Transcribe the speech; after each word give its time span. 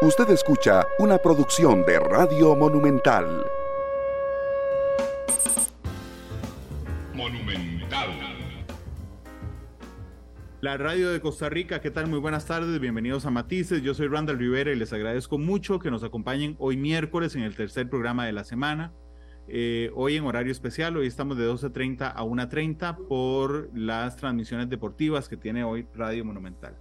Usted 0.00 0.30
escucha 0.30 0.86
una 1.00 1.18
producción 1.18 1.84
de 1.84 1.98
Radio 1.98 2.54
Monumental. 2.54 3.44
Monumental. 7.12 8.08
La 10.60 10.76
radio 10.76 11.10
de 11.10 11.20
Costa 11.20 11.48
Rica, 11.48 11.80
¿qué 11.80 11.90
tal? 11.90 12.06
Muy 12.06 12.20
buenas 12.20 12.46
tardes, 12.46 12.78
bienvenidos 12.78 13.26
a 13.26 13.30
Matices. 13.30 13.82
Yo 13.82 13.92
soy 13.92 14.06
Randall 14.06 14.38
Rivera 14.38 14.70
y 14.70 14.76
les 14.76 14.92
agradezco 14.92 15.36
mucho 15.36 15.80
que 15.80 15.90
nos 15.90 16.04
acompañen 16.04 16.54
hoy 16.60 16.76
miércoles 16.76 17.34
en 17.34 17.42
el 17.42 17.56
tercer 17.56 17.90
programa 17.90 18.24
de 18.24 18.30
la 18.30 18.44
semana. 18.44 18.92
Eh, 19.48 19.90
hoy 19.96 20.14
en 20.14 20.24
horario 20.26 20.52
especial, 20.52 20.96
hoy 20.96 21.08
estamos 21.08 21.36
de 21.36 21.50
12.30 21.50 22.12
a 22.14 22.22
1.30 22.22 23.08
por 23.08 23.68
las 23.76 24.14
transmisiones 24.14 24.68
deportivas 24.68 25.28
que 25.28 25.36
tiene 25.36 25.64
hoy 25.64 25.88
Radio 25.92 26.24
Monumental 26.24 26.76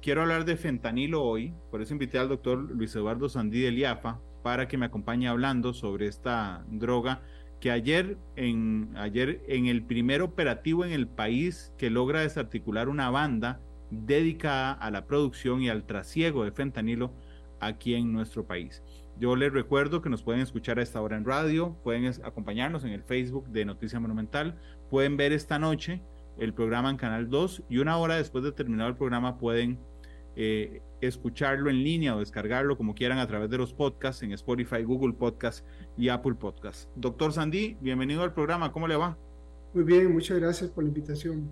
quiero 0.00 0.22
hablar 0.22 0.44
de 0.44 0.56
fentanilo 0.56 1.22
hoy, 1.22 1.54
por 1.70 1.82
eso 1.82 1.92
invité 1.92 2.18
al 2.18 2.28
doctor 2.28 2.58
Luis 2.58 2.94
Eduardo 2.94 3.28
Sandí 3.28 3.60
de 3.60 3.70
Liafa 3.70 4.20
para 4.42 4.68
que 4.68 4.78
me 4.78 4.86
acompañe 4.86 5.28
hablando 5.28 5.72
sobre 5.72 6.06
esta 6.06 6.64
droga 6.68 7.22
que 7.60 7.70
ayer 7.70 8.16
en, 8.36 8.94
ayer 8.96 9.42
en 9.48 9.66
el 9.66 9.82
primer 9.82 10.22
operativo 10.22 10.84
en 10.84 10.92
el 10.92 11.06
país 11.06 11.74
que 11.76 11.90
logra 11.90 12.20
desarticular 12.20 12.88
una 12.88 13.10
banda 13.10 13.60
dedicada 13.90 14.72
a 14.72 14.90
la 14.90 15.06
producción 15.06 15.62
y 15.62 15.68
al 15.68 15.84
trasiego 15.84 16.44
de 16.44 16.52
fentanilo 16.52 17.12
aquí 17.60 17.94
en 17.94 18.12
nuestro 18.12 18.46
país. 18.46 18.82
Yo 19.18 19.36
les 19.36 19.52
recuerdo 19.52 20.00
que 20.00 20.08
nos 20.08 20.22
pueden 20.22 20.40
escuchar 20.40 20.78
a 20.78 20.82
esta 20.82 21.02
hora 21.02 21.18
en 21.18 21.26
radio, 21.26 21.76
pueden 21.84 22.10
acompañarnos 22.24 22.84
en 22.84 22.92
el 22.92 23.02
Facebook 23.02 23.48
de 23.48 23.66
Noticia 23.66 24.00
Monumental, 24.00 24.58
pueden 24.88 25.18
ver 25.18 25.32
esta 25.32 25.58
noche 25.58 26.00
el 26.38 26.54
programa 26.54 26.88
en 26.88 26.96
Canal 26.96 27.28
2 27.28 27.64
y 27.68 27.78
una 27.78 27.98
hora 27.98 28.16
después 28.16 28.42
de 28.42 28.52
terminar 28.52 28.88
el 28.88 28.96
programa 28.96 29.36
pueden 29.36 29.78
eh, 30.36 30.82
escucharlo 31.00 31.70
en 31.70 31.82
línea 31.82 32.14
o 32.14 32.20
descargarlo 32.20 32.76
como 32.76 32.94
quieran 32.94 33.18
a 33.18 33.26
través 33.26 33.50
de 33.50 33.58
los 33.58 33.72
podcasts 33.72 34.22
en 34.22 34.32
Spotify, 34.32 34.82
Google 34.82 35.14
Podcasts 35.14 35.64
y 35.96 36.08
Apple 36.08 36.34
Podcasts. 36.34 36.88
Doctor 36.94 37.32
Sandí, 37.32 37.76
bienvenido 37.80 38.22
al 38.22 38.32
programa, 38.32 38.72
¿cómo 38.72 38.86
le 38.86 38.96
va? 38.96 39.16
Muy 39.74 39.84
bien, 39.84 40.12
muchas 40.12 40.38
gracias 40.38 40.70
por 40.70 40.84
la 40.84 40.88
invitación. 40.88 41.50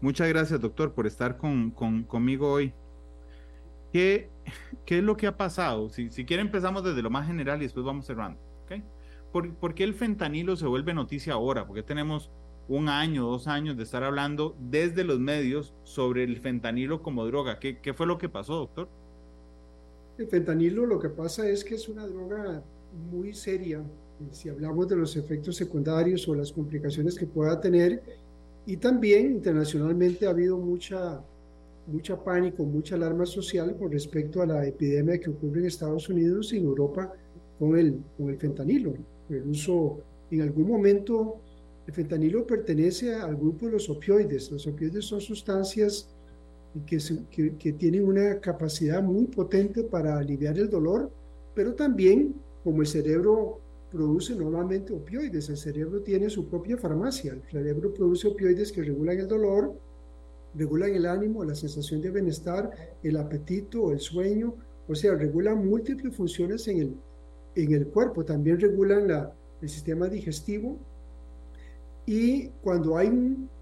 Muchas 0.00 0.28
gracias, 0.28 0.60
doctor, 0.60 0.94
por 0.94 1.06
estar 1.06 1.36
con, 1.36 1.70
conmigo 1.70 2.52
hoy. 2.52 2.72
¿Qué, 3.92 4.30
¿Qué, 4.84 4.98
es 4.98 5.04
lo 5.04 5.16
que 5.16 5.26
ha 5.26 5.36
pasado? 5.36 5.88
Si, 5.88 6.10
si 6.10 6.24
quiere 6.24 6.42
empezamos 6.42 6.84
desde 6.84 7.02
lo 7.02 7.10
más 7.10 7.26
general 7.26 7.58
y 7.60 7.64
después 7.64 7.84
vamos 7.84 8.06
cerrando. 8.06 8.40
¿okay? 8.64 8.84
¿Por, 9.32 9.54
¿Por 9.54 9.74
qué 9.74 9.84
el 9.84 9.94
fentanilo 9.94 10.56
se 10.56 10.66
vuelve 10.66 10.94
noticia 10.94 11.32
ahora? 11.32 11.66
Porque 11.66 11.82
tenemos 11.82 12.30
un 12.68 12.88
año, 12.88 13.26
dos 13.26 13.46
años 13.46 13.76
de 13.76 13.82
estar 13.82 14.04
hablando 14.04 14.54
desde 14.70 15.04
los 15.04 15.18
medios 15.18 15.74
sobre 15.84 16.24
el 16.24 16.38
fentanilo 16.40 17.02
como 17.02 17.24
droga. 17.26 17.58
¿Qué, 17.58 17.78
qué 17.78 17.94
fue 17.94 18.06
lo 18.06 18.18
que 18.18 18.28
pasó, 18.28 18.56
doctor? 18.56 18.88
El 20.18 20.26
fentanilo 20.26 20.84
lo 20.84 20.98
que 20.98 21.08
pasa 21.08 21.48
es 21.48 21.64
que 21.64 21.76
es 21.76 21.88
una 21.88 22.06
droga 22.06 22.62
muy 23.10 23.32
seria, 23.32 23.82
si 24.32 24.48
hablamos 24.48 24.88
de 24.88 24.96
los 24.96 25.16
efectos 25.16 25.56
secundarios 25.56 26.28
o 26.28 26.34
las 26.34 26.52
complicaciones 26.52 27.16
que 27.16 27.26
pueda 27.26 27.60
tener. 27.60 28.02
Y 28.66 28.76
también 28.76 29.30
internacionalmente 29.30 30.26
ha 30.26 30.30
habido 30.30 30.58
mucha, 30.58 31.22
mucha 31.86 32.22
pánico, 32.22 32.64
mucha 32.64 32.96
alarma 32.96 33.24
social 33.24 33.76
con 33.78 33.90
respecto 33.90 34.42
a 34.42 34.46
la 34.46 34.66
epidemia 34.66 35.18
que 35.18 35.30
ocurre 35.30 35.60
en 35.60 35.66
Estados 35.66 36.08
Unidos 36.08 36.52
y 36.52 36.58
en 36.58 36.64
Europa 36.64 37.12
con 37.58 37.78
el, 37.78 37.98
con 38.16 38.28
el 38.28 38.36
fentanilo. 38.38 38.94
El 39.30 39.48
uso 39.48 40.00
en 40.30 40.42
algún 40.42 40.68
momento 40.68 41.40
el 41.88 41.94
fentanilo 41.94 42.46
pertenece 42.46 43.14
al 43.14 43.34
grupo 43.34 43.64
de 43.64 43.72
los 43.72 43.88
opioides. 43.88 44.50
Los 44.50 44.66
opioides 44.66 45.06
son 45.06 45.22
sustancias 45.22 46.10
que, 46.84 47.72
tienen 47.78 48.06
una 48.06 48.38
capacidad 48.40 49.02
muy 49.02 49.24
potente 49.24 49.82
para 49.84 50.18
aliviar 50.18 50.58
el 50.58 50.68
dolor, 50.68 51.10
pero 51.54 51.72
también 51.72 52.34
como 52.62 52.82
el 52.82 52.86
cerebro 52.86 53.60
produce 53.90 54.36
normalmente 54.36 54.92
opioides, 54.92 55.48
el 55.48 55.56
cerebro 55.56 56.02
tiene 56.02 56.28
su 56.28 56.46
propia 56.46 56.76
farmacia, 56.76 57.32
el 57.32 57.42
cerebro 57.50 57.94
produce 57.94 58.28
opioides 58.28 58.70
que 58.70 58.82
regulan 58.82 59.20
el 59.20 59.26
dolor, 59.26 59.72
regulan 60.54 60.90
el 60.94 61.06
ánimo, 61.06 61.42
la 61.42 61.54
sensación 61.54 62.02
de 62.02 62.10
bienestar, 62.10 62.70
el 63.02 63.16
apetito, 63.16 63.92
el 63.92 64.00
sueño, 64.00 64.54
o 64.86 64.94
sea, 64.94 65.14
regulan 65.14 65.66
múltiples 65.66 66.14
funciones 66.14 66.68
en 66.68 67.00
el, 67.54 67.86
cuerpo, 67.86 68.26
también 68.26 68.60
regulan 68.60 69.08
la, 69.08 69.32
el 69.62 69.68
sistema 69.70 70.06
digestivo 70.06 70.78
y 72.08 72.48
cuando 72.62 72.96
hay 72.96 73.10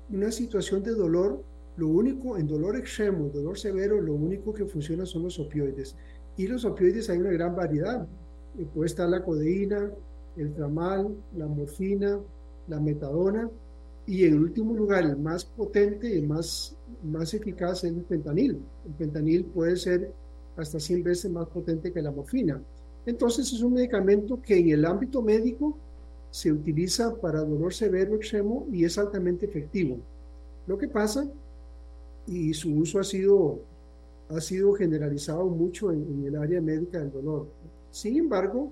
una 0.09 0.31
situación 0.31 0.81
de 0.85 0.93
dolor, 0.93 1.43
lo 1.77 1.89
único, 1.89 2.39
en 2.39 2.47
dolor 2.47 2.77
extremo, 2.77 3.29
dolor 3.29 3.59
severo, 3.59 4.01
lo 4.01 4.15
único 4.15 4.55
que 4.55 4.67
funciona 4.67 5.05
son 5.05 5.25
los 5.25 5.41
opioides. 5.41 5.97
Y 6.37 6.47
los 6.47 6.65
opioides 6.65 7.11
hay 7.11 7.19
una 7.19 7.33
gran 7.33 7.57
variedad. 7.57 8.07
Eh, 8.57 8.65
puede 8.73 8.87
estar 8.87 9.09
la 9.09 9.25
codeína, 9.25 9.91
el 10.37 10.55
tramal, 10.55 11.13
la 11.37 11.49
morfina, 11.49 12.21
la 12.69 12.79
metadona. 12.79 13.51
Y 14.07 14.25
en 14.27 14.39
último 14.39 14.77
lugar, 14.77 15.03
el 15.03 15.17
más 15.17 15.45
potente 15.45 16.17
y 16.17 16.23
más, 16.23 16.77
más 17.03 17.35
eficaz 17.35 17.83
es 17.83 17.95
el 17.95 18.05
fentanil. 18.05 18.63
El 18.87 18.95
fentanil 18.95 19.45
puede 19.47 19.75
ser 19.75 20.13
hasta 20.57 20.79
100 20.79 21.03
veces 21.03 21.33
más 21.33 21.49
potente 21.49 21.93
que 21.93 22.01
la 22.01 22.13
morfina. 22.13 22.63
Entonces 23.07 23.53
es 23.53 23.61
un 23.61 23.73
medicamento 23.73 24.41
que 24.41 24.57
en 24.57 24.69
el 24.69 24.85
ámbito 24.85 25.21
médico 25.21 25.77
se 26.37 26.53
utiliza 26.53 27.15
para 27.19 27.41
dolor 27.41 27.73
severo 27.73 28.15
extremo 28.15 28.67
y 28.71 28.85
es 28.85 28.99
altamente 28.99 29.47
efectivo. 29.47 29.97
Lo 30.67 30.77
que 30.77 30.87
pasa, 30.87 31.27
y 32.27 32.53
su 32.53 32.75
uso 32.75 33.01
ha 33.01 33.05
sido, 33.05 33.61
ha 34.29 34.39
sido 34.43 34.75
generalizado 34.75 35.47
mucho 35.47 35.91
en, 35.91 36.25
el 36.27 36.37
área 36.37 36.61
médica 36.61 36.99
del 36.99 37.11
dolor. 37.11 37.49
Sin 37.91 38.19
embargo, 38.19 38.71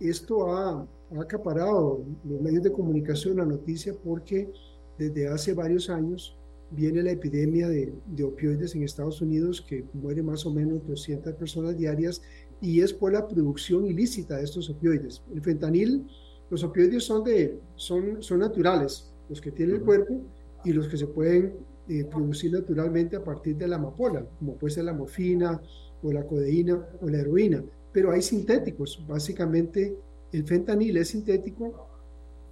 esto 0.00 0.50
ha, 0.50 0.88
acaparado 1.20 2.00
los 2.24 2.40
medios 2.40 2.62
de 2.62 2.72
comunicación, 2.72 3.36
la 3.36 3.44
noticia, 3.44 3.94
porque 4.02 4.50
desde 4.96 5.28
hace 5.28 5.52
varios 5.52 5.90
años 5.90 6.34
viene 6.70 7.02
la 7.02 7.10
epidemia 7.10 7.68
de, 7.68 7.92
de, 8.06 8.24
opioides 8.24 8.74
en 8.74 8.84
Estados 8.84 9.20
Unidos, 9.20 9.60
que 9.60 9.84
muere 9.92 10.22
más 10.22 10.46
o 10.46 10.50
menos 10.50 10.86
200 10.86 11.34
personas 11.34 11.76
diarias, 11.76 12.22
y 12.62 12.80
es 12.80 12.94
por 12.94 13.12
la 13.12 13.28
producción 13.28 13.84
ilícita 13.84 14.38
de 14.38 14.44
estos 14.44 14.70
opioides. 14.70 15.22
El 15.34 15.42
fentanil 15.42 16.06
los 16.50 16.62
opioides 16.62 17.04
son, 17.04 17.24
de, 17.24 17.58
son, 17.74 18.22
son 18.22 18.38
naturales, 18.40 19.12
los 19.28 19.40
que 19.40 19.50
tiene 19.50 19.74
el 19.74 19.82
cuerpo 19.82 20.22
y 20.64 20.72
los 20.72 20.88
que 20.88 20.96
se 20.96 21.06
pueden 21.06 21.54
eh, 21.88 22.04
producir 22.04 22.52
naturalmente 22.52 23.16
a 23.16 23.24
partir 23.24 23.56
de 23.56 23.68
la 23.68 23.76
amapola, 23.76 24.24
como 24.38 24.56
puede 24.56 24.74
ser 24.74 24.84
la 24.84 24.92
morfina 24.92 25.60
o 26.02 26.12
la 26.12 26.26
codeína 26.26 26.84
o 27.00 27.08
la 27.08 27.18
heroína. 27.18 27.64
Pero 27.92 28.12
hay 28.12 28.22
sintéticos, 28.22 29.04
básicamente 29.06 29.96
el 30.32 30.44
fentanil 30.44 30.96
es 30.96 31.08
sintético 31.08 31.88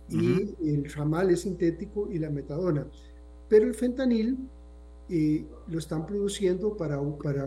y 0.09 0.55
el 0.69 0.85
ramal 0.93 1.31
es 1.31 1.41
sintético 1.41 2.11
y 2.11 2.19
la 2.19 2.31
metadona. 2.31 2.87
Pero 3.49 3.67
el 3.67 3.75
fentanil 3.75 4.39
eh, 5.09 5.45
lo 5.69 5.79
están 5.79 6.07
produciendo 6.07 6.77
para, 6.77 7.01
para, 7.23 7.47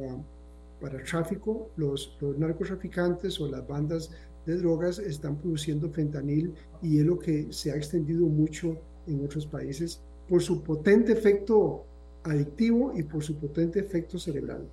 para 0.79 1.03
tráfico 1.03 1.69
los, 1.75 2.17
los 2.19 2.37
narcotraficantes 2.37 3.39
o 3.39 3.47
las 3.47 3.67
bandas 3.67 4.11
de 4.47 4.57
drogas 4.57 4.97
están 4.97 5.37
produciendo 5.37 5.89
fentanil 5.89 6.53
y 6.81 6.99
es 6.99 7.05
lo 7.05 7.19
que 7.19 7.51
se 7.51 7.71
ha 7.71 7.75
extendido 7.75 8.25
mucho 8.25 8.77
en 9.05 9.23
otros 9.23 9.45
países 9.45 10.01
por 10.27 10.41
su 10.41 10.63
potente 10.63 11.11
efecto 11.11 11.85
adictivo 12.23 12.93
y 12.97 13.03
por 13.03 13.23
su 13.23 13.37
potente 13.37 13.79
efecto 13.79 14.17
cerebral. 14.17 14.67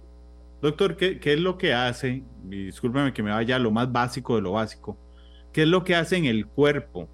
Doctor, 0.63 0.97
¿qué, 0.97 1.19
qué 1.19 1.35
es 1.35 1.41
lo 1.41 1.59
que 1.59 1.75
hace? 1.75 2.23
Y 2.51 2.67
discúlpeme 2.67 3.13
que 3.13 3.23
me 3.23 3.33
vaya 3.33 3.57
a 3.57 3.59
lo 3.59 3.73
más 3.73 3.91
básico 3.91 4.37
de 4.37 4.43
lo 4.43 4.53
básico. 4.53 4.97
¿Qué 5.53 5.63
es 5.63 5.69
lo 5.69 5.83
que 5.83 5.97
hace 5.97 6.17
en 6.17 6.25
el 6.25 6.47
cuerpo 6.47 7.09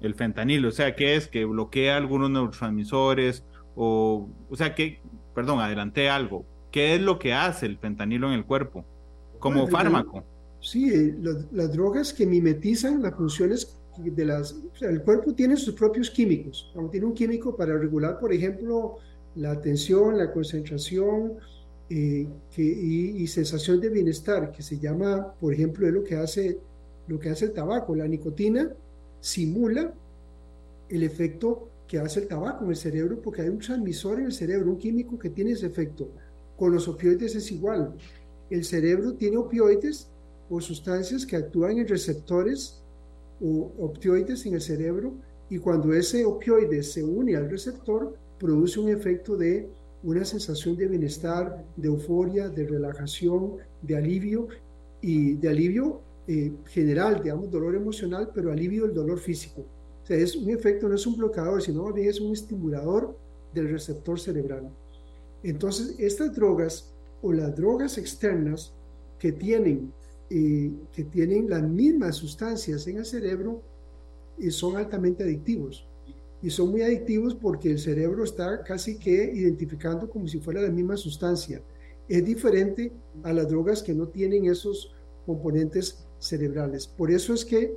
el 0.00 0.14
fentanil? 0.14 0.66
O 0.66 0.70
sea, 0.70 0.94
¿qué 0.94 1.16
es? 1.16 1.28
¿Que 1.28 1.46
bloquea 1.46 1.96
algunos 1.96 2.30
neurotransmisores? 2.30 3.44
O, 3.74 4.28
o 4.50 4.56
sea, 4.56 4.74
que, 4.74 5.00
perdón, 5.34 5.60
adelanté 5.60 6.10
algo. 6.10 6.44
¿Qué 6.70 6.94
es 6.94 7.00
lo 7.00 7.18
que 7.18 7.32
hace 7.32 7.64
el 7.66 7.78
fentanilo 7.78 8.28
en 8.28 8.34
el 8.34 8.44
cuerpo 8.44 8.84
como 9.38 9.66
fármaco? 9.66 10.24
Sí, 10.60 10.90
eh, 10.90 11.14
las, 11.52 11.72
drogas 11.72 12.12
que 12.12 12.26
mimetizan 12.26 13.02
las 13.02 13.14
funciones 13.14 13.76
de 13.98 14.24
las... 14.24 14.56
El 14.80 15.02
cuerpo 15.02 15.32
tiene 15.34 15.56
sus 15.56 15.74
propios 15.74 16.10
químicos. 16.10 16.72
Tiene 16.90 17.06
un 17.06 17.14
químico 17.14 17.56
para 17.56 17.76
regular, 17.78 18.18
por 18.18 18.32
ejemplo, 18.32 18.96
la 19.36 19.52
atención, 19.52 20.18
la 20.18 20.32
concentración 20.32 21.34
eh, 21.88 22.26
que, 22.50 22.62
y, 22.62 23.26
sensación 23.28 23.80
de 23.80 23.88
bienestar, 23.88 24.50
que 24.50 24.62
se 24.62 24.78
llama, 24.78 25.32
por 25.40 25.52
ejemplo, 25.52 25.86
es 25.86 25.92
lo 25.92 26.02
que 26.02 26.16
hace, 26.16 26.58
lo 27.06 27.18
que 27.18 27.30
hace 27.30 27.46
el 27.46 27.52
tabaco. 27.52 27.94
La 27.94 28.08
nicotina 28.08 28.72
simula 29.20 29.92
el 30.88 31.02
efecto 31.02 31.68
que 31.86 31.98
hace 31.98 32.20
el 32.20 32.28
tabaco 32.28 32.64
en 32.64 32.70
el 32.70 32.76
cerebro 32.76 33.20
porque 33.22 33.42
hay 33.42 33.48
un 33.48 33.58
transmisor 33.58 34.18
en 34.18 34.26
el 34.26 34.32
cerebro, 34.32 34.70
un 34.70 34.78
químico 34.78 35.18
que 35.18 35.30
tiene 35.30 35.52
ese 35.52 35.66
efecto. 35.66 36.08
Con 36.56 36.72
los 36.72 36.88
opioides 36.88 37.36
es 37.36 37.52
igual. 37.52 37.94
El 38.50 38.64
cerebro 38.64 39.14
tiene 39.14 39.36
opioides 39.36 40.08
o 40.48 40.60
sustancias 40.60 41.26
que 41.26 41.36
actúan 41.36 41.78
en 41.78 41.88
receptores 41.88 42.82
o 43.40 43.72
opioides 43.78 44.46
en 44.46 44.54
el 44.54 44.60
cerebro 44.60 45.14
y 45.48 45.58
cuando 45.58 45.92
ese 45.92 46.24
opioide 46.24 46.82
se 46.82 47.02
une 47.02 47.36
al 47.36 47.50
receptor 47.50 48.16
produce 48.38 48.80
un 48.80 48.88
efecto 48.88 49.36
de 49.36 49.68
una 50.02 50.24
sensación 50.24 50.76
de 50.76 50.86
bienestar, 50.86 51.64
de 51.76 51.88
euforia, 51.88 52.48
de 52.48 52.66
relajación, 52.66 53.56
de 53.82 53.96
alivio 53.96 54.48
y 55.00 55.34
de 55.34 55.48
alivio 55.48 56.00
eh, 56.28 56.52
general, 56.66 57.22
digamos, 57.22 57.50
dolor 57.50 57.74
emocional, 57.74 58.30
pero 58.34 58.52
alivio 58.52 58.84
del 58.86 58.94
dolor 58.94 59.18
físico. 59.18 59.62
O 60.02 60.06
sea, 60.06 60.16
es 60.16 60.36
un 60.36 60.50
efecto, 60.50 60.88
no 60.88 60.94
es 60.94 61.06
un 61.06 61.16
bloqueador, 61.16 61.62
sino 61.62 61.84
más 61.84 61.94
bien 61.94 62.08
es 62.08 62.20
un 62.20 62.32
estimulador 62.32 63.16
del 63.54 63.70
receptor 63.70 64.18
cerebral. 64.20 64.70
Entonces, 65.42 65.96
estas 65.98 66.34
drogas 66.34 66.92
o 67.22 67.32
las 67.32 67.54
drogas 67.56 67.98
externas 67.98 68.72
que 69.18 69.32
tienen, 69.32 69.92
que 70.28 71.04
tienen 71.10 71.48
las 71.48 71.62
mismas 71.62 72.16
sustancias 72.16 72.86
en 72.86 72.98
el 72.98 73.04
cerebro 73.04 73.62
eh, 74.38 74.50
son 74.50 74.76
altamente 74.76 75.24
adictivos. 75.24 75.86
Y 76.42 76.50
son 76.50 76.70
muy 76.70 76.82
adictivos 76.82 77.34
porque 77.34 77.70
el 77.70 77.78
cerebro 77.78 78.24
está 78.24 78.62
casi 78.62 78.98
que 78.98 79.32
identificando 79.34 80.08
como 80.08 80.28
si 80.28 80.38
fuera 80.38 80.60
la 80.60 80.70
misma 80.70 80.96
sustancia. 80.96 81.62
Es 82.08 82.24
diferente 82.24 82.92
a 83.22 83.32
las 83.32 83.48
drogas 83.48 83.82
que 83.82 83.94
no 83.94 84.08
tienen 84.08 84.46
esos 84.46 84.94
componentes 85.24 86.06
cerebrales. 86.18 86.86
Por 86.86 87.10
eso 87.10 87.34
es 87.34 87.44
que 87.44 87.76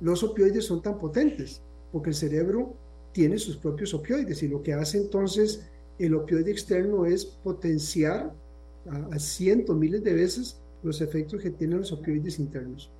los 0.00 0.22
opioides 0.22 0.64
son 0.64 0.82
tan 0.82 0.98
potentes, 0.98 1.62
porque 1.90 2.10
el 2.10 2.16
cerebro 2.16 2.74
tiene 3.12 3.38
sus 3.38 3.56
propios 3.56 3.92
opioides 3.92 4.42
y 4.42 4.48
lo 4.48 4.62
que 4.62 4.72
hace 4.72 4.98
entonces 4.98 5.66
el 5.98 6.14
opioide 6.14 6.52
externo 6.52 7.04
es 7.04 7.24
potenciar 7.24 8.32
a, 9.10 9.18
cientos, 9.18 9.76
miles 9.76 10.02
de 10.02 10.14
veces 10.14 10.59
los 10.82 11.00
efectos 11.00 11.42
que 11.42 11.50
tienen 11.50 11.78
los 11.78 11.92
opioides 11.92 12.38
internos. 12.38 12.90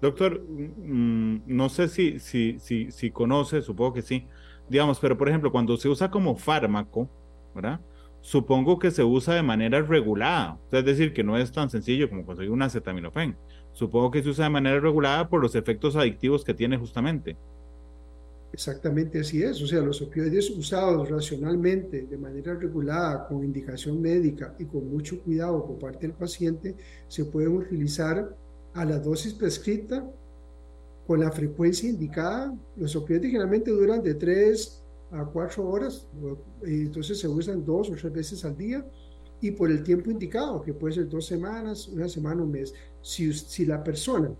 Doctor, 0.00 0.42
mm, 0.42 1.42
no 1.46 1.68
sé 1.68 1.88
si, 1.88 2.18
si, 2.18 2.58
si, 2.58 2.90
si 2.90 3.10
conoce, 3.10 3.62
supongo 3.62 3.92
que 3.94 4.02
sí, 4.02 4.26
digamos, 4.68 4.98
pero 4.98 5.16
por 5.16 5.28
ejemplo, 5.28 5.52
cuando 5.52 5.76
se 5.76 5.88
usa 5.88 6.10
como 6.10 6.34
fármaco, 6.34 7.08
¿verdad? 7.54 7.80
Supongo 8.20 8.78
que 8.78 8.90
se 8.90 9.04
usa 9.04 9.34
de 9.34 9.42
manera 9.42 9.80
regulada, 9.82 10.58
es 10.70 10.84
decir, 10.84 11.12
que 11.12 11.24
no 11.24 11.36
es 11.36 11.52
tan 11.52 11.70
sencillo 11.70 12.08
como 12.08 12.24
conseguir 12.24 12.50
un 12.50 12.62
acetaminofén. 12.62 13.36
Supongo 13.72 14.10
que 14.10 14.22
se 14.22 14.28
usa 14.28 14.44
de 14.44 14.50
manera 14.50 14.80
regulada 14.80 15.28
por 15.28 15.40
los 15.40 15.54
efectos 15.54 15.96
adictivos 15.96 16.44
que 16.44 16.54
tiene 16.54 16.76
justamente. 16.76 17.36
Exactamente 18.52 19.18
así 19.20 19.42
es. 19.42 19.62
O 19.62 19.66
sea, 19.66 19.80
los 19.80 20.02
opioides 20.02 20.50
usados 20.50 21.08
racionalmente, 21.08 22.02
de 22.02 22.18
manera 22.18 22.54
regulada, 22.54 23.26
con 23.26 23.42
indicación 23.42 24.00
médica 24.00 24.54
y 24.58 24.66
con 24.66 24.90
mucho 24.90 25.22
cuidado 25.22 25.64
por 25.64 25.78
parte 25.78 26.06
del 26.06 26.14
paciente, 26.14 26.76
se 27.08 27.24
pueden 27.24 27.56
utilizar 27.56 28.36
a 28.74 28.84
la 28.84 28.98
dosis 28.98 29.32
prescrita 29.32 30.06
con 31.06 31.20
la 31.20 31.32
frecuencia 31.32 31.88
indicada. 31.88 32.54
Los 32.76 32.94
opioides 32.94 33.30
generalmente 33.30 33.70
duran 33.70 34.02
de 34.02 34.14
3 34.14 34.82
a 35.12 35.24
4 35.24 35.68
horas, 35.68 36.06
entonces 36.62 37.18
se 37.18 37.28
usan 37.28 37.64
dos 37.64 37.90
o 37.90 37.94
tres 37.94 38.12
veces 38.12 38.44
al 38.44 38.56
día 38.56 38.84
y 39.40 39.50
por 39.50 39.70
el 39.70 39.82
tiempo 39.82 40.10
indicado, 40.10 40.62
que 40.62 40.72
puede 40.72 40.94
ser 40.94 41.08
dos 41.08 41.26
semanas, 41.26 41.88
una 41.88 42.08
semana, 42.08 42.42
un 42.42 42.52
mes. 42.52 42.72
Si, 43.02 43.32
si 43.32 43.66
la 43.66 43.82
persona, 43.82 44.30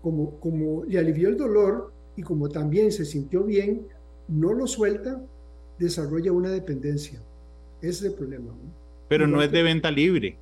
como, 0.00 0.40
como 0.40 0.84
le 0.84 0.98
alivió 0.98 1.28
el 1.28 1.36
dolor, 1.36 1.92
y 2.18 2.22
como 2.22 2.48
también 2.48 2.90
se 2.90 3.04
sintió 3.04 3.44
bien, 3.44 3.86
no 4.26 4.52
lo 4.52 4.66
suelta, 4.66 5.22
desarrolla 5.78 6.32
una 6.32 6.50
dependencia. 6.50 7.22
Ese 7.80 7.90
es 7.90 8.02
el 8.02 8.14
problema. 8.14 8.52
Pero 9.08 9.28
no 9.28 9.40
es 9.40 9.52
de 9.52 9.62
venta 9.62 9.88
libre. 9.92 10.36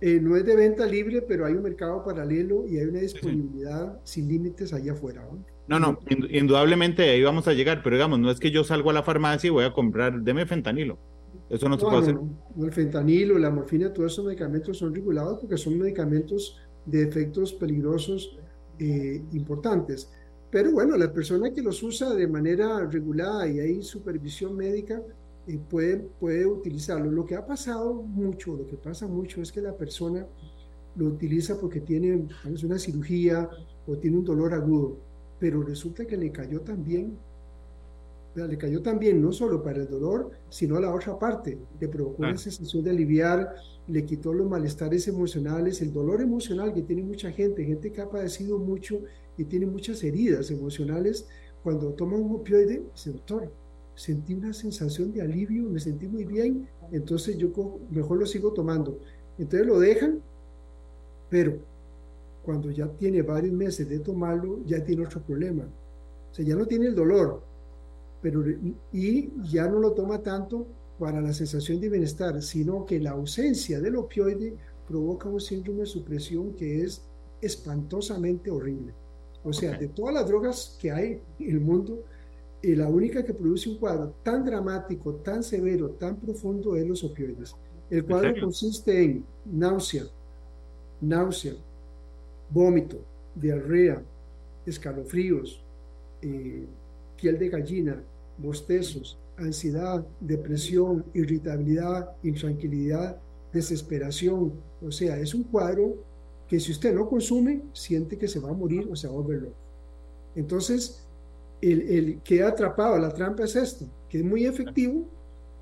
Eh, 0.00 0.18
no 0.18 0.36
es 0.36 0.46
de 0.46 0.56
venta 0.56 0.86
libre, 0.86 1.20
pero 1.20 1.44
hay 1.44 1.52
un 1.52 1.62
mercado 1.62 2.02
paralelo 2.02 2.66
y 2.66 2.78
hay 2.78 2.86
una 2.86 3.00
disponibilidad 3.00 4.00
sin 4.02 4.28
límites 4.28 4.72
allá 4.72 4.92
afuera. 4.92 5.28
No, 5.68 5.78
no, 5.78 5.98
indudablemente 6.08 7.02
ahí 7.02 7.22
vamos 7.22 7.46
a 7.46 7.52
llegar, 7.52 7.82
pero 7.84 7.96
digamos, 7.96 8.18
no 8.18 8.30
es 8.30 8.40
que 8.40 8.50
yo 8.50 8.64
salgo 8.64 8.88
a 8.88 8.94
la 8.94 9.02
farmacia 9.02 9.48
y 9.48 9.50
voy 9.50 9.64
a 9.64 9.74
comprar, 9.74 10.22
deme 10.22 10.46
fentanilo. 10.46 10.98
Eso 11.50 11.68
no, 11.68 11.78
se 11.78 11.84
puede 11.84 11.98
hacer. 11.98 12.14
No, 12.14 12.64
el 12.64 12.72
fentanilo, 12.72 13.38
la 13.38 13.50
morfina, 13.50 13.92
todos 13.92 14.14
esos 14.14 14.24
medicamentos 14.24 14.78
son 14.78 14.94
regulados 14.94 15.38
porque 15.40 15.58
son 15.58 15.78
medicamentos 15.78 16.58
de 16.86 17.02
efectos 17.02 17.52
peligrosos 17.52 18.38
eh, 18.78 19.22
importantes. 19.32 20.10
Pero 20.50 20.72
bueno, 20.72 20.96
la 20.96 21.12
persona 21.12 21.52
que 21.52 21.62
los 21.62 21.82
usa 21.82 22.12
de 22.14 22.26
manera 22.26 22.84
regulada 22.86 23.46
y 23.48 23.60
hay 23.60 23.82
supervisión 23.82 24.56
médica 24.56 25.00
eh, 25.46 25.58
puede, 25.68 25.98
puede 26.18 26.44
utilizarlo. 26.46 27.10
Lo 27.10 27.24
que 27.24 27.36
ha 27.36 27.46
pasado 27.46 27.94
mucho, 28.02 28.56
lo 28.56 28.66
que 28.66 28.76
pasa 28.76 29.06
mucho 29.06 29.40
es 29.42 29.52
que 29.52 29.60
la 29.60 29.76
persona 29.76 30.26
lo 30.96 31.06
utiliza 31.06 31.58
porque 31.58 31.80
tiene 31.80 32.26
una 32.64 32.78
cirugía 32.78 33.48
o 33.86 33.96
tiene 33.96 34.18
un 34.18 34.24
dolor 34.24 34.52
agudo, 34.54 34.98
pero 35.38 35.62
resulta 35.62 36.04
que 36.04 36.16
le 36.16 36.32
cayó 36.32 36.60
también, 36.62 37.16
le 38.34 38.58
cayó 38.58 38.80
también 38.80 39.20
no 39.20 39.32
solo 39.32 39.62
para 39.62 39.78
el 39.78 39.88
dolor, 39.88 40.30
sino 40.48 40.76
a 40.76 40.80
la 40.80 40.94
otra 40.94 41.18
parte, 41.18 41.58
le 41.80 41.88
provocó 41.88 42.22
una 42.22 42.36
sensación 42.36 42.84
de 42.84 42.90
aliviar, 42.90 43.54
le 43.88 44.04
quitó 44.04 44.32
los 44.32 44.48
malestares 44.48 45.08
emocionales, 45.08 45.82
el 45.82 45.92
dolor 45.92 46.20
emocional 46.20 46.72
que 46.72 46.82
tiene 46.82 47.02
mucha 47.02 47.30
gente, 47.32 47.64
gente 47.64 47.90
que 47.90 48.00
ha 48.00 48.08
padecido 48.08 48.58
mucho 48.58 49.00
y 49.36 49.44
tiene 49.44 49.66
muchas 49.66 50.02
heridas 50.04 50.50
emocionales, 50.50 51.26
cuando 51.62 51.92
toma 51.92 52.16
un 52.16 52.36
opioide, 52.36 52.82
dice, 52.94 53.10
doctor, 53.10 53.50
sentí 53.94 54.34
una 54.34 54.52
sensación 54.52 55.12
de 55.12 55.22
alivio, 55.22 55.64
me 55.64 55.80
sentí 55.80 56.06
muy 56.06 56.24
bien, 56.24 56.68
entonces 56.92 57.36
yo 57.36 57.50
mejor 57.90 58.18
lo 58.18 58.26
sigo 58.26 58.52
tomando. 58.52 58.98
Entonces 59.38 59.66
lo 59.66 59.78
dejan, 59.78 60.20
pero 61.28 61.58
cuando 62.44 62.70
ya 62.70 62.86
tiene 62.88 63.22
varios 63.22 63.52
meses 63.52 63.88
de 63.88 63.98
tomarlo, 63.98 64.60
ya 64.66 64.82
tiene 64.82 65.04
otro 65.04 65.20
problema. 65.20 65.64
O 66.30 66.34
sea, 66.34 66.44
ya 66.44 66.56
no 66.56 66.64
tiene 66.66 66.86
el 66.86 66.94
dolor, 66.94 67.42
pero 68.22 68.44
y 68.92 69.32
ya 69.50 69.66
no 69.66 69.78
lo 69.78 69.92
toma 69.92 70.22
tanto 70.22 70.66
para 70.98 71.20
la 71.20 71.32
sensación 71.32 71.80
de 71.80 71.88
bienestar, 71.88 72.42
sino 72.42 72.84
que 72.84 73.00
la 73.00 73.12
ausencia 73.12 73.80
del 73.80 73.96
opioide 73.96 74.54
provoca 74.86 75.28
un 75.28 75.40
síndrome 75.40 75.80
de 75.80 75.86
supresión 75.86 76.52
que 76.52 76.82
es 76.82 77.02
espantosamente 77.40 78.50
horrible. 78.50 78.92
O 79.42 79.52
sea, 79.52 79.78
de 79.78 79.88
todas 79.88 80.14
las 80.14 80.26
drogas 80.26 80.76
que 80.78 80.90
hay 80.90 81.22
en 81.38 81.50
el 81.50 81.60
mundo, 81.60 82.04
eh, 82.62 82.76
la 82.76 82.88
única 82.88 83.24
que 83.24 83.32
produce 83.32 83.70
un 83.70 83.78
cuadro 83.78 84.12
tan 84.22 84.44
dramático, 84.44 85.14
tan 85.14 85.42
severo, 85.42 85.90
tan 85.90 86.16
profundo 86.16 86.76
es 86.76 86.86
los 86.86 87.02
opioides. 87.02 87.56
El 87.88 88.04
cuadro 88.04 88.34
consiste 88.38 89.02
en 89.02 89.24
náusea, 89.46 90.04
náusea, 91.00 91.54
vómito, 92.50 92.98
diarrea, 93.34 94.02
escalofríos, 94.66 95.62
eh, 96.20 96.66
piel 97.16 97.38
de 97.38 97.48
gallina, 97.48 98.02
bostezos, 98.40 99.18
ansiedad, 99.36 100.06
depresión, 100.20 101.04
irritabilidad, 101.14 102.10
intranquilidad, 102.22 103.20
desesperación. 103.52 104.52
O 104.82 104.90
sea, 104.90 105.18
es 105.18 105.34
un 105.34 105.44
cuadro 105.44 105.96
que 106.48 106.60
si 106.60 106.72
usted 106.72 106.94
no 106.94 107.08
consume, 107.08 107.62
siente 107.72 108.18
que 108.18 108.28
se 108.28 108.40
va 108.40 108.50
a 108.50 108.54
morir 108.54 108.88
o 108.90 108.96
se 108.96 109.06
va 109.06 109.14
a 109.14 109.16
volver 109.16 109.42
loco. 109.42 109.56
Entonces, 110.34 111.06
el, 111.60 111.82
el 111.82 112.20
que 112.22 112.42
ha 112.42 112.48
atrapado 112.48 112.98
la 112.98 113.12
trampa 113.12 113.44
es 113.44 113.56
esto, 113.56 113.86
que 114.08 114.18
es 114.18 114.24
muy 114.24 114.46
efectivo 114.46 115.06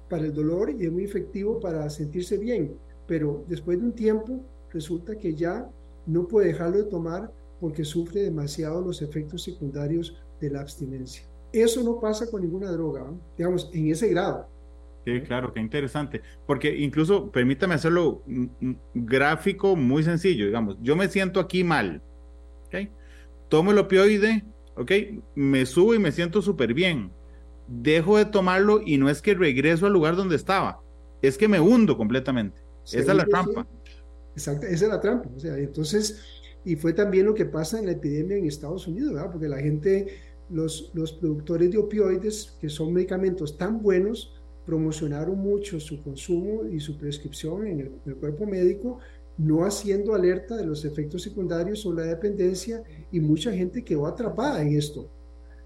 para 0.08 0.24
el 0.24 0.32
dolor 0.32 0.70
y 0.70 0.86
es 0.86 0.92
muy 0.92 1.04
efectivo 1.04 1.60
para 1.60 1.88
sentirse 1.90 2.38
bien, 2.38 2.76
pero 3.06 3.44
después 3.48 3.78
de 3.78 3.86
un 3.86 3.92
tiempo 3.92 4.40
resulta 4.72 5.16
que 5.16 5.34
ya 5.34 5.70
no 6.06 6.26
puede 6.26 6.48
dejarlo 6.48 6.78
de 6.78 6.84
tomar 6.84 7.32
porque 7.60 7.84
sufre 7.84 8.22
demasiado 8.22 8.80
los 8.80 9.02
efectos 9.02 9.42
secundarios 9.42 10.16
de 10.40 10.50
la 10.50 10.60
abstinencia. 10.60 11.27
Eso 11.52 11.82
no 11.82 12.00
pasa 12.00 12.30
con 12.30 12.42
ninguna 12.42 12.70
droga, 12.70 13.06
digamos, 13.36 13.70
en 13.72 13.90
ese 13.90 14.08
grado. 14.08 14.48
Sí, 15.04 15.20
claro, 15.22 15.52
qué 15.52 15.60
interesante. 15.60 16.20
Porque 16.46 16.76
incluso, 16.76 17.30
permítame 17.30 17.74
hacerlo 17.74 18.22
gráfico 18.94 19.74
muy 19.76 20.02
sencillo, 20.02 20.46
digamos, 20.46 20.76
yo 20.82 20.96
me 20.96 21.08
siento 21.08 21.40
aquí 21.40 21.64
mal, 21.64 22.02
¿ok? 22.66 22.90
Tomo 23.48 23.70
el 23.70 23.78
opioide, 23.78 24.44
¿ok? 24.76 24.92
Me 25.34 25.64
subo 25.64 25.94
y 25.94 25.98
me 25.98 26.12
siento 26.12 26.42
súper 26.42 26.74
bien. 26.74 27.10
Dejo 27.66 28.18
de 28.18 28.26
tomarlo 28.26 28.80
y 28.84 28.98
no 28.98 29.08
es 29.08 29.22
que 29.22 29.34
regreso 29.34 29.86
al 29.86 29.92
lugar 29.92 30.16
donde 30.16 30.36
estaba, 30.36 30.80
es 31.22 31.38
que 31.38 31.48
me 31.48 31.60
hundo 31.60 31.96
completamente. 31.96 32.60
esa 32.84 32.98
es 32.98 33.16
la 33.16 33.24
trampa. 33.24 33.66
Exacto, 34.34 34.66
esa 34.66 34.84
es 34.84 34.90
la 34.90 35.00
trampa. 35.00 35.28
O 35.34 35.40
sea, 35.40 35.56
entonces, 35.56 36.22
y 36.64 36.76
fue 36.76 36.92
también 36.92 37.26
lo 37.26 37.34
que 37.34 37.46
pasa 37.46 37.78
en 37.78 37.86
la 37.86 37.92
epidemia 37.92 38.36
en 38.36 38.46
Estados 38.46 38.86
Unidos, 38.86 39.14
¿verdad? 39.14 39.30
Porque 39.32 39.48
la 39.48 39.58
gente, 39.58 40.18
los, 40.50 40.90
los 40.94 41.12
productores 41.12 41.70
de 41.70 41.78
opioides, 41.78 42.56
que 42.60 42.68
son 42.68 42.92
medicamentos 42.92 43.56
tan 43.56 43.82
buenos, 43.82 44.38
promocionaron 44.68 45.38
mucho 45.38 45.80
su 45.80 46.02
consumo 46.02 46.66
y 46.70 46.78
su 46.78 46.98
prescripción 46.98 47.66
en 47.66 47.80
el, 48.04 48.16
cuerpo 48.16 48.44
médico, 48.44 48.98
no 49.38 49.64
haciendo 49.64 50.14
alerta 50.14 50.58
de 50.58 50.66
los 50.66 50.84
efectos 50.84 51.22
secundarios 51.22 51.86
o 51.86 51.92
la 51.94 52.02
dependencia 52.02 52.82
y 53.10 53.18
mucha 53.18 53.50
gente 53.50 53.82
quedó 53.82 54.06
atrapada 54.06 54.60
en 54.60 54.76
esto. 54.76 55.08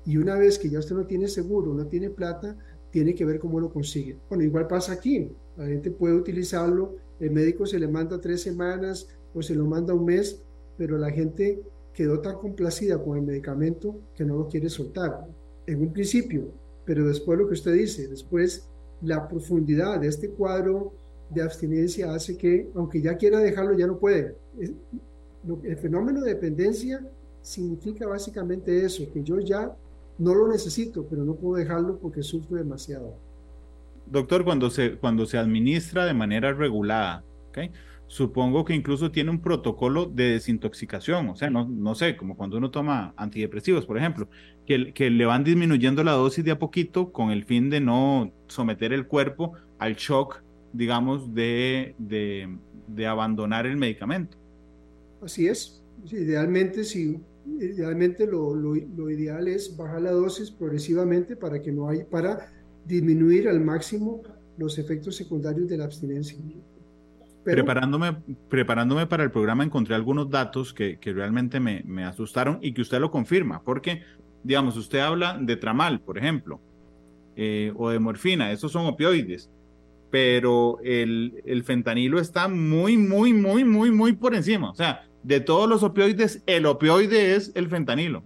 Y 0.06 0.18
una 0.18 0.36
vez 0.36 0.56
que 0.56 0.70
ya 0.70 0.78
usted 0.78 0.94
no 0.94 1.04
tiene 1.04 1.26
seguro, 1.26 1.74
no 1.74 1.84
tiene 1.88 2.10
plata, 2.10 2.56
tiene 2.92 3.12
que 3.12 3.24
ver 3.24 3.40
cómo 3.40 3.58
lo 3.58 3.72
consigue. 3.72 4.18
Bueno, 4.28 4.44
igual 4.44 4.68
pasa 4.68 4.92
aquí. 4.92 5.32
La 5.56 5.66
gente 5.66 5.90
puede 5.90 6.14
utilizarlo, 6.14 6.94
el 7.18 7.32
médico 7.32 7.66
se 7.66 7.80
le 7.80 7.88
manda 7.88 8.20
tres 8.20 8.40
semanas 8.40 9.08
o 9.34 9.42
se 9.42 9.56
lo 9.56 9.66
manda 9.66 9.94
un 9.94 10.04
mes, 10.04 10.44
pero 10.76 10.96
la 10.96 11.10
gente 11.10 11.60
quedó 11.94 12.20
tan 12.20 12.36
complacida 12.36 13.02
con 13.02 13.18
el 13.18 13.24
medicamento 13.24 13.96
que 14.16 14.24
no 14.24 14.36
lo 14.36 14.48
quiere 14.48 14.68
soltar. 14.68 15.26
En 15.66 15.80
un 15.80 15.92
principio, 15.92 16.48
pero 16.84 17.06
después 17.06 17.38
lo 17.38 17.46
que 17.46 17.54
usted 17.54 17.74
dice, 17.74 18.08
después 18.08 18.68
la 19.02 19.28
profundidad 19.28 20.00
de 20.00 20.08
este 20.08 20.30
cuadro 20.30 20.92
de 21.30 21.42
abstinencia 21.42 22.12
hace 22.12 22.36
que, 22.36 22.70
aunque 22.74 23.00
ya 23.00 23.16
quiera 23.16 23.38
dejarlo, 23.38 23.76
ya 23.76 23.86
no 23.86 23.98
puede. 23.98 24.36
El 24.58 25.76
fenómeno 25.76 26.20
de 26.20 26.34
dependencia 26.34 27.04
significa 27.42 28.06
básicamente 28.06 28.84
eso, 28.84 29.04
que 29.12 29.22
yo 29.22 29.40
ya 29.40 29.74
no 30.18 30.34
lo 30.34 30.48
necesito, 30.48 31.04
pero 31.08 31.24
no 31.24 31.34
puedo 31.34 31.56
dejarlo 31.56 31.98
porque 31.98 32.22
sufro 32.22 32.56
demasiado. 32.56 33.14
Doctor, 34.06 34.44
cuando 34.44 34.70
se, 34.70 34.96
cuando 34.96 35.26
se 35.26 35.38
administra 35.38 36.04
de 36.04 36.14
manera 36.14 36.52
regulada, 36.52 37.24
¿okay? 37.48 37.70
Supongo 38.12 38.66
que 38.66 38.74
incluso 38.74 39.10
tiene 39.10 39.30
un 39.30 39.40
protocolo 39.40 40.04
de 40.04 40.32
desintoxicación, 40.32 41.30
o 41.30 41.34
sea, 41.34 41.48
no, 41.48 41.94
sé, 41.94 42.14
como 42.14 42.36
cuando 42.36 42.58
uno 42.58 42.70
toma 42.70 43.14
antidepresivos, 43.16 43.86
por 43.86 43.96
ejemplo, 43.96 44.28
que, 44.66 45.08
le 45.08 45.24
van 45.24 45.44
disminuyendo 45.44 46.04
la 46.04 46.12
dosis 46.12 46.44
de 46.44 46.50
a 46.50 46.58
poquito 46.58 47.10
con 47.10 47.30
el 47.30 47.46
fin 47.46 47.70
de 47.70 47.80
no 47.80 48.30
someter 48.48 48.92
el 48.92 49.06
cuerpo 49.06 49.54
al 49.78 49.94
shock, 49.96 50.42
digamos, 50.74 51.32
de, 51.32 51.94
abandonar 53.08 53.64
el 53.64 53.78
medicamento. 53.78 54.36
Así 55.22 55.48
es. 55.48 55.82
Idealmente, 56.10 56.84
sí, 56.84 57.18
idealmente 57.60 58.26
lo, 58.26 58.76
ideal 59.10 59.48
es 59.48 59.74
bajar 59.74 60.02
la 60.02 60.12
dosis 60.12 60.50
progresivamente 60.50 61.34
para 61.34 61.62
que 61.62 61.72
no 61.72 61.88
haya, 61.88 62.06
para 62.06 62.52
disminuir 62.84 63.48
al 63.48 63.62
máximo 63.62 64.22
los 64.58 64.78
efectos 64.78 65.16
secundarios 65.16 65.66
de 65.66 65.78
la 65.78 65.84
abstinencia 65.84 66.36
preparándome, 67.44 68.16
preparándome 68.48 69.06
para 69.06 69.24
el 69.24 69.30
programa 69.30 69.64
encontré 69.64 69.94
algunos 69.94 70.30
datos 70.30 70.72
que, 70.72 70.98
que 70.98 71.12
realmente 71.12 71.60
me, 71.60 71.82
me, 71.84 72.04
asustaron 72.04 72.58
y 72.62 72.72
que 72.72 72.82
usted 72.82 73.00
lo 73.00 73.10
confirma, 73.10 73.62
porque, 73.62 74.02
digamos, 74.42 74.76
usted 74.76 75.00
habla 75.00 75.38
de 75.40 75.56
tramal, 75.56 76.00
por 76.00 76.18
ejemplo, 76.18 76.60
eh, 77.36 77.72
o 77.76 77.90
de 77.90 77.98
morfina, 77.98 78.52
esos 78.52 78.72
son 78.72 78.86
opioides, 78.86 79.50
pero 80.10 80.78
el, 80.84 81.42
el 81.46 81.64
fentanilo 81.64 82.20
está 82.20 82.46
muy, 82.48 82.98
muy, 82.98 83.32
muy, 83.32 83.64
muy, 83.64 83.90
muy 83.90 84.12
por 84.12 84.34
encima. 84.34 84.70
O 84.70 84.74
sea, 84.74 85.08
de 85.22 85.40
todos 85.40 85.68
los 85.68 85.82
opioides, 85.82 86.42
el 86.46 86.66
opioide 86.66 87.34
es 87.34 87.50
el 87.54 87.68
fentanilo. 87.68 88.22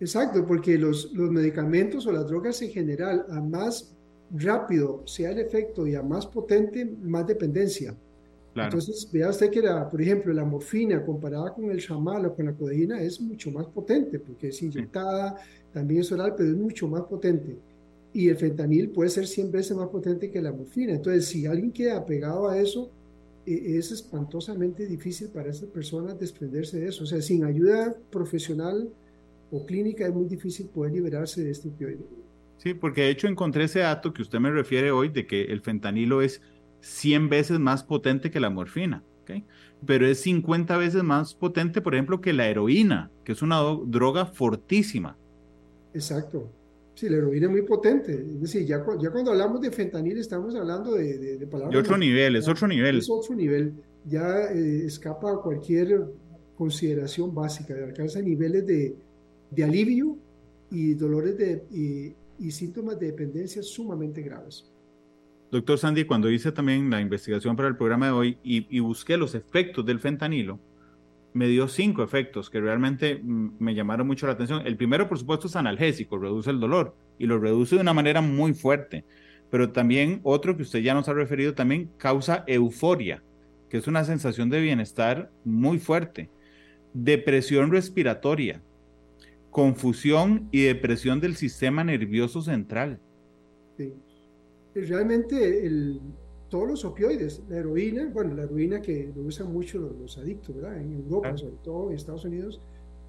Exacto, 0.00 0.46
porque 0.46 0.78
los, 0.78 1.12
los 1.12 1.30
medicamentos 1.30 2.06
o 2.06 2.12
las 2.12 2.26
drogas 2.26 2.62
en 2.62 2.70
general, 2.70 3.26
a 3.30 3.40
más 3.40 3.94
rápido 4.30 5.02
sea 5.06 5.30
el 5.30 5.38
efecto 5.38 5.86
y 5.86 5.94
a 5.94 6.02
más 6.02 6.26
potente, 6.26 6.84
más 7.02 7.26
dependencia. 7.26 7.94
Entonces, 8.54 9.08
vea 9.10 9.30
usted 9.30 9.50
que, 9.50 9.62
la, 9.62 9.88
por 9.88 10.02
ejemplo, 10.02 10.32
la 10.32 10.44
morfina 10.44 11.02
comparada 11.04 11.54
con 11.54 11.70
el 11.70 11.80
chamal 11.80 12.26
o 12.26 12.34
con 12.34 12.46
la 12.46 12.52
codeína 12.52 13.00
es 13.00 13.20
mucho 13.20 13.50
más 13.50 13.66
potente 13.66 14.18
porque 14.18 14.48
es 14.48 14.62
inyectada, 14.62 15.36
también 15.72 16.00
es 16.02 16.12
oral, 16.12 16.34
pero 16.36 16.50
es 16.50 16.56
mucho 16.56 16.86
más 16.86 17.02
potente. 17.02 17.56
Y 18.12 18.28
el 18.28 18.36
fentanil 18.36 18.90
puede 18.90 19.08
ser 19.08 19.26
100 19.26 19.50
veces 19.50 19.76
más 19.76 19.88
potente 19.88 20.30
que 20.30 20.42
la 20.42 20.52
morfina. 20.52 20.92
Entonces, 20.92 21.26
si 21.26 21.46
alguien 21.46 21.72
queda 21.72 21.96
apegado 21.96 22.48
a 22.48 22.58
eso, 22.58 22.90
e, 23.46 23.78
es 23.78 23.90
espantosamente 23.90 24.86
difícil 24.86 25.28
para 25.28 25.48
esas 25.48 25.68
personas 25.70 26.18
desprenderse 26.18 26.78
de 26.78 26.88
eso. 26.88 27.04
O 27.04 27.06
sea, 27.06 27.22
sin 27.22 27.44
ayuda 27.44 27.96
profesional 28.10 28.90
o 29.50 29.64
clínica 29.64 30.06
es 30.06 30.12
muy 30.12 30.26
difícil 30.26 30.66
poder 30.66 30.92
liberarse 30.92 31.42
de 31.42 31.50
este 31.50 31.68
opioide. 31.68 32.04
Sí, 32.58 32.74
porque 32.74 33.02
de 33.02 33.10
hecho 33.10 33.28
encontré 33.28 33.64
ese 33.64 33.80
dato 33.80 34.12
que 34.12 34.22
usted 34.22 34.38
me 34.38 34.50
refiere 34.50 34.92
hoy 34.92 35.08
de 35.08 35.26
que 35.26 35.44
el 35.44 35.62
fentanilo 35.62 36.22
es 36.22 36.40
100 36.82 37.28
veces 37.28 37.58
más 37.58 37.84
potente 37.84 38.30
que 38.30 38.40
la 38.40 38.50
morfina, 38.50 39.02
¿okay? 39.22 39.44
pero 39.86 40.06
es 40.06 40.20
50 40.20 40.76
veces 40.76 41.02
más 41.02 41.34
potente, 41.34 41.80
por 41.80 41.94
ejemplo, 41.94 42.20
que 42.20 42.32
la 42.32 42.48
heroína, 42.48 43.10
que 43.24 43.32
es 43.32 43.42
una 43.42 43.60
droga 43.86 44.26
fortísima. 44.26 45.16
Exacto. 45.94 46.50
Sí, 46.94 47.08
la 47.08 47.16
heroína 47.16 47.46
es 47.46 47.52
muy 47.52 47.62
potente. 47.62 48.12
Es 48.12 48.40
decir, 48.40 48.66
ya, 48.66 48.84
ya 49.00 49.10
cuando 49.10 49.30
hablamos 49.30 49.60
de 49.60 49.70
fentanil 49.70 50.18
estamos 50.18 50.54
hablando 50.54 50.94
de, 50.94 51.38
de, 51.38 51.46
palabras... 51.46 51.72
De 51.72 51.78
otro 51.78 51.96
nivel, 51.96 52.36
es 52.36 52.48
otro 52.48 52.68
nivel. 52.68 52.98
Es 52.98 53.08
otro 53.10 53.34
nivel. 53.34 53.72
Ya 54.04 54.50
eh, 54.52 54.84
escapa 54.84 55.32
a 55.32 55.36
cualquier 55.36 56.04
consideración 56.56 57.34
básica, 57.34 57.74
alcanza 57.74 58.20
niveles 58.20 58.66
de, 58.66 58.94
de 59.50 59.64
alivio 59.64 60.16
y 60.70 60.94
dolores 60.94 61.38
de, 61.38 61.64
y, 61.70 62.14
y 62.44 62.50
síntomas 62.50 62.98
de 62.98 63.06
dependencia 63.06 63.62
sumamente 63.62 64.20
graves. 64.20 64.71
Doctor 65.52 65.78
Sandy, 65.78 66.04
cuando 66.04 66.30
hice 66.30 66.50
también 66.50 66.88
la 66.88 67.02
investigación 67.02 67.56
para 67.56 67.68
el 67.68 67.76
programa 67.76 68.06
de 68.06 68.12
hoy 68.12 68.38
y, 68.42 68.80
busqué 68.80 69.18
los 69.18 69.34
efectos 69.34 69.84
del 69.84 70.00
fentanilo, 70.00 70.58
me 71.34 71.46
dio 71.46 71.68
cinco 71.68 72.02
efectos 72.02 72.48
que 72.48 72.58
realmente 72.58 73.20
mm, 73.22 73.56
me 73.58 73.74
llamaron 73.74 74.06
mucho 74.06 74.26
la 74.26 74.32
atención. 74.32 74.66
El 74.66 74.78
primero, 74.78 75.10
por 75.10 75.18
supuesto, 75.18 75.48
es 75.48 75.56
analgésico, 75.56 76.16
reduce 76.16 76.48
el 76.48 76.58
dolor 76.58 76.96
y 77.18 77.26
lo 77.26 77.38
reduce 77.38 77.74
de 77.74 77.82
una 77.82 77.92
manera 77.92 78.22
muy 78.22 78.54
fuerte. 78.54 79.04
Pero 79.50 79.72
también 79.72 80.20
otro 80.22 80.56
que 80.56 80.62
usted 80.62 80.78
ya 80.78 80.94
nos 80.94 81.10
ha 81.10 81.12
referido 81.12 81.52
también 81.52 81.90
causa 81.98 82.44
euforia, 82.46 83.22
que 83.68 83.76
es 83.76 83.86
una 83.86 84.04
sensación 84.04 84.48
de 84.48 84.62
bienestar 84.62 85.30
muy 85.44 85.78
fuerte. 85.78 86.30
Depresión 86.94 87.70
respiratoria, 87.70 88.62
confusión 89.50 90.48
y 90.50 90.62
depresión 90.62 91.20
del 91.20 91.36
sistema 91.36 91.84
nervioso 91.84 92.40
central. 92.40 93.00
Sí 93.76 93.92
realmente 94.74 95.66
el, 95.66 96.00
todos 96.48 96.68
los 96.68 96.84
opioides, 96.84 97.42
la 97.48 97.58
heroína, 97.58 98.10
bueno, 98.12 98.34
la 98.34 98.42
heroína 98.42 98.80
que 98.80 99.10
lo 99.14 99.22
usan 99.22 99.52
mucho 99.52 99.78
los, 99.78 100.18
adictos, 100.18 100.54
¿verdad? 100.54 100.80
En 100.80 100.92
Europa, 100.92 101.36
sobre 101.36 101.56
todo 101.64 101.90
en 101.90 101.96
Estados 101.96 102.24
Unidos. 102.24 102.60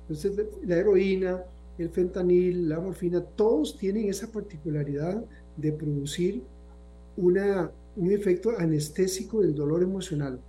Entonces, 0.03 0.45
la 0.65 0.77
heroína, 0.77 1.43
el 1.77 1.89
fentanil, 1.89 2.69
la 2.69 2.79
morfina, 2.79 3.21
todos 3.21 3.77
tienen 3.77 4.09
esa 4.09 4.31
particularidad 4.31 5.23
de 5.57 5.71
producir 5.73 6.41
una, 7.17 7.71
un 7.95 8.11
efecto 8.11 8.51
anestésico 8.57 9.41
del 9.41 9.55
dolor 9.55 9.83
emocional 9.83 10.39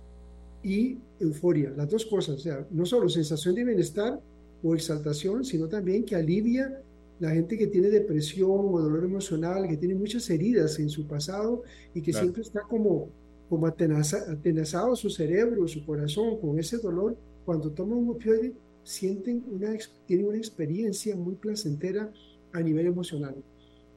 y 0.63 0.97
euforia, 1.19 1.71
las 1.75 1.89
dos 1.89 2.05
cosas, 2.05 2.37
o 2.37 2.39
sea, 2.39 2.65
no 2.71 2.85
solo 2.85 3.07
sensación 3.07 3.55
de 3.55 3.63
bienestar 3.63 4.19
o 4.63 4.73
exaltación, 4.73 5.45
sino 5.45 5.67
también 5.67 6.03
que 6.03 6.15
alivia 6.15 6.81
la 7.19 7.31
gente 7.31 7.57
que 7.57 7.67
tiene 7.67 7.89
depresión 7.89 8.49
o 8.49 8.79
dolor 8.79 9.03
emocional, 9.03 9.67
que 9.67 9.77
tiene 9.77 9.95
muchas 9.95 10.29
heridas 10.29 10.79
en 10.79 10.89
su 10.89 11.07
pasado 11.07 11.63
y 11.93 12.01
que 12.01 12.11
siempre 12.11 12.41
está 12.41 12.61
como, 12.61 13.09
como 13.49 13.67
atenazado 13.67 14.95
su 14.95 15.09
cerebro, 15.09 15.67
su 15.67 15.85
corazón 15.85 16.39
con 16.39 16.59
ese 16.59 16.77
dolor, 16.77 17.17
cuando 17.45 17.71
toman 17.71 17.99
un 17.99 18.09
opioide 18.09 18.53
sienten 18.83 19.43
una, 19.49 19.69
tienen 20.05 20.27
una 20.27 20.37
experiencia 20.37 21.15
muy 21.15 21.35
placentera 21.35 22.11
a 22.53 22.59
nivel 22.59 22.87
emocional. 22.87 23.35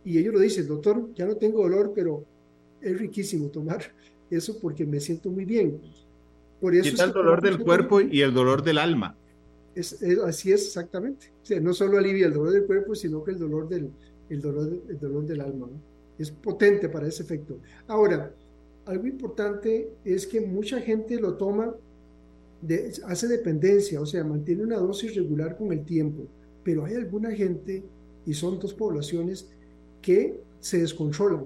Y 0.05 0.19
ellos 0.19 0.35
lo 0.35 0.41
dicen, 0.41 0.67
doctor, 0.67 1.11
ya 1.15 1.27
no 1.27 1.37
tengo 1.37 1.63
dolor, 1.63 1.93
pero 1.95 2.25
es 2.81 2.99
riquísimo 2.99 3.49
tomar 3.49 3.83
eso 4.31 4.59
porque 4.61 4.87
me 4.87 5.01
siento 5.01 5.31
muy 5.31 5.45
bien. 5.45 5.81
Por 6.61 6.75
eso 6.75 6.91
Quita 6.91 7.05
el 7.05 7.13
dolor 7.13 7.43
del 7.43 7.59
cuerpo 7.59 8.01
y 8.01 8.23
el 8.23 8.33
dolor 8.33 8.63
del 8.63 8.79
alma 8.79 9.17
así 10.25 10.53
es 10.53 10.67
exactamente. 10.67 11.31
No 11.61 11.73
solo 11.73 11.99
alivia 11.99 12.27
el 12.27 12.35
dolor 12.35 12.53
del 12.53 12.67
cuerpo, 12.67 12.95
sino 12.95 13.23
que 13.23 13.33
el 13.33 13.39
dolor 13.39 13.69
del, 13.69 13.91
el 14.29 14.41
dolor, 14.41 14.83
el 14.89 14.99
dolor 14.99 15.27
del 15.27 15.41
alma. 15.41 15.69
Es 16.19 16.31
potente 16.31 16.89
para 16.89 17.07
ese 17.07 17.23
efecto. 17.23 17.59
Ahora, 17.87 18.33
algo 18.87 19.07
importante 19.07 19.91
es 20.05 20.27
que 20.27 20.41
mucha 20.41 20.81
gente 20.81 21.21
lo 21.21 21.35
toma, 21.35 21.75
de, 22.63 22.93
hace 23.07 23.29
dependencia, 23.29 24.01
o 24.01 24.07
sea, 24.07 24.25
mantiene 24.25 24.65
una 24.65 24.79
dosis 24.79 25.15
regular 25.15 25.57
con 25.57 25.73
el 25.73 25.85
tiempo, 25.85 26.25
pero 26.65 26.85
hay 26.85 26.95
alguna 26.95 27.31
gente, 27.31 27.85
y 28.27 28.35
son 28.35 28.59
dos 28.59 28.75
poblaciones, 28.75 29.49
que 30.03 30.41
se 30.61 30.79
descontrolan. 30.79 31.45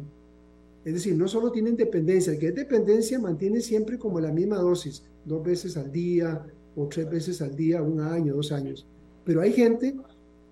Es 0.84 0.94
decir, 0.94 1.16
no 1.16 1.28
solo 1.28 1.52
tienen 1.52 1.76
dependencia, 1.76 2.32
el 2.32 2.38
que 2.38 2.48
es 2.48 2.54
dependencia 2.54 3.18
mantiene 3.18 3.60
siempre 3.60 3.98
como 3.98 4.20
la 4.20 4.32
misma 4.32 4.56
dosis, 4.56 5.02
dos 5.24 5.44
veces 5.44 5.76
al 5.76 5.92
día, 5.92 6.44
o 6.76 6.86
tres 6.88 7.08
veces 7.10 7.42
al 7.42 7.54
día, 7.54 7.82
un 7.82 8.00
año, 8.00 8.34
dos 8.34 8.52
años. 8.52 8.86
Pero 9.24 9.40
hay 9.40 9.52
gente 9.52 9.94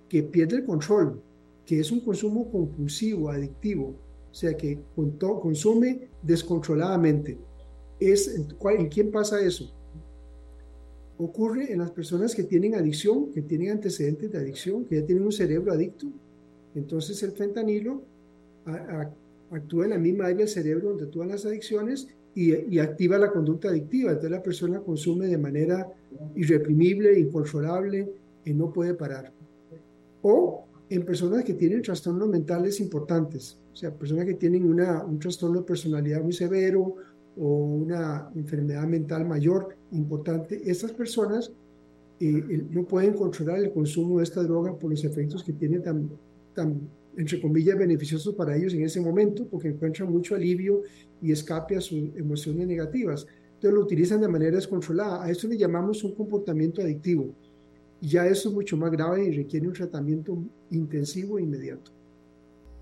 que 0.08 0.22
pierde 0.22 0.56
el 0.56 0.64
control, 0.64 1.20
que 1.64 1.80
es 1.80 1.90
un 1.90 2.00
consumo 2.00 2.50
compulsivo, 2.50 3.30
adictivo, 3.30 3.94
o 4.30 4.34
sea, 4.34 4.56
que 4.56 4.78
consume 4.94 6.08
descontroladamente. 6.22 7.38
Es, 7.98 8.34
¿En 8.36 8.88
quién 8.88 9.10
pasa 9.10 9.40
eso? 9.40 9.72
Ocurre 11.18 11.72
en 11.72 11.80
las 11.80 11.90
personas 11.90 12.34
que 12.34 12.44
tienen 12.44 12.74
adicción, 12.74 13.32
que 13.32 13.42
tienen 13.42 13.70
antecedentes 13.70 14.32
de 14.32 14.38
adicción, 14.38 14.84
que 14.84 15.00
ya 15.00 15.06
tienen 15.06 15.24
un 15.24 15.32
cerebro 15.32 15.72
adicto. 15.72 16.06
Entonces 16.74 17.22
el 17.22 17.32
fentanilo 17.32 18.02
actúa 19.50 19.84
en 19.84 19.90
la 19.90 19.98
misma 19.98 20.26
área 20.26 20.38
del 20.38 20.48
cerebro 20.48 20.90
donde 20.90 21.04
actúan 21.04 21.28
las 21.28 21.44
adicciones 21.44 22.08
y, 22.34 22.78
activa 22.78 23.18
la 23.18 23.30
conducta 23.30 23.68
adictiva. 23.68 24.10
Entonces 24.10 24.30
la 24.30 24.42
persona 24.42 24.80
consume 24.80 25.26
de 25.26 25.38
manera 25.38 25.92
irreprimible, 26.34 27.18
incontrolable 27.18 28.12
y 28.44 28.52
no 28.54 28.72
puede 28.72 28.94
parar. 28.94 29.32
O 30.22 30.64
en 30.88 31.04
personas 31.04 31.44
que 31.44 31.54
tienen 31.54 31.82
trastornos 31.82 32.28
mentales 32.28 32.80
importantes, 32.80 33.58
o 33.72 33.76
sea, 33.76 33.94
personas 33.94 34.24
que 34.26 34.34
tienen 34.34 34.68
una, 34.68 35.04
un 35.04 35.18
trastorno 35.18 35.60
de 35.60 35.66
personalidad 35.66 36.22
muy 36.22 36.32
severo 36.32 36.96
o 37.36 37.46
una 37.46 38.30
enfermedad 38.34 38.86
mental 38.86 39.26
mayor 39.26 39.76
importante, 39.92 40.60
estas 40.68 40.92
personas 40.92 41.52
eh, 42.18 42.66
no 42.70 42.84
pueden 42.84 43.14
controlar 43.14 43.60
el 43.60 43.72
consumo 43.72 44.18
de 44.18 44.24
esta 44.24 44.42
droga 44.42 44.76
por 44.76 44.90
los 44.90 45.04
efectos 45.04 45.42
que 45.44 45.52
tiene 45.52 45.78
tan, 45.78 46.10
tan 46.54 46.80
entre 47.16 47.40
comillas, 47.40 47.78
beneficioso 47.78 48.36
para 48.36 48.56
ellos 48.56 48.74
en 48.74 48.84
ese 48.84 49.00
momento 49.00 49.46
porque 49.48 49.68
encuentran 49.68 50.10
mucho 50.10 50.34
alivio 50.34 50.82
y 51.20 51.32
escape 51.32 51.76
a 51.76 51.80
sus 51.80 52.14
emociones 52.16 52.66
negativas. 52.66 53.26
Entonces 53.54 53.74
lo 53.74 53.84
utilizan 53.84 54.20
de 54.20 54.28
manera 54.28 54.56
descontrolada. 54.56 55.24
A 55.24 55.30
esto 55.30 55.48
le 55.48 55.58
llamamos 55.58 56.02
un 56.04 56.14
comportamiento 56.14 56.80
adictivo. 56.80 57.34
Ya 58.00 58.26
eso 58.26 58.48
es 58.48 58.54
mucho 58.54 58.76
más 58.76 58.90
grave 58.90 59.24
y 59.24 59.30
requiere 59.32 59.66
un 59.66 59.74
tratamiento 59.74 60.38
intensivo 60.70 61.38
e 61.38 61.42
inmediato. 61.42 61.92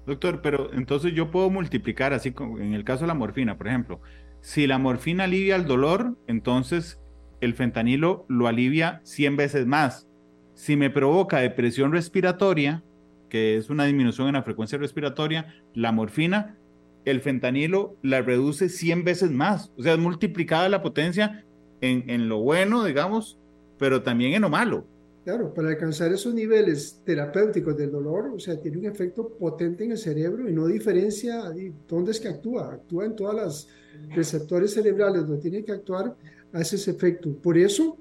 Doctor, 0.06 0.40
pero 0.40 0.73
entonces 0.73 1.12
yo 1.14 1.30
puedo 1.30 1.50
multiplicar, 1.50 2.12
así 2.12 2.30
como 2.32 2.61
en 2.61 2.73
el 2.75 2.85
caso 2.85 3.02
de 3.02 3.08
la 3.08 3.14
morfina, 3.14 3.58
por 3.58 3.68
ejemplo, 3.68 4.00
si 4.40 4.66
la 4.66 4.78
morfina 4.78 5.25
alivia 5.25 5.56
el 5.56 5.66
dolor, 5.66 6.16
entonces 6.26 7.00
el 7.40 7.54
fentanilo 7.54 8.25
lo 8.28 8.47
alivia 8.47 9.00
100 9.04 9.37
veces 9.37 9.66
más. 9.66 10.08
Si 10.54 10.76
me 10.76 10.90
provoca 10.90 11.40
depresión 11.40 11.92
respiratoria, 11.92 12.85
que 13.28 13.56
es 13.56 13.70
una 13.70 13.85
disminución 13.85 14.28
en 14.28 14.35
la 14.35 14.42
frecuencia 14.42 14.78
respiratoria, 14.78 15.54
la 15.75 15.92
morfina, 15.92 16.56
el 17.04 17.20
fentanilo 17.20 17.97
la 18.02 18.23
reduce 18.23 18.68
100 18.68 19.04
veces 19.04 19.30
más. 19.30 19.73
O 19.76 19.82
sea, 19.82 19.94
es 19.94 19.99
multiplicada 19.99 20.68
la 20.68 20.82
potencia 20.82 21.44
en, 21.80 22.08
en 22.11 22.28
lo 22.28 22.40
bueno, 22.40 22.85
digamos, 22.85 23.38
pero 23.78 24.02
también 24.02 24.35
en 24.35 24.42
lo 24.42 24.50
malo. 24.50 24.87
Claro, 25.28 25.52
para 25.52 25.68
alcanzar 25.68 26.11
esos 26.11 26.32
niveles 26.32 27.02
terapéuticos 27.04 27.76
del 27.76 27.92
dolor, 27.92 28.32
o 28.35 28.38
sea, 28.38 28.58
tiene 28.58 28.78
un 28.78 28.87
efecto 28.87 29.28
potente 29.28 29.85
en 29.85 29.92
el 29.92 29.99
cerebro 29.99 30.49
y 30.49 30.54
no 30.54 30.66
diferencia 30.66 31.52
dónde 31.87 32.12
es 32.12 32.20
que 32.20 32.28
actúa. 32.28 32.73
Actúa 32.73 33.04
en 33.04 33.14
todas 33.14 33.37
las 33.37 33.68
receptores 34.14 34.73
cerebrales 34.73 35.26
donde 35.26 35.42
tiene 35.42 35.62
que 35.64 35.73
actuar, 35.73 36.16
hace 36.52 36.76
ese 36.76 36.92
efecto. 36.92 37.30
Por 37.42 37.58
eso, 37.58 37.99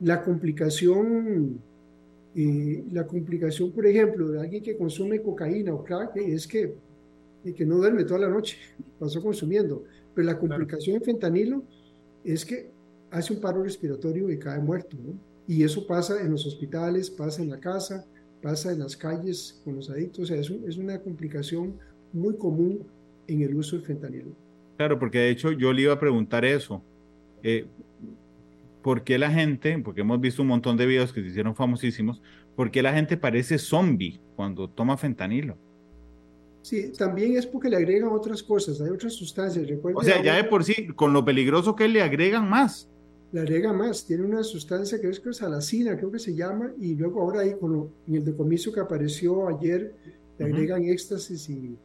la 0.00 0.22
complicación 0.22 1.60
y 2.34 2.82
la 2.90 3.06
complicación, 3.06 3.70
por 3.70 3.86
ejemplo, 3.86 4.28
de 4.28 4.40
alguien 4.40 4.62
que 4.62 4.76
consume 4.76 5.22
cocaína 5.22 5.72
o 5.72 5.84
crack 5.84 6.16
es 6.16 6.48
que, 6.48 6.74
que 7.56 7.64
no 7.64 7.76
duerme 7.76 8.04
toda 8.04 8.20
la 8.20 8.28
noche, 8.28 8.58
pasó 8.98 9.22
consumiendo. 9.22 9.84
Pero 10.14 10.26
la 10.26 10.38
complicación 10.38 10.96
en 10.96 11.02
fentanilo 11.02 11.62
es 12.24 12.44
que 12.44 12.70
hace 13.10 13.32
un 13.32 13.40
paro 13.40 13.62
respiratorio 13.62 14.30
y 14.30 14.38
cae 14.38 14.60
muerto. 14.60 14.96
Y 15.46 15.62
eso 15.62 15.86
pasa 15.86 16.20
en 16.20 16.32
los 16.32 16.44
hospitales, 16.46 17.10
pasa 17.10 17.42
en 17.42 17.50
la 17.50 17.60
casa, 17.60 18.04
pasa 18.42 18.72
en 18.72 18.80
las 18.80 18.96
calles 18.96 19.60
con 19.64 19.76
los 19.76 19.88
adictos. 19.90 20.24
O 20.24 20.26
sea, 20.26 20.36
es, 20.36 20.50
es 20.50 20.76
una 20.76 20.98
complicación 20.98 21.74
muy 22.12 22.36
común 22.36 22.84
en 23.28 23.42
el 23.42 23.54
uso 23.54 23.76
del 23.76 23.84
fentanilo. 23.84 24.30
Claro, 24.76 24.98
porque 24.98 25.18
de 25.18 25.30
hecho 25.30 25.52
yo 25.52 25.72
le 25.72 25.82
iba 25.82 25.92
a 25.92 26.00
preguntar 26.00 26.44
eso. 26.44 26.82
Eh, 27.42 27.66
¿por 28.84 29.02
qué 29.02 29.16
la 29.16 29.30
gente, 29.30 29.78
porque 29.78 30.02
hemos 30.02 30.20
visto 30.20 30.42
un 30.42 30.48
montón 30.48 30.76
de 30.76 30.84
videos 30.84 31.10
que 31.10 31.22
se 31.22 31.28
hicieron 31.28 31.56
famosísimos, 31.56 32.20
por 32.54 32.70
qué 32.70 32.82
la 32.82 32.92
gente 32.92 33.16
parece 33.16 33.56
zombie 33.56 34.20
cuando 34.36 34.68
toma 34.68 34.98
fentanilo? 34.98 35.56
Sí, 36.60 36.92
también 36.92 37.34
es 37.38 37.46
porque 37.46 37.70
le 37.70 37.76
agregan 37.78 38.10
otras 38.10 38.42
cosas, 38.42 38.82
hay 38.82 38.90
otras 38.90 39.14
sustancias. 39.14 39.66
o 39.94 40.02
sea, 40.02 40.22
ya 40.22 40.36
de 40.36 40.44
por 40.44 40.64
sí, 40.64 40.88
con 40.88 41.14
lo 41.14 41.24
peligroso 41.24 41.74
que 41.74 41.88
le 41.88 42.02
agregan 42.02 42.46
más. 42.46 42.90
Le 43.32 43.40
agregan 43.40 43.78
más, 43.78 44.04
tiene 44.04 44.22
una 44.22 44.44
sustancia 44.44 45.00
que 45.00 45.08
es 45.08 45.18
que 45.18 45.30
es 45.30 45.38
salacina, 45.38 45.96
creo 45.96 46.12
que 46.12 46.18
se 46.18 46.34
llama, 46.34 46.70
y 46.78 46.94
luego 46.94 47.22
ahora 47.22 47.40
ahí 47.40 47.54
con 47.58 47.88
en 48.06 48.14
el 48.14 48.24
decomiso 48.24 48.70
que 48.70 48.80
apareció 48.80 49.48
ayer, 49.48 49.94
le 50.38 50.44
agregan 50.44 50.84
éxtasis 50.84 51.48
y, 51.48 51.78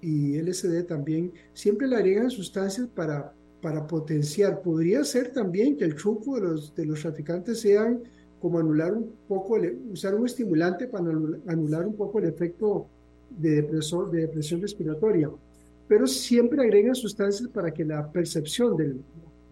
y 0.00 0.42
LSD 0.42 0.88
también. 0.88 1.32
Siempre 1.54 1.86
le 1.86 1.94
agregan 1.94 2.32
sustancias 2.32 2.88
para 2.88 3.32
para 3.62 3.86
potenciar. 3.86 4.60
Podría 4.60 5.04
ser 5.04 5.32
también 5.32 5.76
que 5.76 5.84
el 5.84 5.94
truco 5.94 6.34
de 6.34 6.42
los, 6.42 6.74
de 6.74 6.84
los 6.84 7.00
traficantes 7.00 7.60
sean 7.60 8.02
como 8.40 8.58
anular 8.58 8.92
un 8.92 9.12
poco, 9.28 9.56
usar 9.90 10.16
un 10.16 10.26
estimulante 10.26 10.88
para 10.88 11.04
anular 11.46 11.86
un 11.86 11.94
poco 11.94 12.18
el 12.18 12.26
efecto 12.26 12.88
de, 13.30 13.62
depresor, 13.62 14.10
de 14.10 14.22
depresión 14.22 14.60
respiratoria. 14.60 15.30
Pero 15.86 16.06
siempre 16.08 16.60
agregan 16.62 16.94
sustancias 16.94 17.48
para 17.48 17.72
que 17.72 17.84
la 17.84 18.10
percepción 18.10 18.76
del, 18.76 19.00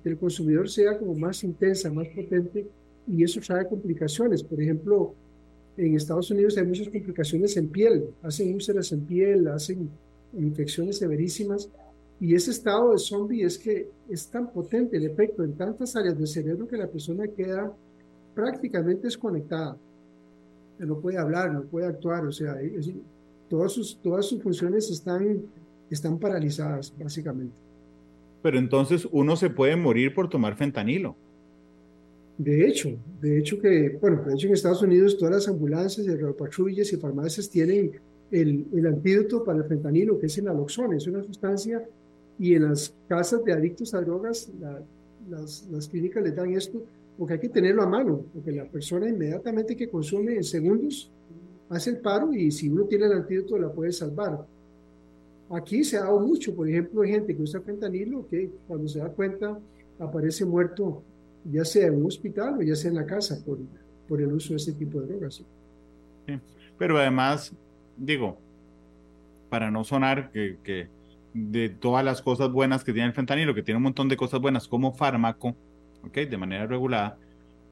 del 0.02 0.18
consumidor 0.18 0.68
sea 0.68 0.98
como 0.98 1.14
más 1.14 1.44
intensa, 1.44 1.90
más 1.90 2.08
potente, 2.08 2.66
y 3.06 3.22
eso 3.22 3.40
trae 3.40 3.68
complicaciones. 3.68 4.42
Por 4.42 4.60
ejemplo, 4.60 5.14
en 5.76 5.94
Estados 5.94 6.30
Unidos 6.32 6.56
hay 6.58 6.66
muchas 6.66 6.88
complicaciones 6.88 7.56
en 7.56 7.68
piel, 7.68 8.10
hacen 8.22 8.52
úlceras 8.54 8.90
en 8.90 9.06
piel, 9.06 9.46
hacen 9.48 9.88
infecciones 10.32 10.98
severísimas 10.98 11.68
y 12.20 12.34
ese 12.34 12.50
estado 12.50 12.92
de 12.92 12.98
zombie 12.98 13.44
es 13.44 13.58
que 13.58 13.88
es 14.08 14.28
tan 14.28 14.52
potente 14.52 14.98
el 14.98 15.06
efecto 15.06 15.42
en 15.42 15.54
tantas 15.54 15.96
áreas 15.96 16.18
del 16.18 16.26
cerebro 16.26 16.68
que 16.68 16.76
la 16.76 16.86
persona 16.86 17.26
queda 17.26 17.72
prácticamente 18.34 19.04
desconectada. 19.04 19.76
No 20.78 20.98
puede 20.98 21.16
hablar, 21.16 21.50
no 21.52 21.62
puede 21.62 21.86
actuar, 21.86 22.26
o 22.26 22.32
sea, 22.32 22.58
todas, 23.48 23.72
sus, 23.72 23.98
todas 24.02 24.26
sus 24.26 24.42
funciones 24.42 24.90
están, 24.90 25.42
están 25.90 26.18
paralizadas, 26.18 26.92
básicamente. 26.98 27.56
Pero 28.42 28.58
entonces 28.58 29.08
uno 29.10 29.34
se 29.34 29.48
puede 29.48 29.76
morir 29.76 30.14
por 30.14 30.28
tomar 30.28 30.56
fentanilo. 30.56 31.16
De 32.36 32.66
hecho, 32.66 32.90
de 33.20 33.38
hecho 33.38 33.58
que, 33.58 33.98
bueno, 34.00 34.22
de 34.24 34.34
hecho 34.34 34.46
en 34.46 34.54
Estados 34.54 34.82
Unidos 34.82 35.16
todas 35.16 35.34
las 35.34 35.48
ambulancias, 35.48 36.06
y 36.06 36.32
patrullas 36.38 36.92
y 36.92 36.96
farmacias 36.96 37.48
tienen 37.48 37.92
el, 38.30 38.66
el, 38.74 38.86
antídoto 38.86 39.42
para 39.42 39.58
el 39.58 39.64
fentanilo, 39.64 40.18
que 40.18 40.26
es 40.26 40.38
el 40.38 40.44
naloxona, 40.44 40.96
es 40.96 41.06
una 41.06 41.22
sustancia 41.22 41.82
y 42.40 42.54
en 42.54 42.70
las 42.70 42.94
casas 43.06 43.44
de 43.44 43.52
adictos 43.52 43.92
a 43.92 44.00
drogas, 44.00 44.50
las, 45.28 45.68
las, 45.70 45.86
clínicas 45.86 46.24
les 46.24 46.34
dan 46.34 46.50
esto 46.54 46.82
porque 47.18 47.34
hay 47.34 47.38
que 47.38 47.50
tenerlo 47.50 47.82
a 47.82 47.86
mano, 47.86 48.24
porque 48.32 48.50
la 48.50 48.64
persona 48.64 49.10
inmediatamente 49.10 49.76
que 49.76 49.90
consume 49.90 50.36
en 50.36 50.42
segundos 50.42 51.10
hace 51.68 51.90
el 51.90 51.98
paro 51.98 52.32
y 52.32 52.50
si 52.50 52.70
uno 52.70 52.84
tiene 52.84 53.04
el 53.04 53.12
antídoto 53.12 53.58
la 53.58 53.70
puede 53.70 53.92
salvar. 53.92 54.46
Aquí 55.50 55.84
se 55.84 55.98
ha 55.98 56.04
dado 56.04 56.18
mucho, 56.18 56.56
por 56.56 56.66
ejemplo, 56.66 57.02
hay 57.02 57.10
gente 57.10 57.36
que 57.36 57.42
usa 57.42 57.60
fentanilo 57.60 58.26
que 58.26 58.50
cuando 58.66 58.88
se 58.88 59.00
da 59.00 59.10
cuenta 59.10 59.58
aparece 59.98 60.46
muerto, 60.46 61.02
ya 61.44 61.66
sea 61.66 61.88
en 61.88 61.96
un 61.96 62.06
hospital 62.06 62.56
o 62.58 62.62
ya 62.62 62.74
sea 62.74 62.90
en 62.90 62.96
la 62.96 63.04
casa 63.04 63.38
por, 63.44 63.58
por 64.08 64.22
el 64.22 64.32
uso 64.32 64.54
de 64.54 64.56
ese 64.56 64.72
tipo 64.72 64.98
de 65.02 65.08
drogas. 65.08 65.42
pero 66.78 66.96
además, 66.96 67.52
digo, 67.98 68.38
para 69.50 69.70
no 69.70 69.84
sonar 69.84 70.30
que, 70.32 70.56
que 70.64 70.88
de 71.34 71.68
todas 71.68 72.04
las 72.04 72.22
cosas 72.22 72.50
buenas 72.50 72.84
que 72.84 72.92
tiene 72.92 73.08
el 73.08 73.14
fentanilo, 73.14 73.54
que 73.54 73.62
tiene 73.62 73.76
un 73.76 73.84
montón 73.84 74.08
de 74.08 74.16
cosas 74.16 74.40
buenas 74.40 74.68
como 74.68 74.92
fármaco, 74.92 75.54
¿okay? 76.04 76.26
de 76.26 76.36
manera 76.36 76.66
regulada, 76.66 77.18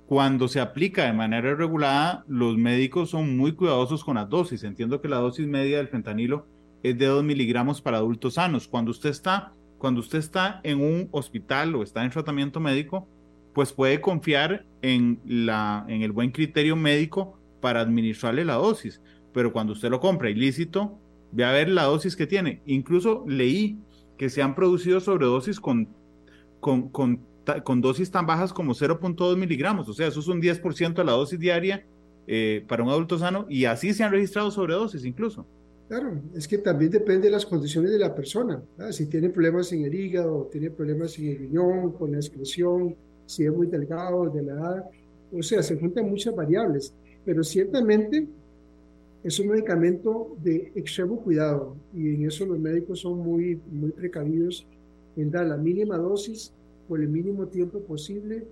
cuando 0.09 0.49
se 0.49 0.59
aplica 0.59 1.05
de 1.05 1.12
manera 1.12 1.55
regulada, 1.55 2.25
los 2.29 2.57
médicos 2.57 3.11
son 3.11 3.37
muy 3.37 3.53
cuidadosos 3.53 4.03
con 4.03 4.14
las 4.14 4.29
dosis. 4.31 4.64
Entiendo 4.64 5.03
que 5.03 5.09
la 5.09 5.18
dosis 5.18 5.47
media 5.47 5.77
del 5.77 5.88
fentanilo 5.88 6.47
es 6.83 6.97
de 6.97 7.05
2 7.05 7.23
miligramos 7.25 7.83
para 7.83 7.99
adultos 7.99 8.35
sanos. 8.35 8.68
Cuando 8.68 8.90
usted 8.90 9.11
está, 9.11 9.53
cuando 9.77 10.01
usted 10.01 10.18
está 10.18 10.61
en 10.62 10.81
un 10.81 11.09
hospital 11.11 11.75
o 11.75 11.83
está 11.83 12.05
en 12.05 12.11
tratamiento 12.11 12.59
médico, 12.59 13.07
pues 13.53 13.75
puede 13.75 14.01
confiar 14.01 14.64
en, 14.81 15.21
la, 15.27 15.85
en 15.88 16.01
el 16.01 16.12
buen 16.12 16.31
criterio 16.31 16.75
médico 16.75 17.38
para 17.61 17.81
administrarle 17.81 18.47
la 18.47 18.55
dosis. 18.55 19.03
Pero 19.35 19.53
cuando 19.53 19.75
usted 19.75 19.90
lo 19.90 20.01
compra 20.01 20.31
ilícito, 20.31 20.99
Ve 21.33 21.45
a 21.45 21.53
ver 21.53 21.69
la 21.69 21.85
dosis 21.85 22.17
que 22.17 22.27
tiene. 22.27 22.62
Incluso 22.67 23.25
leí 23.27 23.79
que 24.17 24.29
se 24.31 24.43
han 24.43 24.55
producido 24.55 25.01
sobredosis 25.01 25.61
con, 25.61 25.88
con, 26.61 26.88
con, 26.88 27.81
dosis 27.81 28.11
tan 28.11 28.27
bajas 28.27 28.53
como 28.53 28.75
0.2 28.75 29.37
miligramos. 29.37 29.88
O 29.88 29.95
sea, 29.95 30.09
eso 30.09 30.21
es 30.21 30.29
un 30.29 30.41
10% 30.41 30.95
de 30.95 31.05
la 31.05 31.12
dosis 31.12 31.38
diaria 31.38 31.85
eh, 32.27 32.64
para 32.69 32.83
un 32.83 32.91
adulto 32.91 33.19
sano 33.19 33.47
y 33.49 33.64
así 33.64 33.95
se 33.95 34.05
han 34.05 34.12
registrado 34.12 34.51
sobredosis 34.51 35.05
incluso. 35.05 35.47
Claro, 35.88 36.21
es 36.35 36.47
que 36.47 36.59
también 36.59 36.91
depende 36.91 37.29
de 37.29 37.31
las 37.31 37.47
condiciones 37.47 37.91
de 37.91 37.99
la 37.99 38.14
persona. 38.14 38.62
Si 38.91 39.07
tiene 39.07 39.31
problemas 39.31 39.73
en 39.73 39.87
el 39.87 39.95
hígado, 39.95 40.47
tiene 40.53 40.71
problemas 40.71 41.19
en 41.19 41.29
el 41.29 41.38
riñón, 41.38 41.93
con 41.93 42.12
la 42.12 42.19
excreción, 42.19 42.95
si 43.25 43.45
es 43.45 43.53
muy 43.53 43.69
delgado, 43.69 44.29
de 44.29 44.43
la 44.43 44.53
edad. 44.53 44.85
O 45.33 45.43
sea, 45.43 45.62
se 45.62 45.79
juntan 45.79 46.11
muchas 46.11 46.35
variables. 46.35 46.93
Pero 47.25 47.43
ciertamente 47.43 48.27
es 49.24 49.38
un 49.40 49.48
medicamento 49.48 50.37
de 50.42 50.72
extremo 50.74 51.20
cuidado 51.20 51.76
y 51.94 52.14
en 52.14 52.26
eso 52.26 52.46
los 52.46 52.59
médicos 52.59 53.00
son 53.00 53.18
muy, 53.18 53.61
muy 53.70 53.90
precavidos 53.90 54.66
en 55.16 55.31
dar 55.31 55.46
la 55.46 55.57
mínima 55.57 55.96
dosis 55.96 56.52
por 56.87 57.00
el 57.00 57.09
mínimo 57.09 57.46
tiempo 57.46 57.81
posible 57.81 58.44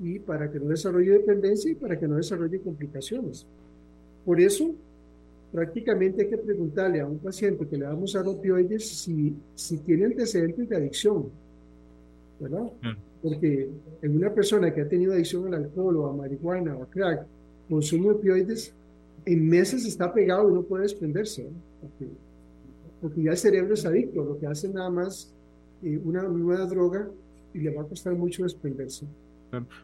y 0.00 0.18
para 0.18 0.50
que 0.50 0.58
no 0.58 0.66
desarrolle 0.66 1.12
dependencia 1.12 1.70
y 1.70 1.74
para 1.74 1.98
que 1.98 2.08
no 2.08 2.16
desarrolle 2.16 2.60
complicaciones. 2.60 3.46
Por 4.24 4.40
eso, 4.40 4.74
prácticamente 5.52 6.22
hay 6.22 6.28
que 6.28 6.38
preguntarle 6.38 7.00
a 7.00 7.06
un 7.06 7.18
paciente 7.18 7.66
que 7.66 7.76
le 7.76 7.84
damos 7.84 8.14
a 8.14 8.28
opioides 8.28 8.86
si, 8.86 9.34
si 9.54 9.78
tiene 9.78 10.06
antecedentes 10.06 10.68
de 10.68 10.76
adicción, 10.76 11.30
¿verdad? 12.40 12.70
Porque 13.22 13.68
en 14.02 14.16
una 14.16 14.32
persona 14.32 14.72
que 14.72 14.82
ha 14.82 14.88
tenido 14.88 15.12
adicción 15.12 15.46
al 15.46 15.64
alcohol 15.64 15.96
o 15.96 16.06
a 16.06 16.12
marihuana 16.12 16.76
o 16.76 16.82
a 16.82 16.90
crack, 16.90 17.26
consume 17.68 18.10
opioides, 18.10 18.72
en 19.28 19.46
meses 19.46 19.84
está 19.84 20.12
pegado 20.12 20.48
y 20.48 20.54
no 20.54 20.62
puede 20.62 20.84
desprenderse, 20.84 21.48
porque, 23.00 23.22
ya 23.22 23.32
el 23.32 23.36
cerebro 23.36 23.74
es 23.74 23.84
adicto, 23.84 24.24
lo 24.24 24.38
que 24.38 24.46
hace 24.46 24.68
nada 24.70 24.88
más 24.90 25.34
eh, 25.82 26.00
una 26.02 26.22
nueva 26.22 26.64
droga 26.66 27.08
y 27.52 27.58
le 27.58 27.74
va 27.74 27.82
a 27.82 27.84
costar 27.84 28.14
mucho 28.14 28.42
desprenderse. 28.42 29.06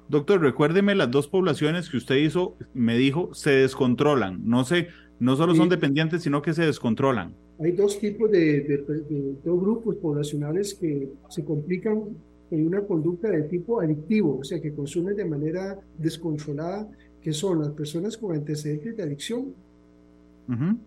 Doctor, 0.08 0.40
recuérdeme 0.40 0.94
las 0.94 1.10
dos 1.10 1.28
poblaciones 1.28 1.88
que 1.88 1.98
usted 1.98 2.16
hizo, 2.16 2.56
me 2.74 2.96
dijo, 2.96 3.34
se 3.34 3.50
descontrolan. 3.50 4.40
No 4.44 4.64
sé, 4.64 4.88
No 5.20 5.36
solo 5.36 5.54
son 5.54 5.68
dependientes, 5.68 6.22
sino 6.22 6.42
que 6.42 6.52
se 6.52 6.66
descontrolan. 6.66 7.34
Hay 7.60 7.72
dos 7.72 7.98
tipos 8.00 8.30
de, 8.30 8.62
de, 8.62 9.34
dos 9.44 9.60
grupos 9.60 9.96
poblacionales 9.96 10.74
que 10.74 11.08
se 11.28 11.44
complican 11.44 12.02
en 12.50 12.66
una 12.66 12.80
conducta 12.82 13.30
de 13.30 13.42
tipo 13.44 13.80
adictivo, 13.80 14.38
o 14.40 14.44
sea, 14.44 14.60
que 14.60 14.72
consumen 14.74 15.16
de 15.16 15.24
manera 15.24 15.78
descontrolada, 15.98 16.88
que 17.24 17.32
son 17.32 17.60
las 17.60 17.70
personas 17.70 18.16
con 18.16 18.36
antecedentes 18.36 18.96
de 18.96 19.02
adicción, 19.02 19.54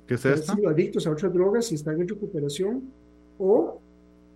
que 0.07 0.13
es 0.13 0.25
esta? 0.25 0.55
adictos 0.67 1.07
a 1.07 1.11
otras 1.11 1.33
drogas 1.33 1.71
y 1.71 1.75
están 1.75 1.99
en 1.99 2.07
recuperación, 2.07 2.83
o 3.39 3.79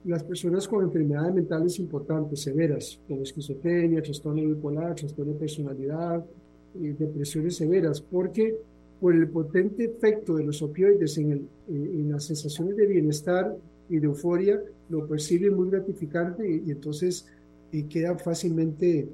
las 0.05 0.23
personas 0.23 0.67
con 0.67 0.83
enfermedades 0.83 1.35
mentales 1.35 1.77
importantes, 1.77 2.41
severas, 2.41 2.99
como 3.07 3.21
esquizofrenia, 3.21 4.01
trastorno 4.01 4.41
bipolar, 4.41 4.95
trastorno 4.95 5.33
de 5.33 5.39
personalidad, 5.39 6.25
y 6.73 6.89
depresiones 6.89 7.55
severas, 7.57 8.01
porque 8.01 8.55
por 8.99 9.15
el 9.15 9.27
potente 9.27 9.85
efecto 9.85 10.35
de 10.35 10.43
los 10.43 10.61
opioides 10.61 11.17
en, 11.17 11.31
el, 11.31 11.47
en 11.67 12.11
las 12.11 12.25
sensaciones 12.25 12.77
de 12.77 12.85
bienestar 12.85 13.55
y 13.89 13.99
de 13.99 14.05
euforia, 14.05 14.61
lo 14.89 15.07
percibe 15.07 15.49
muy 15.49 15.69
gratificante 15.69 16.49
y, 16.49 16.71
entonces 16.71 17.27
y 17.71 17.83
quedan 17.83 18.19
fácilmente 18.19 19.07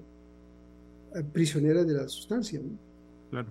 eh, 1.16 1.24
prisioneras 1.24 1.88
de 1.88 1.94
la 1.94 2.08
sustancia. 2.08 2.60
Claro. 3.30 3.48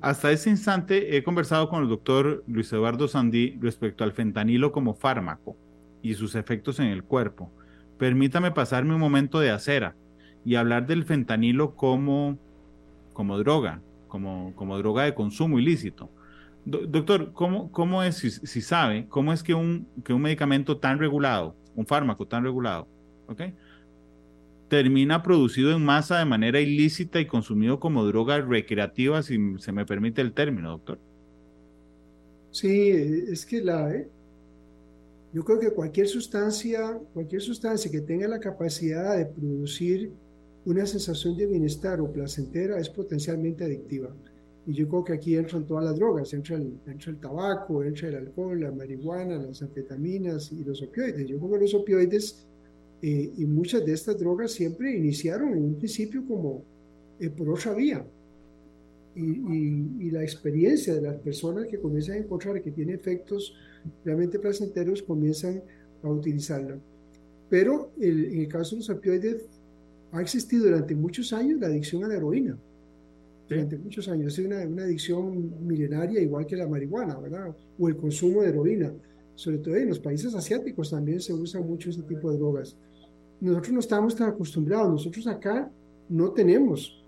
Hasta 0.00 0.32
ese 0.32 0.50
instante 0.50 1.16
he 1.16 1.22
conversado 1.22 1.68
con 1.68 1.82
el 1.82 1.88
doctor 1.88 2.44
Luis 2.46 2.72
Eduardo 2.72 3.08
Sandí 3.08 3.56
respecto 3.60 4.04
al 4.04 4.12
fentanilo 4.12 4.70
como 4.70 4.94
fármaco 4.94 5.56
y 6.02 6.14
sus 6.14 6.34
efectos 6.34 6.78
en 6.78 6.88
el 6.88 7.04
cuerpo. 7.04 7.50
Permítame 7.98 8.50
pasarme 8.50 8.94
un 8.94 9.00
momento 9.00 9.40
de 9.40 9.50
acera 9.50 9.96
y 10.44 10.56
hablar 10.56 10.86
del 10.86 11.04
fentanilo 11.04 11.74
como, 11.74 12.38
como 13.14 13.38
droga, 13.38 13.80
como, 14.08 14.78
droga 14.78 15.04
de 15.04 15.14
consumo 15.14 15.58
ilícito. 15.58 16.10
doctor, 16.66 17.32
¿cómo, 17.32 17.72
cómo 17.72 18.02
es, 18.02 18.16
si, 18.16 18.60
sabe, 18.60 19.06
cómo 19.08 19.32
es 19.32 19.42
que 19.42 19.54
un, 19.54 19.88
que 20.04 20.12
un 20.12 20.20
medicamento 20.20 20.76
tan 20.76 20.98
regulado, 20.98 21.56
un 21.74 21.86
fármaco 21.86 22.26
tan 22.26 22.44
regulado, 22.44 22.86
¿okay? 23.26 23.54
Termina 24.74 25.22
producido 25.22 25.70
en 25.70 25.84
masa 25.84 26.18
de 26.18 26.24
manera 26.24 26.60
ilícita 26.60 27.20
y 27.20 27.26
consumido 27.26 27.78
como 27.78 28.04
droga 28.04 28.40
recreativa, 28.40 29.22
si 29.22 29.38
se 29.58 29.70
me 29.70 29.86
permite 29.86 30.20
el 30.20 30.32
término, 30.32 30.70
doctor? 30.70 30.98
Sí, 32.50 32.90
es 32.90 33.46
que 33.46 33.62
la, 33.62 33.94
¿eh? 33.94 34.08
yo 35.32 35.44
creo 35.44 35.60
que 35.60 35.70
cualquier 35.70 36.08
sustancia, 36.08 36.98
cualquier 37.12 37.40
sustancia 37.40 37.88
que 37.88 38.00
tenga 38.00 38.26
la 38.26 38.40
capacidad 38.40 39.16
de 39.16 39.26
producir 39.26 40.10
una 40.64 40.86
sensación 40.86 41.36
de 41.36 41.46
bienestar 41.46 42.00
o 42.00 42.10
placentera 42.10 42.78
es 42.80 42.88
potencialmente 42.88 43.62
adictiva. 43.62 44.10
Y 44.66 44.72
yo 44.72 44.88
creo 44.88 45.04
que 45.04 45.12
aquí 45.12 45.36
entran 45.36 45.66
todas 45.66 45.84
las 45.84 45.96
drogas, 45.96 46.32
entra 46.32 46.56
el, 46.56 46.80
entra 46.86 47.12
el 47.12 47.18
tabaco, 47.18 47.84
entra 47.84 48.08
el 48.08 48.16
alcohol, 48.16 48.60
la 48.60 48.72
marihuana, 48.72 49.36
las 49.36 49.62
anfetaminas 49.62 50.50
y 50.50 50.64
los 50.64 50.82
opioides. 50.82 51.28
Yo 51.28 51.38
creo 51.38 51.52
que 51.52 51.58
los 51.58 51.74
opioides 51.74 52.44
eh, 53.06 53.34
y 53.36 53.44
muchas 53.44 53.84
de 53.84 53.92
estas 53.92 54.18
drogas 54.18 54.52
siempre 54.52 54.96
iniciaron 54.96 55.52
en 55.52 55.62
un 55.62 55.74
principio 55.74 56.24
como 56.26 56.64
eh, 57.20 57.28
por 57.28 57.50
otra 57.50 57.74
vía. 57.74 58.02
Y, 59.14 60.06
y, 60.06 60.10
la 60.10 60.22
experiencia 60.22 60.94
de 60.94 61.02
las 61.02 61.16
personas 61.16 61.66
que 61.66 61.78
comienzan 61.78 62.14
a 62.16 62.18
encontrar 62.20 62.62
que 62.62 62.70
tiene 62.70 62.94
efectos 62.94 63.54
realmente 64.06 64.38
placenteros 64.38 65.02
comienzan 65.02 65.62
a 66.02 66.08
utilizarla. 66.08 66.78
Pero 67.50 67.90
el, 68.00 68.24
en 68.24 68.40
el 68.40 68.48
caso 68.48 68.74
de 68.74 68.80
los 68.80 68.88
opioides 68.88 69.44
ha 70.10 70.22
existido 70.22 70.64
durante 70.64 70.94
muchos 70.94 71.30
años 71.34 71.60
la 71.60 71.66
adicción 71.66 72.04
a 72.04 72.08
la 72.08 72.16
heroína. 72.16 72.56
Durante 73.50 73.76
muchos 73.76 74.08
años. 74.08 74.38
Es 74.38 74.46
una, 74.46 74.66
una, 74.66 74.84
adicción 74.84 75.52
milenaria, 75.66 76.22
igual 76.22 76.46
que 76.46 76.56
la 76.56 76.66
marihuana, 76.66 77.18
¿verdad? 77.18 77.54
O 77.78 77.86
el 77.86 77.98
consumo 77.98 78.40
de 78.40 78.48
heroína. 78.48 78.94
Sobre 79.34 79.58
todo 79.58 79.76
en 79.76 79.90
los 79.90 79.98
países 79.98 80.34
asiáticos 80.34 80.90
también 80.90 81.20
se 81.20 81.34
usa 81.34 81.60
mucho 81.60 81.90
ese 81.90 82.02
tipo 82.02 82.32
de 82.32 82.38
drogas. 82.38 82.74
Nosotros 83.44 83.72
no 83.72 83.80
estamos 83.80 84.16
tan 84.16 84.30
acostumbrados. 84.30 84.90
Nosotros 84.90 85.26
acá 85.26 85.70
no 86.08 86.30
tenemos 86.30 87.04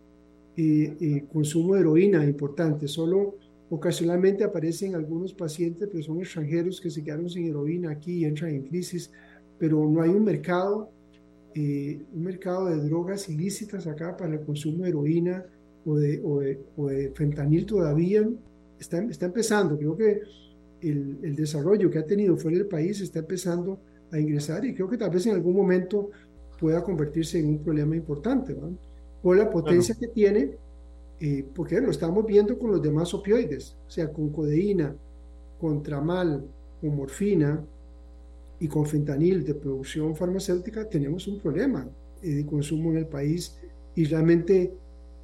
eh, 0.57 0.95
eh, 1.01 1.25
consumo 1.33 1.75
de 1.75 1.81
heroína 1.81 2.25
importante. 2.25 2.87
Solo 2.87 3.37
ocasionalmente 3.71 4.45
aparecen 4.45 4.95
algunos 4.95 5.33
pacientes, 5.33 5.89
pero 5.91 6.03
son 6.05 6.21
extranjeros 6.21 6.81
que 6.81 6.91
se 6.91 7.03
quedaron 7.03 7.31
sin 7.31 7.47
heroína 7.47 7.91
aquí 7.91 8.19
y 8.19 8.25
entran 8.27 8.51
en 8.51 8.63
crisis. 8.63 9.11
Pero 9.59 9.89
no 9.89 10.03
hay 10.03 10.11
un 10.11 10.25
mercado 10.25 10.91
eh, 11.55 12.03
un 12.13 12.23
mercado 12.23 12.67
de 12.67 12.87
drogas 12.87 13.31
ilícitas 13.31 13.87
acá 13.87 14.15
para 14.15 14.35
el 14.35 14.41
consumo 14.41 14.85
de 14.85 14.91
heroína 14.91 15.43
o 15.87 15.97
de, 15.97 16.21
o 16.23 16.89
de, 16.89 17.13
fentanil 17.15 17.65
todavía 17.65 18.29
está, 18.79 19.03
está 19.05 19.25
empezando. 19.25 19.79
Creo 19.79 19.97
que 19.97 20.21
el, 20.83 21.17
el, 21.23 21.35
desarrollo 21.35 21.91
que 21.91 21.99
ha 21.99 22.05
tenido 22.05 22.37
fuera 22.37 22.59
del 22.59 22.67
país 22.67 23.01
está 23.01 23.21
empezando 23.21 23.81
a 24.13 24.21
ingresar 24.21 24.67
y 24.67 24.75
creo 24.75 24.87
que 24.87 24.99
tal 24.99 25.09
vez 25.09 25.25
en 25.27 25.35
algún 25.35 25.57
momento 25.57 26.11
pueda 26.59 26.83
convertirse 26.83 27.39
en 27.39 27.49
un 27.49 27.59
problema 27.59 27.97
importante, 27.97 28.57
por 29.23 29.37
la 29.37 29.51
potencia 29.51 29.95
que 29.95 30.09
tiene, 30.09 30.51
eh, 31.21 31.45
porque 31.55 31.81
lo 31.81 31.91
estamos 31.91 32.25
viendo 32.27 32.59
con 32.59 32.71
los 32.71 32.83
demás 32.83 33.13
opioides, 33.15 33.77
o 33.87 33.91
sea, 33.91 34.13
con 34.13 34.31
codeína, 34.31 34.95
con 35.59 35.83
tramal, 35.83 36.45
con 36.81 36.97
morfina, 36.97 37.65
y 38.59 38.69
con 38.69 38.87
fentanil 38.87 39.45
de 39.45 39.55
producción 39.55 40.17
farmacéutica 40.17 40.89
tenemos 40.89 41.27
un 41.29 41.39
problema 41.41 41.89
eh, 42.23 42.31
de 42.31 42.47
consumo 42.47 42.91
en 42.91 42.99
el 42.99 43.07
país. 43.07 43.59
Y 43.95 44.05
realmente 44.05 44.73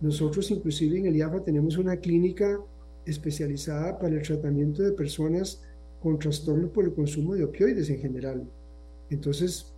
nosotros 0.00 0.50
inclusive 0.50 0.98
en 0.98 1.06
el 1.06 1.16
IAFA 1.16 1.42
tenemos 1.44 1.76
una 1.76 1.96
clínica 1.96 2.60
especializada 3.04 3.98
para 3.98 4.14
el 4.14 4.22
tratamiento 4.22 4.82
de 4.82 4.92
personas 4.92 5.62
con 6.02 6.18
trastornos 6.18 6.70
por 6.70 6.84
el 6.84 6.94
consumo 6.94 7.34
de 7.34 7.44
opioides 7.44 7.90
en 7.90 8.00
general. 8.00 8.44
Entonces, 9.10 9.71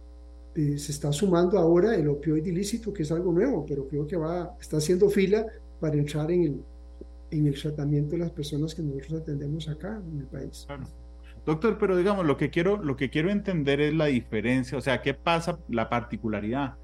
eh, 0.54 0.78
se 0.78 0.92
está 0.92 1.12
sumando 1.12 1.58
ahora 1.58 1.96
el 1.96 2.08
opioide 2.08 2.50
ilícito, 2.50 2.92
que 2.92 3.02
es 3.02 3.10
algo 3.10 3.32
nuevo, 3.32 3.66
pero 3.66 3.88
creo 3.88 4.06
que 4.06 4.16
va, 4.16 4.56
está 4.60 4.76
haciendo 4.76 5.10
fila 5.10 5.44
para 5.80 5.96
entrar 5.96 6.30
en 6.30 6.42
el, 6.42 6.60
en 7.30 7.46
el 7.48 7.60
tratamiento 7.60 8.12
de 8.12 8.18
las 8.18 8.30
personas 8.30 8.74
que 8.74 8.82
nosotros 8.82 9.22
atendemos 9.22 9.68
acá 9.68 10.00
en 10.12 10.20
el 10.20 10.26
país. 10.26 10.66
Doctor, 11.44 11.76
pero 11.78 11.96
digamos, 11.96 12.24
lo 12.24 12.36
que 12.36 12.50
quiero, 12.50 12.82
lo 12.82 12.96
que 12.96 13.10
quiero 13.10 13.30
entender 13.30 13.80
es 13.80 13.94
la 13.94 14.06
diferencia, 14.06 14.78
o 14.78 14.80
sea, 14.80 15.02
qué 15.02 15.12
pasa, 15.12 15.58
la 15.68 15.90
particularidad 15.90 16.76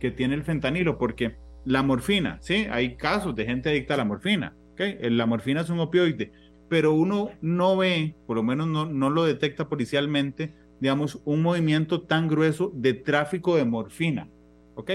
que 0.00 0.10
tiene 0.10 0.34
el 0.34 0.44
fentanilo, 0.44 0.98
porque 0.98 1.36
la 1.64 1.82
morfina, 1.82 2.38
sí, 2.40 2.66
hay 2.70 2.96
casos 2.96 3.34
de 3.34 3.44
gente 3.44 3.68
adicta 3.68 3.94
a 3.94 3.98
la 3.98 4.04
morfina, 4.04 4.56
¿ok? 4.72 4.80
La 5.02 5.26
morfina 5.26 5.60
es 5.60 5.70
un 5.70 5.80
opioide, 5.80 6.32
pero 6.68 6.94
uno 6.94 7.30
no 7.42 7.76
ve, 7.76 8.16
por 8.26 8.36
lo 8.36 8.42
menos 8.42 8.66
no, 8.68 8.86
no 8.86 9.10
lo 9.10 9.24
detecta 9.24 9.68
policialmente, 9.68 10.54
digamos, 10.80 11.20
un 11.24 11.42
movimiento 11.42 12.02
tan 12.02 12.28
grueso 12.28 12.70
de 12.74 12.94
tráfico 12.94 13.56
de 13.56 13.64
morfina, 13.64 14.28
¿ok? 14.74 14.90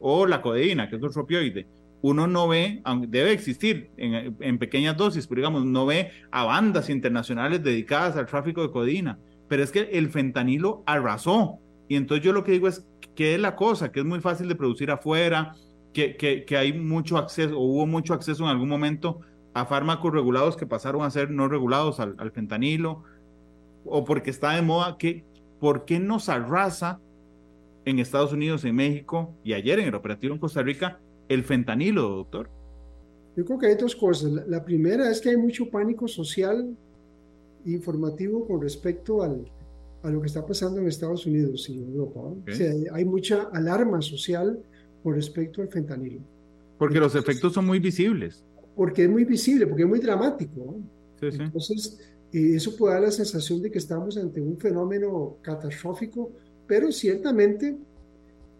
O 0.00 0.26
la 0.26 0.42
codeína, 0.42 0.88
que 0.88 0.96
es 0.96 1.02
otro 1.02 1.22
opioide 1.22 1.66
uno 2.02 2.26
no 2.26 2.48
ve, 2.48 2.82
debe 3.08 3.32
existir 3.32 3.90
en, 3.96 4.58
pequeñas 4.58 4.96
dosis, 4.96 5.26
pero 5.28 5.40
digamos, 5.40 5.64
no 5.64 5.86
ve 5.86 6.10
a 6.32 6.44
bandas 6.44 6.90
internacionales 6.90 7.62
dedicadas 7.62 8.16
al 8.16 8.26
tráfico 8.26 8.60
de 8.62 8.70
codeína. 8.72 9.18
Pero 9.48 9.62
es 9.62 9.70
que 9.70 9.88
el 9.92 10.10
fentanilo 10.10 10.82
arrasó. 10.84 11.58
Y 11.88 11.94
entonces 11.94 12.24
yo 12.24 12.32
lo 12.32 12.42
que 12.42 12.52
digo 12.52 12.66
es, 12.66 12.84
¿qué 13.14 13.34
es 13.34 13.40
la 13.40 13.54
cosa? 13.54 13.92
Que 13.92 14.00
es 14.00 14.06
muy 14.06 14.20
fácil 14.20 14.48
de 14.48 14.56
producir 14.56 14.90
afuera, 14.90 15.54
que, 15.92 16.16
que, 16.16 16.56
hay 16.56 16.72
mucho 16.72 17.18
acceso, 17.18 17.56
o 17.56 17.62
hubo 17.62 17.86
mucho 17.86 18.14
acceso 18.14 18.42
en 18.44 18.50
algún 18.50 18.68
momento 18.68 19.20
a 19.54 19.66
fármacos 19.66 20.12
regulados 20.12 20.56
que 20.56 20.66
pasaron 20.66 21.02
a 21.02 21.10
ser 21.10 21.30
no 21.30 21.46
regulados 21.48 22.00
al, 22.00 22.16
al 22.18 22.32
fentanilo, 22.32 23.04
o 23.84 24.04
porque 24.04 24.30
está 24.30 24.52
de 24.52 24.62
moda, 24.62 24.96
que, 24.98 25.24
¿por 25.60 25.84
qué 25.84 25.98
nos 25.98 26.28
arrasa 26.28 27.00
en 27.84 27.98
Estados 27.98 28.32
Unidos, 28.32 28.64
en 28.64 28.76
México 28.76 29.34
y 29.42 29.52
ayer 29.54 29.78
en 29.80 29.88
el 29.88 29.94
operativo 29.94 30.34
en 30.34 30.40
Costa 30.40 30.62
Rica 30.62 31.00
el 31.28 31.44
fentanilo, 31.44 32.08
doctor? 32.08 32.48
Yo 33.36 33.44
creo 33.44 33.58
que 33.58 33.66
hay 33.66 33.76
dos 33.76 33.96
cosas. 33.96 34.30
La, 34.46 34.64
primera 34.64 35.10
es 35.10 35.20
que 35.20 35.30
hay 35.30 35.36
mucho 35.36 35.70
pánico 35.70 36.06
social 36.06 36.76
informativo 37.64 38.46
con 38.46 38.60
respecto 38.60 39.22
al, 39.22 39.46
a 40.02 40.10
lo 40.10 40.20
que 40.20 40.26
está 40.26 40.44
pasando 40.44 40.80
en 40.80 40.88
Estados 40.88 41.26
Unidos 41.26 41.68
y 41.68 41.78
Europa. 41.78 42.20
hay 42.92 43.04
mucha 43.04 43.44
alarma 43.52 44.02
social 44.02 44.62
con 45.02 45.14
respecto 45.14 45.62
al 45.62 45.68
fentanilo. 45.68 46.20
Porque 46.78 46.98
los 46.98 47.14
efectos 47.14 47.54
son 47.54 47.66
muy 47.66 47.78
visibles. 47.78 48.44
Porque 48.76 49.04
es 49.04 49.10
muy 49.10 49.24
visible, 49.24 49.66
porque 49.66 49.82
es 49.82 49.88
muy 49.88 50.00
dramático. 50.00 50.76
Entonces, 51.20 52.00
eh, 52.32 52.56
eso 52.56 52.76
puede 52.76 52.94
dar 52.94 53.02
la 53.02 53.10
sensación 53.10 53.62
de 53.62 53.70
que 53.70 53.78
estamos 53.78 54.16
ante 54.16 54.40
un 54.40 54.58
fenómeno 54.58 55.36
catastrófico, 55.42 56.32
pero 56.66 56.90
ciertamente 56.90 57.76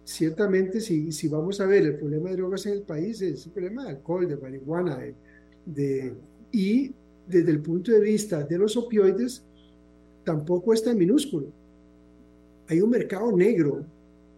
ciertamente 0.04 0.80
si, 0.80 1.12
si 1.12 1.28
vamos 1.28 1.60
a 1.60 1.66
ver 1.66 1.84
el 1.84 1.96
problema 1.96 2.30
de 2.30 2.36
drogas 2.36 2.66
en 2.66 2.72
el 2.74 2.82
país, 2.82 3.20
es 3.22 3.46
un 3.46 3.52
problema 3.52 3.84
de 3.84 3.90
alcohol, 3.90 4.28
de 4.28 4.36
marihuana, 4.36 4.98
de, 5.64 6.14
y 6.50 6.92
desde 7.26 7.50
el 7.50 7.60
punto 7.60 7.92
de 7.92 8.00
vista 8.00 8.42
de 8.42 8.58
los 8.58 8.76
opioides, 8.76 9.44
tampoco 10.24 10.72
es 10.72 10.82
tan 10.82 10.98
minúsculo. 10.98 11.48
Hay 12.68 12.80
un 12.80 12.90
mercado 12.90 13.34
negro 13.36 13.84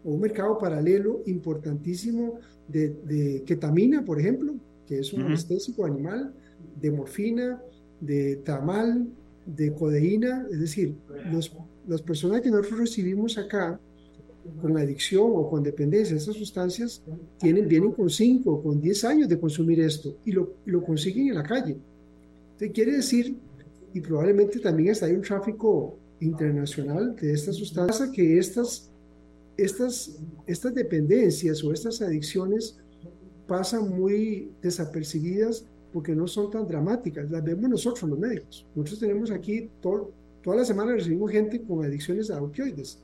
o 0.04 0.10
un 0.10 0.20
mercado 0.20 0.58
paralelo 0.58 1.22
importantísimo 1.26 2.40
de, 2.68 2.90
de 3.04 3.42
ketamina, 3.44 4.04
por 4.04 4.20
ejemplo, 4.20 4.54
que 4.86 4.98
es 4.98 5.12
un 5.12 5.22
anestésico 5.22 5.84
animal, 5.86 6.34
de 6.80 6.90
morfina, 6.90 7.62
de 8.00 8.36
tamal, 8.36 9.08
de 9.46 9.74
codeína, 9.74 10.46
es 10.50 10.60
decir, 10.60 10.96
los, 11.30 11.52
las 11.86 12.02
personas 12.02 12.40
que 12.40 12.50
nosotros 12.50 12.80
recibimos 12.80 13.36
acá 13.38 13.78
con 14.60 14.76
adicción 14.76 15.30
o 15.34 15.48
con 15.48 15.62
dependencia 15.62 16.14
de 16.14 16.18
estas 16.18 16.36
sustancias 16.36 17.02
tienen, 17.38 17.66
vienen 17.66 17.92
con 17.92 18.10
5 18.10 18.62
con 18.62 18.80
10 18.80 19.04
años 19.04 19.28
de 19.28 19.38
consumir 19.38 19.80
esto 19.80 20.16
y 20.24 20.32
lo, 20.32 20.54
lo 20.66 20.84
consiguen 20.84 21.28
en 21.28 21.34
la 21.34 21.42
calle. 21.42 21.76
Entonces 22.52 22.70
quiere 22.72 22.92
decir, 22.92 23.36
y 23.92 24.00
probablemente 24.00 24.58
también 24.60 24.90
hasta 24.90 25.06
hay 25.06 25.14
un 25.14 25.22
tráfico 25.22 25.96
internacional 26.20 27.16
de 27.16 27.32
estas 27.32 27.56
sustancias, 27.56 28.10
que 28.10 28.38
estas, 28.38 28.90
estas, 29.56 30.18
estas 30.46 30.74
dependencias 30.74 31.62
o 31.64 31.72
estas 31.72 32.00
adicciones 32.02 32.78
pasan 33.46 33.88
muy 33.90 34.50
desapercibidas 34.62 35.66
porque 35.94 36.12
no 36.12 36.26
son 36.26 36.50
tan 36.50 36.66
dramáticas. 36.66 37.30
Las 37.30 37.44
vemos 37.44 37.70
nosotros 37.70 38.10
los 38.10 38.18
médicos. 38.18 38.66
Nosotros 38.74 38.98
tenemos 38.98 39.30
aquí, 39.30 39.70
todo, 39.80 40.10
toda 40.42 40.56
la 40.56 40.64
semana 40.64 40.92
recibimos 40.92 41.30
gente 41.30 41.62
con 41.62 41.84
adicciones 41.84 42.32
a 42.32 42.42
opioides. 42.42 43.00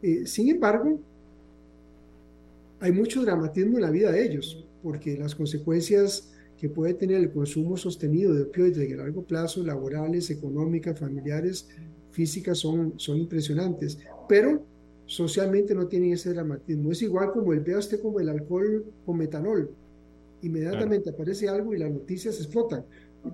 Eh, 0.00 0.24
sin 0.24 0.48
embargo, 0.48 1.00
hay 2.78 2.92
mucho 2.92 3.20
dramatismo 3.22 3.78
en 3.78 3.82
la 3.82 3.90
vida 3.90 4.12
de 4.12 4.24
ellos, 4.24 4.64
porque 4.80 5.18
las 5.18 5.34
consecuencias 5.34 6.32
que 6.56 6.68
puede 6.68 6.94
tener 6.94 7.16
el 7.16 7.32
consumo 7.32 7.76
sostenido 7.76 8.32
de 8.32 8.42
opioides 8.42 8.78
el 8.78 8.96
largo 8.96 9.24
plazo, 9.24 9.64
laborales, 9.64 10.30
económicas, 10.30 11.00
familiares, 11.00 11.68
físicas, 12.12 12.58
son, 12.58 12.94
son 12.96 13.18
impresionantes. 13.18 13.98
Pero 14.28 14.62
socialmente 15.06 15.74
no 15.74 15.88
tienen 15.88 16.12
ese 16.12 16.32
dramatismo. 16.32 16.92
Es 16.92 17.02
igual 17.02 17.32
como 17.32 17.52
el 17.52 17.58
vea 17.58 17.78
usted 17.78 18.00
como 18.00 18.20
el 18.20 18.28
alcohol 18.28 18.84
con 19.04 19.16
metanol. 19.16 19.74
Inmediatamente 20.42 21.10
aparece 21.10 21.48
algo 21.48 21.74
y 21.74 21.78
las 21.78 21.90
noticias 21.90 22.36
explotan. 22.38 22.84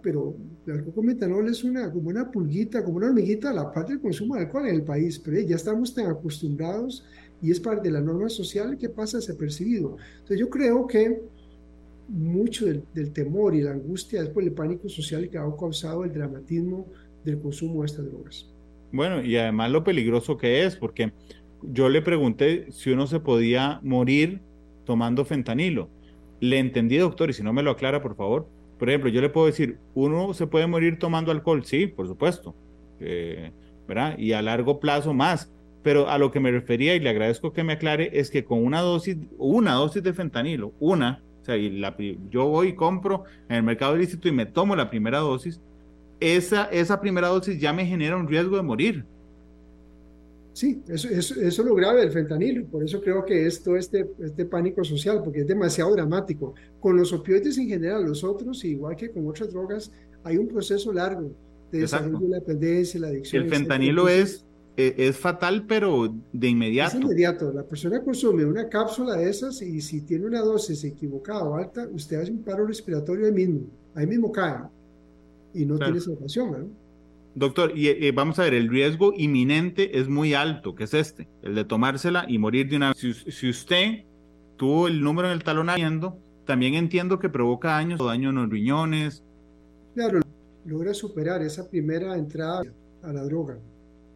Pero 0.02 0.34
el 0.66 0.72
alcohol 0.72 0.94
con 0.94 1.06
metanol 1.06 1.48
es 1.48 1.62
una, 1.62 1.92
como 1.92 2.08
una 2.08 2.30
pulguita, 2.30 2.82
como 2.82 2.96
una 2.96 3.08
hormiguita 3.08 3.50
a 3.50 3.52
la 3.52 3.70
parte 3.70 3.92
del 3.92 4.00
consumo 4.00 4.34
de 4.34 4.42
alcohol 4.42 4.66
en 4.66 4.76
el 4.76 4.82
país. 4.82 5.18
Pero 5.18 5.40
ya 5.40 5.56
estamos 5.56 5.94
tan 5.94 6.06
acostumbrados 6.06 7.04
y 7.42 7.50
es 7.50 7.60
parte 7.60 7.88
de 7.88 7.92
la 7.92 8.00
norma 8.00 8.28
social 8.28 8.78
que 8.78 8.88
pasa 8.88 9.18
desapercibido. 9.18 9.96
Entonces 10.14 10.38
yo 10.38 10.48
creo 10.48 10.86
que 10.86 11.20
mucho 12.08 12.66
del, 12.66 12.82
del, 12.94 13.12
temor 13.12 13.54
y 13.54 13.62
la 13.62 13.72
angustia 13.72 14.22
es 14.22 14.28
por 14.28 14.42
el 14.42 14.52
pánico 14.52 14.88
social 14.88 15.28
que 15.28 15.38
ha 15.38 15.44
causado 15.58 16.04
el 16.04 16.12
dramatismo 16.12 16.86
del 17.24 17.38
consumo 17.40 17.80
de 17.80 17.86
estas 17.86 18.06
drogas. 18.06 18.50
Bueno, 18.92 19.24
y 19.24 19.36
además 19.36 19.70
lo 19.70 19.82
peligroso 19.82 20.36
que 20.36 20.64
es, 20.64 20.76
porque 20.76 21.12
yo 21.62 21.88
le 21.88 22.02
pregunté 22.02 22.70
si 22.70 22.90
uno 22.90 23.06
se 23.06 23.20
podía 23.20 23.80
morir 23.82 24.40
tomando 24.84 25.24
fentanilo. 25.24 25.88
Le 26.44 26.58
entendí, 26.58 26.98
doctor, 26.98 27.30
y 27.30 27.32
si 27.32 27.42
no 27.42 27.54
me 27.54 27.62
lo 27.62 27.70
aclara, 27.70 28.02
por 28.02 28.16
favor. 28.16 28.46
Por 28.78 28.90
ejemplo, 28.90 29.08
yo 29.08 29.22
le 29.22 29.30
puedo 29.30 29.46
decir, 29.46 29.78
uno 29.94 30.34
se 30.34 30.46
puede 30.46 30.66
morir 30.66 30.98
tomando 30.98 31.32
alcohol, 31.32 31.64
sí, 31.64 31.86
por 31.86 32.06
supuesto, 32.06 32.54
eh, 33.00 33.50
¿verdad? 33.88 34.18
Y 34.18 34.32
a 34.32 34.42
largo 34.42 34.78
plazo 34.78 35.14
más. 35.14 35.50
Pero 35.82 36.10
a 36.10 36.18
lo 36.18 36.30
que 36.30 36.40
me 36.40 36.50
refería, 36.50 36.94
y 36.94 37.00
le 37.00 37.08
agradezco 37.08 37.54
que 37.54 37.64
me 37.64 37.72
aclare, 37.72 38.10
es 38.12 38.30
que 38.30 38.44
con 38.44 38.62
una 38.62 38.82
dosis, 38.82 39.16
una 39.38 39.72
dosis 39.72 40.02
de 40.02 40.12
fentanilo, 40.12 40.74
una, 40.80 41.22
o 41.40 41.44
sea, 41.46 41.56
y 41.56 41.70
la, 41.70 41.96
yo 42.30 42.46
voy 42.46 42.68
y 42.68 42.74
compro 42.74 43.24
en 43.48 43.56
el 43.56 43.62
mercado 43.62 43.96
ilícito 43.96 44.28
y 44.28 44.32
me 44.32 44.44
tomo 44.44 44.76
la 44.76 44.90
primera 44.90 45.20
dosis, 45.20 45.62
esa, 46.20 46.64
esa 46.66 47.00
primera 47.00 47.28
dosis 47.28 47.58
ya 47.58 47.72
me 47.72 47.86
genera 47.86 48.16
un 48.16 48.28
riesgo 48.28 48.56
de 48.56 48.62
morir. 48.62 49.06
Sí, 50.54 50.80
eso, 50.86 51.08
eso, 51.08 51.34
eso, 51.34 51.62
es 51.62 51.68
lo 51.68 51.74
grave 51.74 52.02
del 52.02 52.12
fentanilo, 52.12 52.64
por 52.66 52.84
eso 52.84 53.00
creo 53.00 53.24
que 53.24 53.44
es 53.44 53.60
todo 53.60 53.76
este, 53.76 54.08
este 54.22 54.44
pánico 54.44 54.84
social, 54.84 55.20
porque 55.22 55.40
es 55.40 55.48
demasiado 55.48 55.92
dramático. 55.92 56.54
Con 56.78 56.96
los 56.96 57.12
opioides 57.12 57.58
en 57.58 57.66
general, 57.66 58.04
los 58.04 58.22
otros, 58.22 58.64
igual 58.64 58.94
que 58.94 59.10
con 59.10 59.26
otras 59.26 59.50
drogas, 59.50 59.90
hay 60.22 60.36
un 60.36 60.46
proceso 60.46 60.92
largo 60.92 61.32
de 61.72 61.80
desarrollo 61.80 62.20
de 62.20 62.28
la 62.28 62.36
dependencia, 62.38 63.00
la 63.00 63.08
adicción. 63.08 63.42
El 63.42 63.50
fentanilo 63.50 64.08
es, 64.08 64.44
es, 64.76 64.94
es, 64.96 65.16
fatal, 65.16 65.66
pero 65.66 66.14
de 66.32 66.48
inmediato. 66.48 66.98
Es 66.98 67.02
inmediato. 67.02 67.52
La 67.52 67.64
persona 67.64 68.00
consume 68.00 68.44
una 68.44 68.68
cápsula 68.68 69.16
de 69.16 69.28
esas 69.28 69.60
y 69.60 69.80
si 69.80 70.02
tiene 70.02 70.24
una 70.24 70.40
dosis 70.40 70.84
equivocada 70.84 71.42
o 71.42 71.56
alta, 71.56 71.88
usted 71.92 72.20
hace 72.20 72.30
un 72.30 72.44
paro 72.44 72.64
respiratorio 72.64 73.26
ahí 73.26 73.32
mismo, 73.32 73.62
ahí 73.96 74.06
mismo 74.06 74.30
cae 74.30 74.60
y 75.52 75.66
no 75.66 75.78
claro. 75.78 75.94
tiene 75.94 76.04
salvación. 76.04 76.52
¿no? 76.52 76.83
Doctor, 77.34 77.72
y 77.76 77.88
eh, 77.88 78.12
vamos 78.12 78.38
a 78.38 78.42
ver, 78.42 78.54
el 78.54 78.68
riesgo 78.68 79.12
inminente 79.16 79.98
es 79.98 80.08
muy 80.08 80.34
alto, 80.34 80.74
que 80.74 80.84
es 80.84 80.94
este, 80.94 81.28
el 81.42 81.54
de 81.56 81.64
tomársela 81.64 82.26
y 82.28 82.38
morir 82.38 82.68
de 82.68 82.76
una 82.76 82.88
vez. 82.88 82.98
Si, 82.98 83.12
si 83.12 83.50
usted 83.50 84.04
tuvo 84.56 84.86
el 84.86 85.02
número 85.02 85.28
en 85.28 85.34
el 85.34 85.42
talonamiento, 85.42 86.16
también 86.44 86.74
entiendo 86.74 87.18
que 87.18 87.28
provoca 87.28 87.70
daños 87.70 88.00
o 88.00 88.06
daño 88.06 88.30
en 88.30 88.36
los 88.36 88.50
riñones. 88.50 89.22
Claro, 89.94 90.20
logra 90.64 90.94
superar 90.94 91.42
esa 91.42 91.68
primera 91.68 92.16
entrada 92.16 92.62
a 93.02 93.12
la 93.12 93.22
droga. 93.24 93.58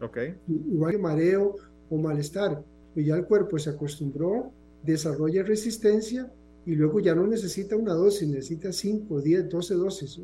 Ok. 0.01 0.17
Igual 0.47 0.93
que 0.93 0.97
mareo 0.97 1.55
o 1.89 1.97
malestar, 1.97 2.63
pues 2.93 3.05
ya 3.05 3.15
el 3.15 3.25
cuerpo 3.25 3.57
se 3.57 3.71
acostumbró, 3.71 4.51
desarrolla 4.83 5.43
resistencia 5.43 6.31
y 6.65 6.75
luego 6.75 6.99
ya 6.99 7.15
no 7.15 7.27
necesita 7.27 7.75
una 7.75 7.93
dosis, 7.93 8.27
necesita 8.27 8.71
5, 8.71 9.21
10, 9.21 9.49
12 9.49 9.73
dosis. 9.75 10.21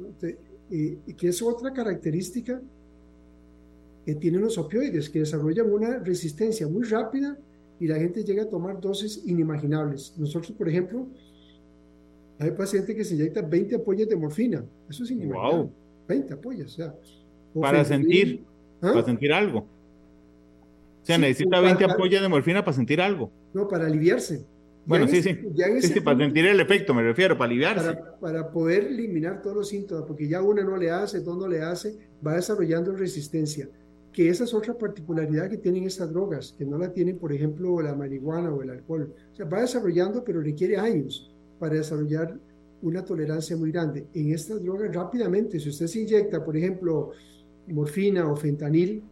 Eh, 0.72 0.98
que 1.16 1.28
es 1.28 1.42
otra 1.42 1.74
característica 1.74 2.60
que 4.06 4.16
tienen 4.16 4.42
los 4.42 4.58
opioides, 4.58 5.10
que 5.10 5.20
desarrollan 5.20 5.72
una 5.72 5.98
resistencia 6.00 6.68
muy 6.68 6.84
rápida 6.84 7.38
y 7.80 7.88
la 7.88 7.96
gente 7.96 8.24
llega 8.24 8.44
a 8.44 8.50
tomar 8.50 8.80
dosis 8.80 9.24
inimaginables. 9.26 10.14
Nosotros, 10.18 10.52
por 10.52 10.70
ejemplo, 10.70 11.08
hay 12.38 12.52
pacientes 12.52 12.96
que 12.96 13.04
se 13.04 13.16
inyectan 13.16 13.50
20 13.50 13.76
ampollas 13.76 14.08
de 14.08 14.16
morfina. 14.16 14.64
Eso 14.88 15.04
es 15.04 15.12
inimaginable. 15.12 15.58
Wow. 15.58 15.72
20 16.08 16.34
ampollas, 16.34 16.68
o 16.68 16.76
sea. 16.76 16.96
para 17.60 17.84
sentir, 17.84 18.44
¿Ah? 18.80 18.92
para 18.94 19.04
sentir 19.04 19.34
algo. 19.34 19.60
O 19.60 21.06
sea, 21.06 21.16
sí, 21.16 21.22
necesita 21.22 21.60
20 21.60 21.82
para, 21.82 21.94
ampollas 21.94 22.22
de 22.22 22.30
morfina 22.30 22.64
para 22.64 22.78
sentir 22.78 23.02
algo. 23.02 23.32
No, 23.54 23.68
para 23.68 23.88
aliviarse. 23.88 24.46
Bueno, 24.86 25.08
sí, 25.08 25.24
sí. 25.24 25.36
sí, 25.82 25.88
sí 25.88 26.00
para 26.00 26.20
sentir 26.20 26.46
el 26.46 26.60
efecto, 26.60 26.94
me 26.94 27.02
refiero, 27.02 27.36
para 27.36 27.50
aliviarse. 27.50 27.94
Para, 27.94 28.20
para, 28.20 28.52
poder 28.52 28.84
eliminar 28.84 29.42
todos 29.42 29.56
los 29.56 29.70
síntomas, 29.70 30.04
porque 30.06 30.28
ya 30.28 30.44
una 30.44 30.64
no 30.64 30.78
le 30.78 30.92
hace, 30.92 31.22
dos 31.22 31.36
no 31.36 31.48
le 31.48 31.64
hace, 31.64 31.98
va 32.26 32.36
desarrollando 32.36 32.96
resistencia 32.96 33.68
que 34.16 34.30
esa 34.30 34.46
es 34.46 34.54
otra 34.54 34.78
particularidad 34.78 35.50
que 35.50 35.58
tienen 35.58 35.84
estas 35.84 36.10
drogas, 36.10 36.56
que 36.58 36.64
no 36.64 36.78
la 36.78 36.94
tienen, 36.94 37.18
por 37.18 37.34
ejemplo, 37.34 37.82
la 37.82 37.94
marihuana 37.94 38.50
o 38.50 38.62
el 38.62 38.70
alcohol. 38.70 39.14
O 39.34 39.36
sea, 39.36 39.46
va 39.46 39.60
desarrollando, 39.60 40.24
pero 40.24 40.40
requiere 40.40 40.78
años 40.78 41.30
para 41.60 41.76
desarrollar 41.76 42.40
una 42.82 43.04
tolerancia 43.04 43.58
muy 43.58 43.74
grande. 43.74 44.08
En 44.14 44.32
estas 44.32 44.64
drogas, 44.64 44.96
rápidamente, 44.96 45.60
si 45.60 45.68
usted 45.68 45.88
se 45.88 46.00
inyecta, 46.00 46.46
por 46.46 46.56
ejemplo, 46.56 47.12
morfina 47.68 48.32
o 48.32 48.38
fentanil 48.38 49.04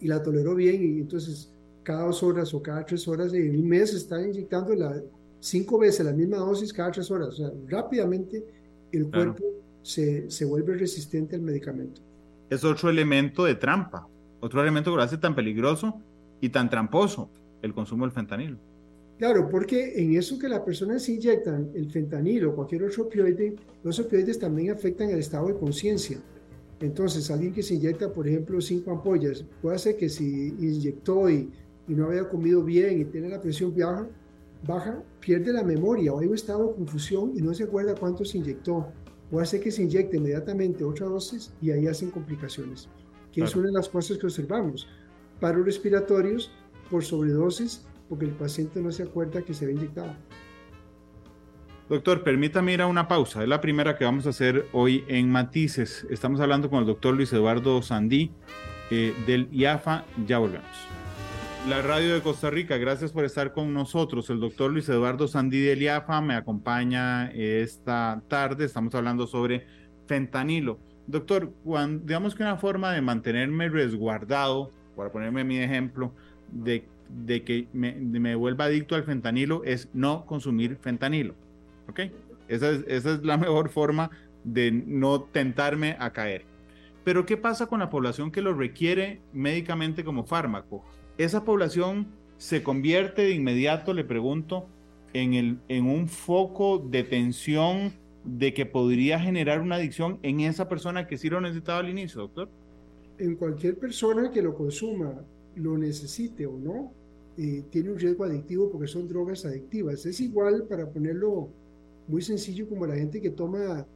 y 0.00 0.08
la 0.08 0.20
toleró 0.20 0.56
bien, 0.56 0.82
y 0.82 1.00
entonces 1.02 1.52
cada 1.84 2.06
dos 2.06 2.20
horas 2.24 2.52
o 2.54 2.60
cada 2.60 2.84
tres 2.84 3.06
horas, 3.06 3.32
en 3.34 3.56
un 3.56 3.68
mes 3.68 3.94
está 3.94 4.20
inyectando 4.20 4.74
la, 4.74 5.00
cinco 5.38 5.78
veces 5.78 6.04
la 6.04 6.12
misma 6.12 6.38
dosis 6.38 6.72
cada 6.72 6.90
tres 6.90 7.08
horas. 7.08 7.28
O 7.28 7.36
sea, 7.36 7.52
rápidamente 7.68 8.44
el 8.90 9.08
cuerpo 9.08 9.36
claro. 9.36 9.54
se, 9.82 10.28
se 10.28 10.44
vuelve 10.44 10.74
resistente 10.74 11.36
al 11.36 11.42
medicamento. 11.42 12.00
Es 12.50 12.64
otro 12.64 12.90
elemento 12.90 13.44
de 13.44 13.54
trampa 13.54 14.08
otro 14.44 14.60
elemento 14.60 14.90
que 14.90 14.98
lo 14.98 15.02
hace 15.02 15.16
tan 15.16 15.34
peligroso 15.34 16.02
y 16.38 16.50
tan 16.50 16.68
tramposo, 16.68 17.30
el 17.62 17.72
consumo 17.72 18.04
del 18.04 18.12
fentanilo. 18.12 18.58
Claro, 19.16 19.48
porque 19.48 19.94
en 19.96 20.16
eso 20.16 20.38
que 20.38 20.50
las 20.50 20.60
personas 20.60 21.02
se 21.02 21.12
inyectan 21.12 21.70
el 21.74 21.90
fentanilo 21.90 22.50
o 22.50 22.54
cualquier 22.54 22.84
otro 22.84 23.04
opioide, 23.04 23.56
los 23.82 23.98
opioides 23.98 24.38
también 24.38 24.70
afectan 24.70 25.08
el 25.08 25.18
estado 25.20 25.46
de 25.46 25.54
conciencia. 25.54 26.18
Entonces, 26.80 27.30
alguien 27.30 27.54
que 27.54 27.62
se 27.62 27.76
inyecta, 27.76 28.12
por 28.12 28.28
ejemplo, 28.28 28.60
cinco 28.60 28.90
ampollas, 28.90 29.46
puede 29.62 29.78
ser 29.78 29.96
que 29.96 30.10
si 30.10 30.48
inyectó 30.48 31.30
y, 31.30 31.50
y 31.88 31.94
no 31.94 32.06
había 32.06 32.28
comido 32.28 32.62
bien 32.62 33.00
y 33.00 33.04
tiene 33.06 33.30
la 33.30 33.40
presión 33.40 33.74
baja, 33.74 34.06
baja, 34.66 35.02
pierde 35.20 35.54
la 35.54 35.62
memoria 35.62 36.12
o 36.12 36.20
hay 36.20 36.26
un 36.26 36.34
estado 36.34 36.68
de 36.68 36.74
confusión 36.74 37.32
y 37.34 37.40
no 37.40 37.54
se 37.54 37.64
acuerda 37.64 37.94
cuánto 37.94 38.26
se 38.26 38.36
inyectó. 38.36 38.88
Puede 39.30 39.46
ser 39.46 39.60
que 39.60 39.70
se 39.70 39.84
inyecte 39.84 40.18
inmediatamente 40.18 40.84
otra 40.84 41.06
dosis 41.06 41.50
y 41.62 41.70
ahí 41.70 41.86
hacen 41.86 42.10
complicaciones 42.10 42.90
que 43.34 43.40
claro. 43.40 43.50
es 43.50 43.56
una 43.56 43.66
de 43.66 43.72
las 43.72 43.88
cosas 43.88 44.16
que 44.18 44.26
observamos. 44.26 44.88
Paros 45.40 45.64
respiratorios 45.66 46.52
por 46.90 47.04
sobredosis 47.04 47.84
porque 48.08 48.26
el 48.26 48.32
paciente 48.32 48.80
no 48.80 48.92
se 48.92 49.02
acuerda 49.02 49.42
que 49.42 49.54
se 49.54 49.64
había 49.64 49.76
inyectado. 49.76 50.14
Doctor, 51.88 52.22
permítame 52.22 52.72
ir 52.72 52.80
a 52.80 52.86
una 52.86 53.08
pausa. 53.08 53.42
Es 53.42 53.48
la 53.48 53.60
primera 53.60 53.96
que 53.96 54.04
vamos 54.04 54.26
a 54.26 54.30
hacer 54.30 54.66
hoy 54.72 55.04
en 55.08 55.30
Matices. 55.30 56.06
Estamos 56.08 56.40
hablando 56.40 56.70
con 56.70 56.78
el 56.78 56.86
doctor 56.86 57.14
Luis 57.14 57.32
Eduardo 57.32 57.82
Sandí 57.82 58.30
eh, 58.90 59.14
del 59.26 59.48
IAFA. 59.52 60.04
Ya 60.26 60.38
volvemos. 60.38 60.66
La 61.68 61.82
radio 61.82 62.14
de 62.14 62.20
Costa 62.20 62.50
Rica, 62.50 62.76
gracias 62.76 63.12
por 63.12 63.24
estar 63.24 63.52
con 63.52 63.74
nosotros. 63.74 64.30
El 64.30 64.40
doctor 64.40 64.70
Luis 64.70 64.88
Eduardo 64.88 65.26
Sandí 65.26 65.60
del 65.60 65.82
IAFA 65.82 66.20
me 66.20 66.34
acompaña 66.34 67.30
esta 67.32 68.22
tarde. 68.28 68.66
Estamos 68.66 68.94
hablando 68.94 69.26
sobre 69.26 69.66
fentanilo. 70.06 70.78
Doctor, 71.06 71.52
cuando, 71.64 72.04
digamos 72.04 72.34
que 72.34 72.42
una 72.42 72.56
forma 72.56 72.92
de 72.92 73.02
mantenerme 73.02 73.68
resguardado, 73.68 74.70
para 74.96 75.12
ponerme 75.12 75.44
mi 75.44 75.58
ejemplo, 75.58 76.12
de, 76.50 76.84
que 77.44 77.68
me, 77.72 78.34
vuelva 78.34 78.64
adicto 78.66 78.94
al 78.94 79.04
fentanilo 79.04 79.62
es 79.64 79.88
no 79.92 80.24
consumir 80.26 80.78
fentanilo. 80.80 81.34
¿Ok? 81.88 82.00
Esa 82.48 82.70
es, 82.70 83.04
la 83.22 83.36
mejor 83.38 83.68
forma 83.68 84.10
de 84.44 84.70
no 84.72 85.22
tentarme 85.22 85.96
a 85.98 86.12
caer. 86.12 86.44
Pero 87.02 87.26
¿qué 87.26 87.36
pasa 87.36 87.66
con 87.66 87.80
la 87.80 87.90
población 87.90 88.30
que 88.30 88.40
lo 88.40 88.54
requiere 88.54 89.20
médicamente 89.32 90.04
como 90.04 90.24
fármaco? 90.24 90.82
Esa 91.18 91.44
población 91.44 92.06
se 92.38 92.62
convierte 92.62 93.22
de 93.22 93.32
inmediato, 93.32 93.92
le 93.92 94.04
pregunto, 94.04 94.66
en 95.12 95.60
un 95.68 96.08
foco 96.08 96.78
de 96.78 97.04
tensión 97.04 97.92
de 98.24 98.54
que 98.54 98.66
podría 98.66 99.20
generar 99.20 99.60
una 99.60 99.76
adicción 99.76 100.18
en 100.22 100.40
esa 100.40 100.68
persona 100.68 101.06
que 101.06 101.18
sí 101.18 101.28
lo 101.28 101.40
necesitaba 101.40 101.80
al 101.80 101.90
inicio, 101.90 102.22
doctor? 102.22 102.48
En 103.18 103.36
cualquier 103.36 103.78
persona 103.78 104.30
que 104.30 104.42
lo 104.42 104.54
consuma, 104.54 105.24
lo 105.56 105.78
necesite 105.78 106.46
o 106.46 106.58
no, 106.58 106.92
eh, 107.36 107.64
tiene 107.70 107.90
un 107.90 107.98
riesgo 107.98 108.24
adictivo 108.24 108.70
porque 108.70 108.86
son 108.86 109.08
drogas 109.08 109.44
adictivas. 109.44 110.06
Es 110.06 110.20
igual, 110.20 110.66
para 110.68 110.88
ponerlo 110.88 111.50
muy 112.08 112.22
sencillo, 112.22 112.68
como 112.68 112.86
la 112.86 112.96
gente 112.96 113.20
que 113.20 113.30
toma 113.30 113.86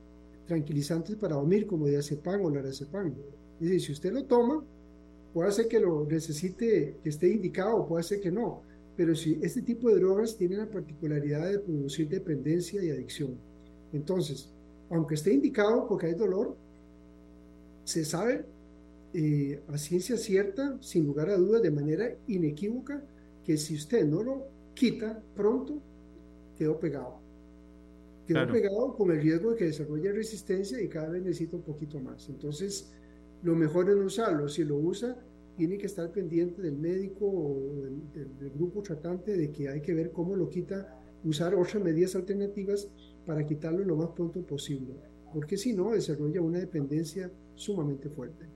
tranquilizantes 0.47 1.17
para 1.17 1.37
dormir, 1.37 1.67
como 1.67 1.87
diazepam 1.87 2.43
o 2.45 2.51
lorazepam. 2.51 3.14
Es 3.61 3.69
decir, 3.69 3.81
si 3.81 3.93
usted 3.93 4.12
lo 4.12 4.25
toma, 4.25 4.64
puede 5.33 5.53
ser 5.53 5.69
que 5.69 5.81
lo 5.81 6.07
necesite, 6.07 6.97
que 7.03 7.09
esté 7.09 7.29
indicado, 7.29 7.87
puede 7.87 8.03
ser 8.03 8.21
que 8.21 8.31
no. 8.31 8.62
Pero 8.97 9.14
si 9.14 9.38
este 9.43 9.62
tipo 9.62 9.88
de 9.88 10.01
drogas 10.01 10.37
tienen 10.37 10.59
la 10.59 10.71
particularidad 10.71 11.51
de 11.51 11.59
producir 11.61 12.09
dependencia 12.09 12.83
y 12.83 12.91
adicción. 12.91 13.38
Entonces, 13.92 14.48
aunque 14.90 15.14
esté 15.14 15.33
indicado 15.33 15.87
porque 15.87 16.07
hay 16.07 16.14
dolor, 16.14 16.57
se 17.85 18.05
sabe 18.05 18.44
eh, 19.14 19.62
a 19.68 19.79
ciencia 19.79 20.16
cierta, 20.16 20.77
sin 20.81 21.07
lugar 21.07 21.31
a 21.31 21.37
dudas, 21.37 21.62
de 21.62 21.70
manera 21.70 22.14
inequívoca, 22.27 23.03
que 23.44 23.57
si 23.57 23.74
usted 23.74 24.05
no 24.05 24.22
lo 24.22 24.46
quita 24.74 25.22
pronto, 25.35 25.81
quedó 26.57 26.79
pegado. 26.79 27.18
Quedó 28.27 28.46
pegado 28.53 28.94
con 28.94 29.11
el 29.11 29.22
riesgo 29.22 29.53
de 29.53 29.57
que 29.57 29.64
desarrolle 29.64 30.12
resistencia 30.12 30.83
y 30.83 30.88
cada 30.88 31.09
vez 31.09 31.22
necesita 31.22 31.57
un 31.57 31.62
poquito 31.62 31.98
más. 31.98 32.29
Entonces, 32.29 32.92
lo 33.42 33.55
mejor 33.55 33.88
es 33.88 33.96
no 33.96 34.05
usarlo. 34.05 34.48
Si 34.48 34.64
lo 34.64 34.77
usa, 34.77 35.16
tiene 35.57 35.79
que 35.79 35.87
estar 35.87 36.11
pendiente 36.12 36.61
del 36.61 36.77
médico 36.77 37.27
o 37.27 37.83
del 38.14 38.51
grupo 38.51 38.83
tratante 38.83 39.37
de 39.37 39.51
que 39.51 39.68
hay 39.70 39.81
que 39.81 39.94
ver 39.94 40.12
cómo 40.12 40.37
lo 40.37 40.51
quita, 40.51 40.94
usar 41.24 41.54
otras 41.54 41.83
medidas 41.83 42.14
alternativas 42.14 42.88
para 43.26 43.44
quitarlo 43.44 43.85
lo 43.85 43.96
más 43.96 44.09
pronto 44.11 44.40
posible, 44.42 44.94
porque 45.33 45.57
si 45.57 45.72
no, 45.72 45.90
desarrolla 45.90 46.40
una 46.40 46.59
dependencia 46.59 47.31
sumamente 47.54 48.09
fuerte. 48.09 48.46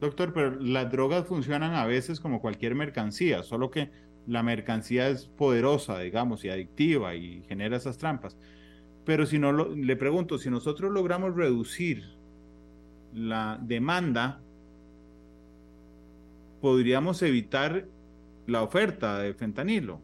Doctor, 0.00 0.32
pero 0.32 0.54
las 0.60 0.90
drogas 0.90 1.26
funcionan 1.26 1.74
a 1.74 1.86
veces 1.86 2.20
como 2.20 2.40
cualquier 2.40 2.74
mercancía, 2.74 3.42
solo 3.42 3.70
que 3.70 3.90
la 4.26 4.42
mercancía 4.42 5.08
es 5.08 5.26
poderosa, 5.26 5.98
digamos, 5.98 6.44
y 6.44 6.50
adictiva 6.50 7.14
y 7.14 7.42
genera 7.48 7.76
esas 7.76 7.98
trampas. 7.98 8.36
Pero 9.04 9.24
si 9.24 9.38
no, 9.38 9.52
le 9.74 9.96
pregunto, 9.96 10.38
si 10.38 10.50
nosotros 10.50 10.92
logramos 10.92 11.34
reducir 11.34 12.04
la 13.14 13.58
demanda, 13.62 14.42
podríamos 16.60 17.22
evitar 17.22 17.86
la 18.46 18.62
oferta 18.62 19.18
de 19.18 19.32
fentanilo. 19.32 20.00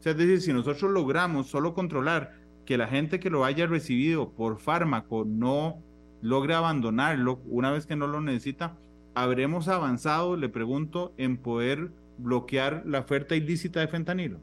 O 0.00 0.02
sea, 0.02 0.12
es 0.12 0.18
decir, 0.18 0.40
si 0.40 0.52
nosotros 0.54 0.90
logramos 0.90 1.48
solo 1.48 1.74
controlar 1.74 2.32
que 2.64 2.78
la 2.78 2.88
gente 2.88 3.20
que 3.20 3.28
lo 3.28 3.44
haya 3.44 3.66
recibido 3.66 4.30
por 4.30 4.58
fármaco 4.58 5.26
no 5.26 5.82
logre 6.22 6.54
abandonarlo 6.54 7.40
una 7.46 7.70
vez 7.70 7.84
que 7.84 7.96
no 7.96 8.06
lo 8.06 8.22
necesita, 8.22 8.78
¿habremos 9.14 9.68
avanzado, 9.68 10.36
le 10.36 10.48
pregunto, 10.48 11.12
en 11.18 11.36
poder 11.36 11.90
bloquear 12.16 12.82
la 12.86 13.00
oferta 13.00 13.36
ilícita 13.36 13.80
de 13.80 13.88
fentanilo? 13.88 14.38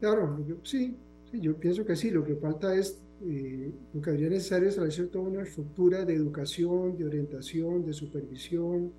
Claro, 0.00 0.44
sí, 0.64 0.96
yo 1.32 1.56
pienso 1.56 1.84
que 1.84 1.94
sí. 1.94 2.10
Lo 2.10 2.24
que 2.24 2.34
falta 2.34 2.74
es, 2.74 3.00
eh, 3.24 3.70
lo 3.94 4.02
que 4.02 4.10
habría 4.10 4.30
necesario 4.30 4.66
es 4.66 4.74
establecer 4.74 5.08
toda 5.08 5.28
una 5.28 5.42
estructura 5.42 6.04
de 6.04 6.14
educación, 6.14 6.96
de 6.98 7.06
orientación, 7.06 7.86
de 7.86 7.92
supervisión, 7.92 8.90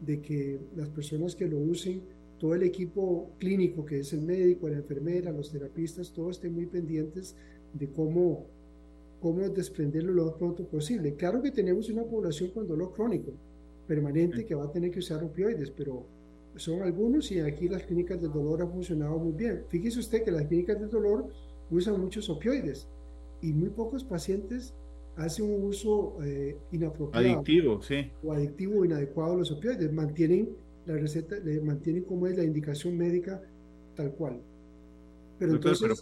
de 0.00 0.20
que 0.20 0.58
las 0.74 0.88
personas 0.88 1.36
que 1.36 1.46
lo 1.46 1.58
usen, 1.58 2.02
todo 2.44 2.56
el 2.56 2.62
equipo 2.62 3.30
clínico, 3.38 3.86
que 3.86 4.00
es 4.00 4.12
el 4.12 4.20
médico, 4.20 4.68
la 4.68 4.76
enfermera, 4.76 5.32
los 5.32 5.50
terapistas, 5.50 6.12
todos 6.12 6.36
estén 6.36 6.52
muy 6.52 6.66
pendientes 6.66 7.34
de 7.72 7.88
cómo, 7.88 8.44
cómo 9.22 9.48
desprenderlo 9.48 10.12
lo 10.12 10.26
más 10.26 10.34
pronto 10.34 10.62
posible. 10.66 11.14
Claro 11.14 11.40
que 11.40 11.50
tenemos 11.50 11.88
una 11.88 12.02
población 12.02 12.50
con 12.50 12.68
dolor 12.68 12.92
crónico 12.92 13.32
permanente 13.88 14.44
que 14.44 14.54
va 14.54 14.64
a 14.64 14.70
tener 14.70 14.90
que 14.90 14.98
usar 14.98 15.24
opioides, 15.24 15.70
pero 15.70 16.04
son 16.56 16.82
algunos 16.82 17.32
y 17.32 17.40
aquí 17.40 17.66
las 17.66 17.84
clínicas 17.84 18.20
del 18.20 18.30
dolor 18.30 18.60
han 18.60 18.70
funcionado 18.70 19.16
muy 19.16 19.32
bien. 19.32 19.64
Fíjese 19.70 20.00
usted 20.00 20.22
que 20.22 20.30
las 20.30 20.44
clínicas 20.44 20.78
del 20.78 20.90
dolor 20.90 21.30
usan 21.70 21.98
muchos 21.98 22.28
opioides 22.28 22.86
y 23.40 23.54
muy 23.54 23.70
pocos 23.70 24.04
pacientes 24.04 24.74
hacen 25.16 25.46
un 25.50 25.64
uso 25.64 26.18
eh, 26.22 26.58
inapropiado. 26.72 27.26
Adictivo, 27.26 27.80
sí. 27.80 28.10
O 28.22 28.34
adictivo 28.34 28.80
o 28.80 28.84
inadecuado 28.84 29.32
de 29.32 29.38
los 29.38 29.50
opioides. 29.50 29.90
Mantienen 29.90 30.50
la 30.86 30.94
receta, 30.94 31.36
mantienen 31.62 32.04
como 32.04 32.26
es 32.26 32.36
la 32.36 32.44
indicación 32.44 32.96
médica 32.96 33.40
tal 33.96 34.12
cual. 34.12 34.40
Pero 35.38 35.52
entonces... 35.54 36.00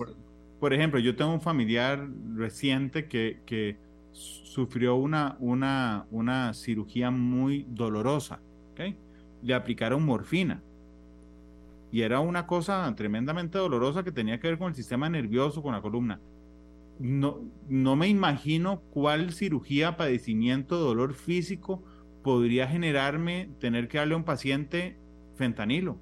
Por 0.58 0.72
ejemplo, 0.72 1.00
yo 1.00 1.16
tengo 1.16 1.34
un 1.34 1.40
familiar 1.40 2.08
reciente 2.36 3.08
que, 3.08 3.40
que 3.46 3.76
sufrió 4.12 4.94
una, 4.94 5.36
una, 5.40 6.06
una 6.12 6.54
cirugía 6.54 7.10
muy 7.10 7.66
dolorosa. 7.68 8.40
¿okay? 8.70 8.96
Le 9.42 9.54
aplicaron 9.54 10.04
morfina. 10.04 10.62
Y 11.90 12.02
era 12.02 12.20
una 12.20 12.46
cosa 12.46 12.94
tremendamente 12.96 13.58
dolorosa 13.58 14.04
que 14.04 14.12
tenía 14.12 14.38
que 14.38 14.48
ver 14.48 14.58
con 14.58 14.68
el 14.68 14.76
sistema 14.76 15.08
nervioso, 15.10 15.62
con 15.62 15.72
la 15.72 15.82
columna. 15.82 16.20
No, 17.00 17.40
no 17.68 17.96
me 17.96 18.06
imagino 18.06 18.82
cuál 18.92 19.32
cirugía, 19.32 19.96
padecimiento, 19.96 20.78
dolor 20.78 21.14
físico 21.14 21.82
podría 22.22 22.66
generarme 22.66 23.48
tener 23.60 23.88
que 23.88 23.98
darle 23.98 24.14
a 24.14 24.16
un 24.18 24.24
paciente 24.24 24.96
fentanilo. 25.36 25.98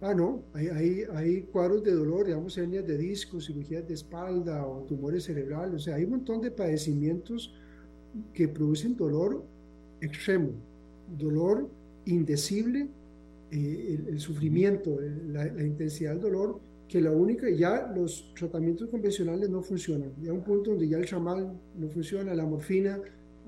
Ah, 0.00 0.12
no, 0.12 0.42
hay, 0.52 0.68
hay, 0.68 1.02
hay, 1.14 1.42
cuadros 1.42 1.82
de 1.82 1.92
dolor, 1.92 2.26
digamos, 2.26 2.58
hernias 2.58 2.86
de 2.86 2.98
disco, 2.98 3.40
cirugías 3.40 3.88
de 3.88 3.94
espalda 3.94 4.66
o 4.66 4.82
tumores 4.82 5.24
cerebrales, 5.24 5.74
o 5.74 5.78
sea, 5.78 5.94
hay 5.94 6.04
un 6.04 6.10
montón 6.10 6.42
de 6.42 6.50
padecimientos 6.50 7.54
que 8.34 8.46
producen 8.46 8.96
dolor 8.96 9.42
extremo, 10.02 10.50
dolor 11.18 11.70
indecible, 12.04 12.88
eh, 13.50 14.00
el, 14.08 14.20
sufrimiento, 14.20 14.98
la, 15.28 15.46
intensidad 15.46 16.12
del 16.12 16.20
dolor, 16.20 16.60
que 16.88 17.00
la 17.00 17.10
única, 17.10 17.48
ya 17.48 17.90
los 17.94 18.32
tratamientos 18.36 18.88
convencionales 18.90 19.48
no 19.48 19.62
funcionan, 19.62 20.12
ya 20.20 20.32
un 20.32 20.42
punto 20.42 20.70
donde 20.70 20.88
ya 20.88 20.98
el 20.98 21.06
chamal 21.06 21.58
no 21.78 21.88
funciona, 21.88 22.34
la 22.34 22.44
morfina 22.44 23.00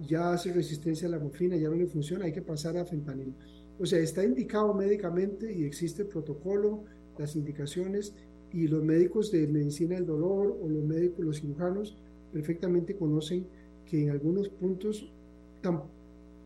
ya 0.07 0.33
hace 0.33 0.53
resistencia 0.53 1.09
a 1.09 1.11
la 1.11 1.19
morfina, 1.19 1.57
ya 1.57 1.69
no 1.69 1.75
le 1.75 1.87
funciona, 1.87 2.27
hay 2.27 2.33
que 2.33 2.43
pasar 2.43 2.77
a 2.77 2.85
fentanil. 2.85 3.35
O 3.79 3.87
sea, 3.87 3.99
está 3.99 4.25
indicado 4.25 4.73
médicamente 4.75 5.53
y 5.53 5.65
existe 5.65 6.03
el 6.03 6.09
protocolo, 6.09 6.85
las 7.19 7.37
indicaciones 7.37 8.15
y 8.53 8.69
los 8.69 8.83
médicos 8.83 9.31
de 9.31 9.47
medicina 9.47 9.97
del 9.97 10.07
dolor 10.07 10.59
o 10.63 10.69
los 10.69 10.85
médicos, 10.85 11.25
los 11.25 11.41
cirujanos, 11.41 11.97
perfectamente 12.33 12.97
conocen 12.97 13.47
que 13.85 14.03
en 14.03 14.11
algunos 14.11 14.49
puntos 14.49 15.11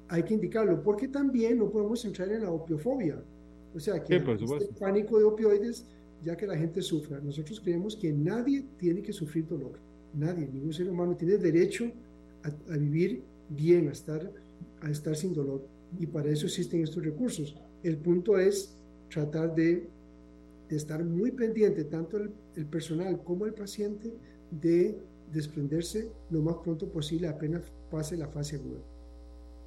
hay 0.08 0.22
que 0.22 0.34
indicarlo, 0.34 0.82
porque 0.82 1.08
también 1.08 1.58
no 1.58 1.70
podemos 1.70 2.04
entrar 2.04 2.30
en 2.30 2.42
la 2.42 2.50
opiofobia. 2.50 3.22
O 3.74 3.78
sea, 3.78 4.02
que 4.02 4.16
el 4.16 4.24
pánico 4.78 5.18
de 5.18 5.24
opioides 5.24 5.86
ya 6.24 6.36
que 6.36 6.46
la 6.46 6.56
gente 6.56 6.82
sufra. 6.82 7.20
Nosotros 7.20 7.60
creemos 7.60 7.96
que 7.96 8.12
nadie 8.12 8.64
tiene 8.78 9.02
que 9.02 9.12
sufrir 9.12 9.46
dolor. 9.46 9.78
Nadie, 10.14 10.48
ningún 10.52 10.72
ser 10.72 10.88
humano 10.90 11.16
tiene 11.16 11.36
derecho 11.36 11.90
a, 12.42 12.72
a 12.74 12.76
vivir 12.76 13.22
bien, 13.50 13.88
a 13.88 13.92
estar, 13.92 14.32
a 14.80 14.90
estar 14.90 15.14
sin 15.14 15.34
dolor 15.34 15.66
y 15.98 16.06
para 16.06 16.30
eso 16.30 16.46
existen 16.46 16.82
estos 16.82 17.04
recursos. 17.04 17.56
El 17.82 17.98
punto 17.98 18.38
es 18.38 18.76
tratar 19.08 19.54
de, 19.54 19.88
estar 20.68 21.04
muy 21.04 21.32
pendiente, 21.32 21.84
tanto 21.84 22.16
el, 22.54 22.66
personal 22.66 23.22
como 23.24 23.46
el 23.46 23.54
paciente, 23.54 24.14
de 24.50 24.96
desprenderse 25.32 26.10
lo 26.30 26.42
más 26.42 26.56
pronto 26.56 26.88
posible 26.88 27.28
apenas 27.28 27.72
pase 27.90 28.16
la 28.16 28.28
fase 28.28 28.56
aguda. 28.56 28.80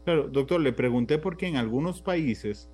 Claro, 0.05 0.27
doctor, 0.29 0.61
le 0.61 0.73
pregunté 0.73 1.17
porque 1.17 1.47
en 1.47 1.55
algunos 1.55 2.01
países, 2.01 2.69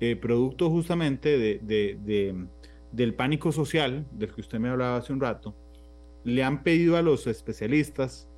eh, 0.00 0.16
producto 0.16 0.70
justamente 0.70 1.38
de, 1.38 2.46
del 2.92 3.14
pánico 3.14 3.52
social, 3.52 4.06
del 4.12 4.32
que 4.32 4.40
usted 4.40 4.58
me 4.58 4.68
hablaba 4.68 4.96
hace 4.96 5.12
un 5.12 5.20
rato, 5.20 5.54
le 6.24 6.42
han 6.42 6.62
pedido 6.62 6.96
a 6.96 7.02
los 7.02 7.26
especialistas 7.26 8.28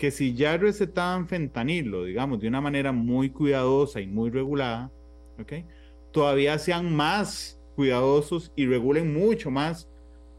que 0.00 0.10
si 0.10 0.34
ya 0.34 0.56
recetaban 0.56 1.28
fentanilo, 1.28 2.04
digamos, 2.04 2.40
de 2.40 2.48
una 2.48 2.62
manera 2.62 2.90
muy 2.90 3.28
cuidadosa 3.28 4.00
y 4.00 4.06
muy 4.06 4.30
regulada, 4.30 4.90
¿okay? 5.38 5.66
todavía 6.10 6.58
sean 6.58 6.96
más 6.96 7.60
cuidadosos 7.76 8.50
y 8.56 8.64
regulen 8.64 9.12
mucho 9.12 9.50
más 9.50 9.90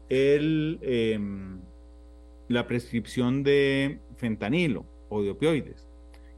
el, 0.08 0.80
em, 0.82 1.60
la 2.48 2.66
prescripción 2.66 3.44
de 3.44 4.00
fentanilo 4.16 4.84
o 5.08 5.22
de 5.22 5.30
opioides. 5.30 5.88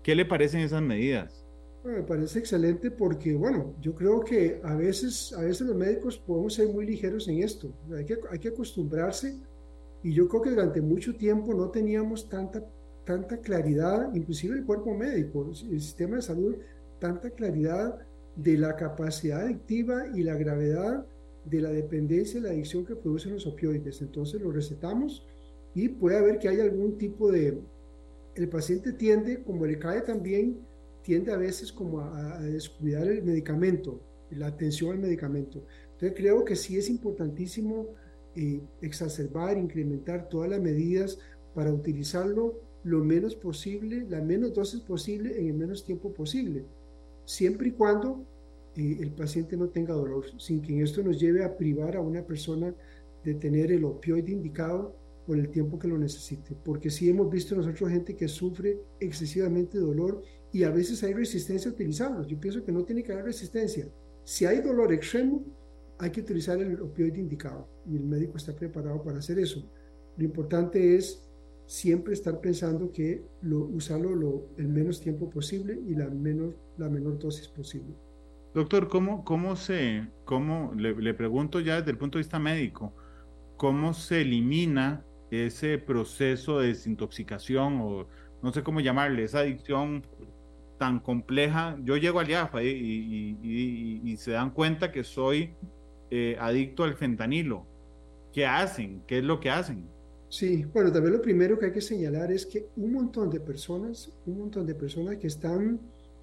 ¿Qué 0.03 0.15
le 0.15 0.27
parecen 0.27 0.61
esas 0.61 0.83
medidas? 0.83 1.47
me 1.83 2.03
parece 2.03 2.39
excelente 2.39 2.91
porque, 2.91 3.35
bueno, 3.35 3.75
yo 3.81 3.95
creo 3.95 4.21
que 4.21 4.61
a 4.65 4.75
veces, 4.75 5.33
a 5.33 5.43
veces 5.43 5.67
los 5.67 5.77
médicos 5.77 6.19
podemos 6.19 6.55
ser 6.55 6.69
muy 6.69 6.87
ligeros 6.87 7.27
en 7.29 7.43
esto. 7.43 7.73
Hay 7.97 8.05
que, 8.05 8.19
hay 8.31 8.39
que 8.39 8.49
acostumbrarse 8.49 9.39
y 10.03 10.13
yo 10.13 10.29
creo 10.29 10.43
que 10.43 10.51
durante 10.51 10.83
mucho 10.83 11.15
tiempo 11.15 11.55
no 11.55 11.71
teníamos 11.71 12.29
tanta 12.29 12.63
tanta 13.05 13.39
claridad, 13.39 14.15
inclusive 14.15 14.57
el 14.57 14.65
cuerpo 14.65 14.95
médico, 14.95 15.51
el 15.71 15.81
sistema 15.81 16.17
de 16.17 16.23
salud, 16.23 16.57
tanta 16.99 17.31
claridad 17.31 17.99
de 18.37 18.59
la 18.59 18.77
capacidad 18.77 19.43
adictiva 19.43 20.07
y 20.15 20.23
la 20.23 20.35
gravedad 20.35 21.05
de 21.45 21.61
la 21.61 21.71
dependencia 21.71 22.39
y 22.39 22.43
la 22.43 22.51
adicción 22.51 22.85
que 22.85 22.97
producen 22.97 23.35
los 23.35 23.47
opioides. 23.47 24.01
Entonces 24.01 24.41
lo 24.41 24.51
recetamos 24.51 25.27
y 25.75 25.89
puede 25.89 26.17
haber 26.17 26.39
que 26.39 26.49
haya 26.49 26.65
algún 26.65 26.97
tipo 26.97 27.31
de... 27.31 27.61
El 28.35 28.49
paciente 28.49 28.93
tiende, 28.93 29.43
como 29.45 29.67
le 29.67 29.79
cae 29.79 30.01
también, 30.01 30.59
tiende 31.03 31.33
a 31.33 31.37
veces 31.37 31.73
como 31.73 32.01
a, 32.01 32.41
descuidar 32.41 33.07
el 33.07 33.23
medicamento, 33.23 34.01
la 34.31 34.49
atención 34.49 34.93
al 34.93 34.99
medicamento. 34.99 35.63
Entonces 35.93 36.15
creo 36.17 36.45
que 36.45 36.57
sí 36.57 36.77
es 36.77 36.89
importantísimo 36.89 37.89
eh, 38.35 38.61
exacerbar, 38.81 39.57
incrementar 39.57 40.29
todas 40.29 40.51
las 40.51 40.61
medidas 40.61 41.19
para 41.55 41.73
utilizarlo 41.73 42.64
lo 42.85 43.03
menos 43.03 43.35
posible, 43.35 44.07
la 44.09 44.21
menos 44.21 44.55
dosis 44.55 44.81
posible 44.81 45.39
en 45.41 45.49
el 45.49 45.55
menos 45.55 45.85
tiempo 45.85 46.13
posible, 46.13 46.65
siempre 47.25 47.69
y 47.69 47.73
cuando 47.73 48.25
eh, 48.77 48.99
el 49.01 49.13
paciente 49.13 49.57
no 49.57 49.69
tenga 49.69 49.95
dolor, 49.95 50.25
sin 50.39 50.61
que 50.61 50.81
esto 50.83 51.03
nos 51.03 51.19
lleve 51.19 51.45
a 51.45 51.57
privar 51.57 51.97
a 51.97 52.01
una 52.01 52.25
persona 52.25 52.75
de 53.25 53.35
tener 53.35 53.73
el 53.73 53.85
opioide 53.85 54.33
indicado 54.33 54.95
por 55.27 55.39
el 55.39 55.49
tiempo 55.49 55.79
que 55.79 55.89
lo 55.89 55.97
necesite. 55.97 56.55
Porque 56.63 56.91
sí 56.91 57.09
hemos 57.09 57.31
visto 57.31 57.55
nosotros 57.55 57.91
gente 57.91 58.15
que 58.15 58.29
sufre 58.29 58.79
excesivamente 59.01 59.79
dolor 59.79 60.23
y 60.53 60.65
a 60.65 60.71
veces 60.71 61.03
hay 61.03 61.15
resistencia 61.15 61.71
a 61.71 61.75
utilizarlo. 61.75 62.27
Yo 62.27 62.39
pienso 62.39 62.63
que 62.65 62.73
no 62.73 62.85
tiene 62.85 63.03
que 63.03 63.13
haber 63.13 63.25
resistencia. 63.25 63.89
Si 64.25 64.45
hay 64.45 64.61
dolor 64.61 64.93
extremo, 64.93 65.43
hay 65.99 66.11
que 66.11 66.21
utilizar 66.21 66.61
el 66.61 66.81
opioide 66.81 67.21
indicado 67.21 67.67
y 67.87 67.97
el 67.97 68.05
médico 68.05 68.37
está 68.37 68.55
preparado 68.55 69.03
para 69.03 69.19
hacer 69.19 69.39
eso. 69.39 69.65
Lo 70.17 70.25
importante 70.25 70.97
es 70.97 71.23
siempre 71.67 72.13
estar 72.13 72.41
pensando 72.41 72.93
que 72.93 73.25
lo, 73.43 73.61
usarlo 73.61 74.15
lo, 74.15 74.47
el 74.59 74.69
menos 74.69 75.01
tiempo 75.01 75.31
posible 75.31 75.79
y 75.87 75.95
la, 75.95 76.09
menos, 76.09 76.55
la 76.77 76.89
menor 76.89 77.19
dosis 77.19 77.49
posible. 77.49 77.95
Doctor, 78.55 78.89
¿cómo, 78.89 79.25
cómo 79.25 79.57
se, 79.57 80.07
cómo, 80.25 80.73
le, 80.77 81.15
pregunto 81.15 81.61
ya 81.61 81.77
desde 81.77 81.91
el 81.91 81.99
punto 81.99 82.19
de 82.19 82.23
vista 82.23 82.39
médico, 82.39 82.93
cómo 83.57 83.95
se 83.95 84.21
elimina 84.21 85.05
ese 85.31 85.79
proceso 85.79 86.61
de 86.61 86.69
desintoxicación 86.69 87.81
o 87.81 88.07
no 88.43 88.53
sé 88.53 88.63
cómo 88.63 88.81
llamarle, 88.81 89.25
esa 89.25 89.41
adicción 89.41 90.07
tan 90.79 91.01
compleja? 91.01 91.77
Yo 91.83 91.97
llego 91.97 92.21
al 92.21 92.29
IAFA 92.29 92.63
y, 92.63 94.17
se 94.19 94.31
dan 94.31 94.51
cuenta 94.51 94.93
que 94.93 95.03
soy 95.03 95.55
eh, 96.11 96.37
adicto 96.39 96.85
al 96.85 96.95
fentanilo. 96.95 97.67
¿Qué 98.33 98.47
hacen? 98.47 99.03
¿Qué 99.09 99.19
es 99.19 99.25
lo 99.25 99.41
que 99.41 99.51
hacen? 99.51 99.89
Sí, 100.29 100.65
bueno, 100.73 100.91
también 100.91 101.15
lo 101.15 101.23
primero 101.23 101.59
que 101.59 101.67
hay 101.67 101.73
que 101.73 101.81
señalar 101.81 102.33
es 102.33 102.45
que 102.47 102.69
un 102.77 102.93
montón 102.93 103.31
de 103.31 103.41
personas, 103.41 104.11
un 104.27 104.39
montón 104.39 104.67
de 104.67 104.75
personas 104.75 105.17
que 105.17 105.29
están 105.29 105.79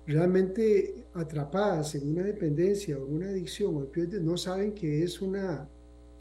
realmente 0.05 1.05
atrapadas 1.13 1.95
en 1.95 2.11
una 2.11 2.23
dependencia 2.23 2.97
o 2.97 3.05
una 3.05 3.29
adicción 3.29 3.75
o 3.75 3.87
no 4.21 4.37
saben 4.37 4.73
que 4.73 5.03
es 5.03 5.21
una 5.21 5.69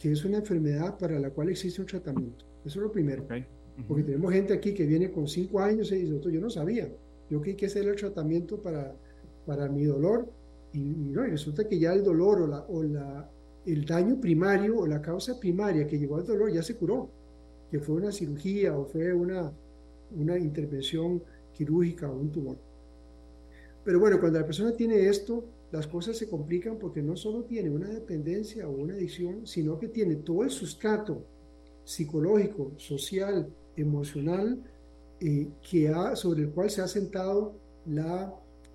que 0.00 0.12
es 0.12 0.24
una 0.24 0.38
enfermedad 0.38 0.96
para 0.98 1.18
la 1.18 1.30
cual 1.30 1.50
existe 1.50 1.80
un 1.80 1.86
tratamiento. 1.86 2.46
Eso 2.64 2.78
es 2.78 2.82
lo 2.84 2.90
primero. 2.90 3.26
Porque 3.86 4.02
tenemos 4.02 4.32
gente 4.32 4.54
aquí 4.54 4.72
que 4.72 4.86
viene 4.86 5.10
con 5.10 5.28
cinco 5.28 5.60
años 5.60 5.92
y 5.92 5.96
dice, 5.96 6.32
yo 6.32 6.40
no 6.40 6.48
sabía, 6.48 6.90
yo 7.28 7.40
que 7.42 7.50
hay 7.50 7.56
que 7.56 7.66
hacer 7.66 7.86
el 7.86 7.96
tratamiento 7.96 8.60
para, 8.62 8.94
para 9.44 9.68
mi 9.68 9.84
dolor 9.84 10.26
y, 10.72 10.80
no, 10.80 11.26
y 11.26 11.30
resulta 11.30 11.68
que 11.68 11.78
ya 11.78 11.92
el 11.92 12.02
dolor 12.02 12.42
o, 12.42 12.46
la, 12.46 12.60
o 12.60 12.82
la, 12.82 13.30
el 13.66 13.84
daño 13.84 14.18
primario 14.18 14.78
o 14.78 14.86
la 14.86 15.02
causa 15.02 15.38
primaria 15.38 15.86
que 15.86 15.98
llevó 15.98 16.16
al 16.16 16.26
dolor 16.26 16.50
ya 16.50 16.62
se 16.62 16.76
curó, 16.76 17.10
que 17.70 17.78
fue 17.78 17.96
una 17.96 18.12
cirugía 18.12 18.76
o 18.76 18.84
fue 18.86 19.12
una, 19.12 19.52
una 20.10 20.38
intervención 20.38 21.22
quirúrgica 21.52 22.10
o 22.10 22.16
un 22.16 22.32
tumor. 22.32 22.58
Pero 23.84 24.00
bueno, 24.00 24.20
cuando 24.20 24.38
la 24.38 24.46
persona 24.46 24.74
tiene 24.76 25.08
esto, 25.08 25.44
las 25.72 25.86
cosas 25.86 26.16
se 26.16 26.28
complican 26.28 26.78
porque 26.78 27.02
no 27.02 27.16
solo 27.16 27.44
tiene 27.44 27.70
una 27.70 27.88
dependencia 27.88 28.68
o 28.68 28.72
una 28.72 28.94
adicción, 28.94 29.46
sino 29.46 29.78
que 29.78 29.88
tiene 29.88 30.16
todo 30.16 30.42
el 30.42 30.50
sustrato 30.50 31.24
psicológico, 31.84 32.72
social, 32.76 33.48
emocional, 33.76 34.62
eh, 35.20 35.48
que 35.68 35.88
ha, 35.88 36.16
sobre 36.16 36.42
el 36.42 36.50
cual 36.50 36.70
se 36.70 36.82
ha 36.82 36.88
sentado 36.88 37.54
la, 37.86 38.34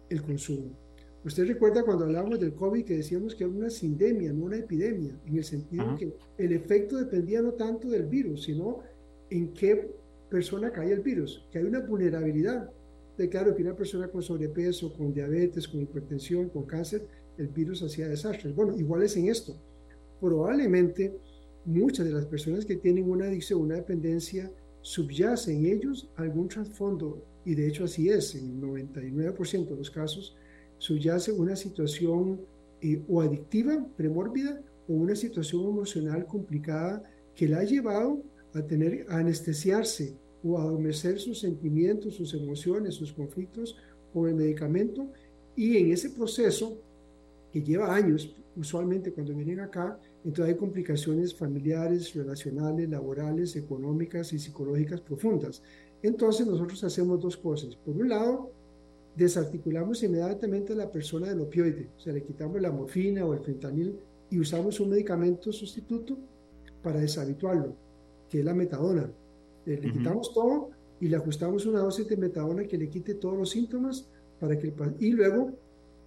el 0.09 0.21
consumo. 0.21 0.84
Usted 1.25 1.47
recuerda 1.47 1.83
cuando 1.83 2.05
hablábamos 2.05 2.39
del 2.39 2.53
COVID 2.53 2.85
que 2.85 2.97
decíamos 2.97 3.33
que 3.33 3.45
era 3.45 3.51
una 3.51 3.71
sindemia, 3.71 4.31
no 4.31 4.45
una 4.45 4.57
epidemia, 4.57 5.19
en 5.25 5.37
el 5.37 5.43
sentido 5.43 5.95
que 5.97 6.13
el 6.37 6.53
efecto 6.53 6.97
dependía 6.97 7.41
no 7.41 7.53
tanto 7.53 7.89
del 7.89 8.05
virus, 8.05 8.43
sino 8.43 8.83
en 9.31 9.51
qué 9.53 9.89
persona 10.29 10.71
cae 10.71 10.91
el 10.91 10.99
virus, 10.99 11.43
que 11.51 11.57
hay 11.57 11.63
una 11.65 11.79
vulnerabilidad 11.79 12.69
de 13.17 13.27
claro 13.27 13.55
que 13.55 13.63
una 13.63 13.75
persona 13.75 14.07
con 14.07 14.21
sobrepeso, 14.21 14.93
con 14.93 15.13
diabetes, 15.13 15.67
con 15.67 15.81
hipertensión, 15.81 16.49
con 16.49 16.65
cáncer, 16.65 17.07
el 17.39 17.47
virus 17.47 17.81
hacía 17.81 18.07
desastres. 18.07 18.53
Bueno, 18.53 18.77
igual 18.77 19.01
es 19.01 19.17
en 19.17 19.29
esto. 19.29 19.55
Probablemente 20.21 21.17
muchas 21.65 22.05
de 22.05 22.11
las 22.11 22.27
personas 22.27 22.65
que 22.65 22.75
tienen 22.75 23.09
una 23.09 23.25
adicción, 23.25 23.61
una 23.61 23.75
dependencia, 23.75 24.51
subyace 24.81 25.53
en 25.53 25.65
ellos 25.65 26.07
algún 26.17 26.49
trasfondo, 26.49 27.25
y 27.45 27.55
de 27.55 27.67
hecho 27.67 27.85
así 27.85 28.09
es, 28.09 28.35
en 28.35 28.45
el 28.45 28.61
99% 28.61 29.69
de 29.69 29.75
los 29.75 29.89
casos, 29.89 30.35
subyace 30.77 31.31
una 31.31 31.55
situación 31.55 32.41
eh, 32.81 33.01
o 33.07 33.21
adictiva, 33.21 33.85
premórbida, 33.97 34.61
o 34.87 34.93
una 34.93 35.15
situación 35.15 35.63
emocional 35.63 36.25
complicada 36.25 37.03
que 37.35 37.47
la 37.47 37.59
ha 37.59 37.63
llevado 37.63 38.21
a 38.53 38.61
tener 38.61 39.05
a 39.09 39.17
anestesiarse 39.17 40.15
o 40.43 40.59
adormecer 40.59 41.19
sus 41.19 41.39
sentimientos, 41.39 42.15
sus 42.15 42.33
emociones, 42.33 42.95
sus 42.95 43.11
conflictos 43.11 43.77
con 44.13 44.29
el 44.29 44.35
medicamento. 44.35 45.07
Y 45.55 45.77
en 45.77 45.91
ese 45.91 46.11
proceso, 46.11 46.77
que 47.51 47.63
lleva 47.63 47.95
años, 47.95 48.35
usualmente 48.55 49.11
cuando 49.11 49.33
vienen 49.33 49.61
acá, 49.61 49.99
entonces 50.23 50.53
hay 50.53 50.59
complicaciones 50.59 51.33
familiares, 51.33 52.13
relacionales, 52.13 52.89
laborales, 52.89 53.55
económicas 53.55 54.33
y 54.33 54.39
psicológicas 54.39 55.01
profundas. 55.01 55.61
Entonces 56.01 56.45
nosotros 56.45 56.83
hacemos 56.83 57.21
dos 57.21 57.37
cosas. 57.37 57.75
Por 57.75 57.95
un 57.95 58.09
lado, 58.09 58.51
desarticulamos 59.15 60.03
inmediatamente 60.03 60.73
a 60.73 60.75
la 60.75 60.91
persona 60.91 61.29
del 61.29 61.41
opioide, 61.41 61.89
o 61.97 61.99
sea, 61.99 62.13
le 62.13 62.23
quitamos 62.23 62.61
la 62.61 62.71
morfina 62.71 63.25
o 63.25 63.33
el 63.33 63.39
fentanil 63.39 63.97
y 64.29 64.39
usamos 64.39 64.79
un 64.79 64.89
medicamento 64.89 65.51
sustituto 65.51 66.17
para 66.83 66.99
deshabituarlo, 66.99 67.75
que 68.29 68.39
es 68.39 68.45
la 68.45 68.53
metadona. 68.53 69.09
Le, 69.65 69.79
quitamos 69.79 70.33
todo 70.33 70.69
y 70.99 71.07
le 71.07 71.15
ajustamos 71.15 71.65
una 71.65 71.79
dosis 71.79 72.07
de 72.07 72.17
metadona 72.17 72.65
que 72.65 72.77
le 72.77 72.89
quite 72.89 73.15
todos 73.15 73.37
los 73.37 73.49
síntomas 73.49 74.07
para 74.39 74.57
que 74.59 74.73
y 74.99 75.11
luego 75.11 75.53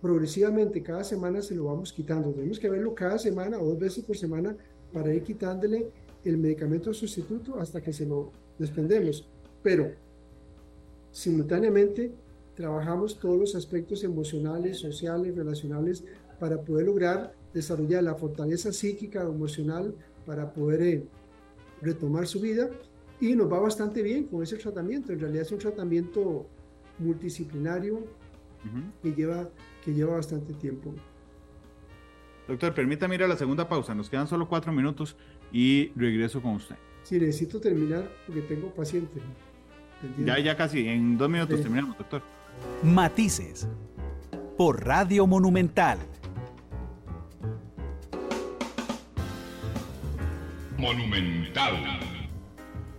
progresivamente 0.00 0.82
cada 0.82 1.02
semana 1.02 1.42
se 1.42 1.54
lo 1.54 1.64
vamos 1.64 1.92
quitando. 1.92 2.30
Tenemos 2.30 2.58
que 2.58 2.68
verlo 2.68 2.94
cada 2.94 3.18
semana 3.18 3.58
o 3.58 3.66
dos 3.66 3.78
veces 3.78 4.04
por 4.04 4.16
semana 4.16 4.56
para 4.92 5.12
ir 5.12 5.22
quitándole 5.22 5.90
el 6.24 6.38
medicamento 6.38 6.92
sustituto 6.92 7.58
hasta 7.58 7.80
que 7.80 7.92
se 7.92 8.06
lo 8.06 8.30
desprendemos. 8.58 9.26
Pero 9.62 9.90
simultáneamente 11.10 12.12
trabajamos 12.58 13.20
todos 13.20 13.38
los 13.38 13.54
aspectos 13.54 14.02
emocionales, 14.02 14.80
sociales, 14.80 15.36
relacionales 15.36 16.02
para 16.40 16.60
poder 16.60 16.86
lograr 16.86 17.32
desarrollar 17.54 18.02
la 18.02 18.16
fortaleza 18.16 18.72
psíquica, 18.72 19.22
emocional, 19.22 19.94
para 20.26 20.52
poder 20.52 20.82
eh, 20.82 21.04
retomar 21.80 22.26
su 22.26 22.40
vida 22.40 22.68
y 23.20 23.36
nos 23.36 23.50
va 23.50 23.60
bastante 23.60 24.02
bien 24.02 24.24
con 24.24 24.42
ese 24.42 24.56
tratamiento. 24.56 25.12
En 25.12 25.20
realidad 25.20 25.42
es 25.42 25.52
un 25.52 25.58
tratamiento 25.58 26.48
multidisciplinario 26.98 28.04
que, 29.04 29.12
lleva, 29.12 29.48
que 29.84 29.94
lleva 29.94 30.16
bastante 30.16 30.52
tiempo. 30.54 30.92
Doctor, 32.48 32.74
permítame 32.74 33.14
ir 33.14 33.22
a 33.22 33.28
la 33.28 33.36
segunda 33.36 33.68
pausa. 33.68 33.94
Nos 33.94 34.10
quedan 34.10 34.26
solo 34.26 34.48
cuatro 34.48 34.72
minutos 34.72 35.16
y 35.52 35.92
regreso 35.94 36.42
con 36.42 36.56
usted. 36.56 36.74
Sí, 37.04 37.20
necesito 37.20 37.60
terminar 37.60 38.10
porque 38.26 38.42
tengo 38.42 38.74
paciente. 38.74 39.20
Ya, 40.24 40.40
ya 40.40 40.56
casi. 40.56 40.88
En 40.88 41.16
dos 41.16 41.30
minutos 41.30 41.60
terminamos, 41.60 41.96
doctor. 41.96 42.20
Matices. 42.82 43.68
Por 44.56 44.84
Radio 44.84 45.26
Monumental. 45.26 45.98
Monumental 50.76 52.08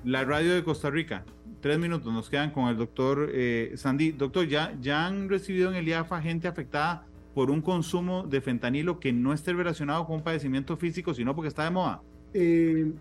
la 0.04 0.24
radio 0.24 0.54
de 0.54 0.64
Costa 0.64 0.90
Rica. 0.90 1.24
Tres 1.62 1.78
minutos 1.78 2.12
nos 2.14 2.30
quedan 2.30 2.52
con 2.52 2.68
el 2.70 2.78
doctor 2.78 3.30
eh, 3.34 3.74
Sandy. 3.76 4.12
Doctor, 4.12 4.48
¿ya, 4.48 4.76
¿ya 4.82 5.06
han 5.06 5.30
recibido 5.30 5.70
en 5.70 5.76
el 5.76 5.88
IAFA 5.88 6.22
gente 6.22 6.48
afectada 6.48 7.06
por 7.36 7.52
un 7.52 7.62
consumo 7.62 8.24
de 8.24 8.42
fentanilo 8.42 9.00
que 9.00 9.12
no 9.12 9.34
esté 9.34 9.54
relacionado 9.54 10.06
con 10.06 10.18
un 10.18 10.24
padecimiento 10.24 10.78
físico, 10.78 11.14
sino 11.14 11.36
porque 11.36 11.50
está 11.50 11.66
de 11.66 11.72
moda? 11.72 12.02
Eh, 12.34 12.92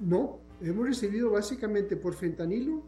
no, 0.00 0.38
hemos 0.60 0.86
recibido 0.86 1.30
básicamente 1.30 1.96
por 1.96 2.14
fentanilo 2.14 2.82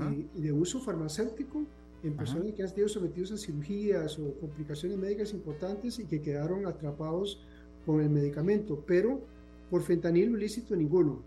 eh, 0.00 0.26
y 0.34 0.40
de 0.40 0.52
uso 0.52 0.80
farmacéutico 0.80 1.64
en 2.06 2.16
personas 2.16 2.52
que 2.52 2.62
han 2.62 2.68
sido 2.68 2.88
sometidos 2.88 3.32
a 3.32 3.36
cirugías 3.38 4.18
o 4.18 4.34
complicaciones 4.40 4.98
médicas 4.98 5.32
importantes 5.32 5.98
y 5.98 6.06
que 6.06 6.20
quedaron 6.22 6.66
atrapados 6.66 7.40
con 7.84 8.00
el 8.00 8.10
medicamento, 8.10 8.82
pero 8.86 9.26
por 9.70 9.82
fentanilo 9.82 10.36
ilícito 10.36 10.76
ninguno. 10.76 11.22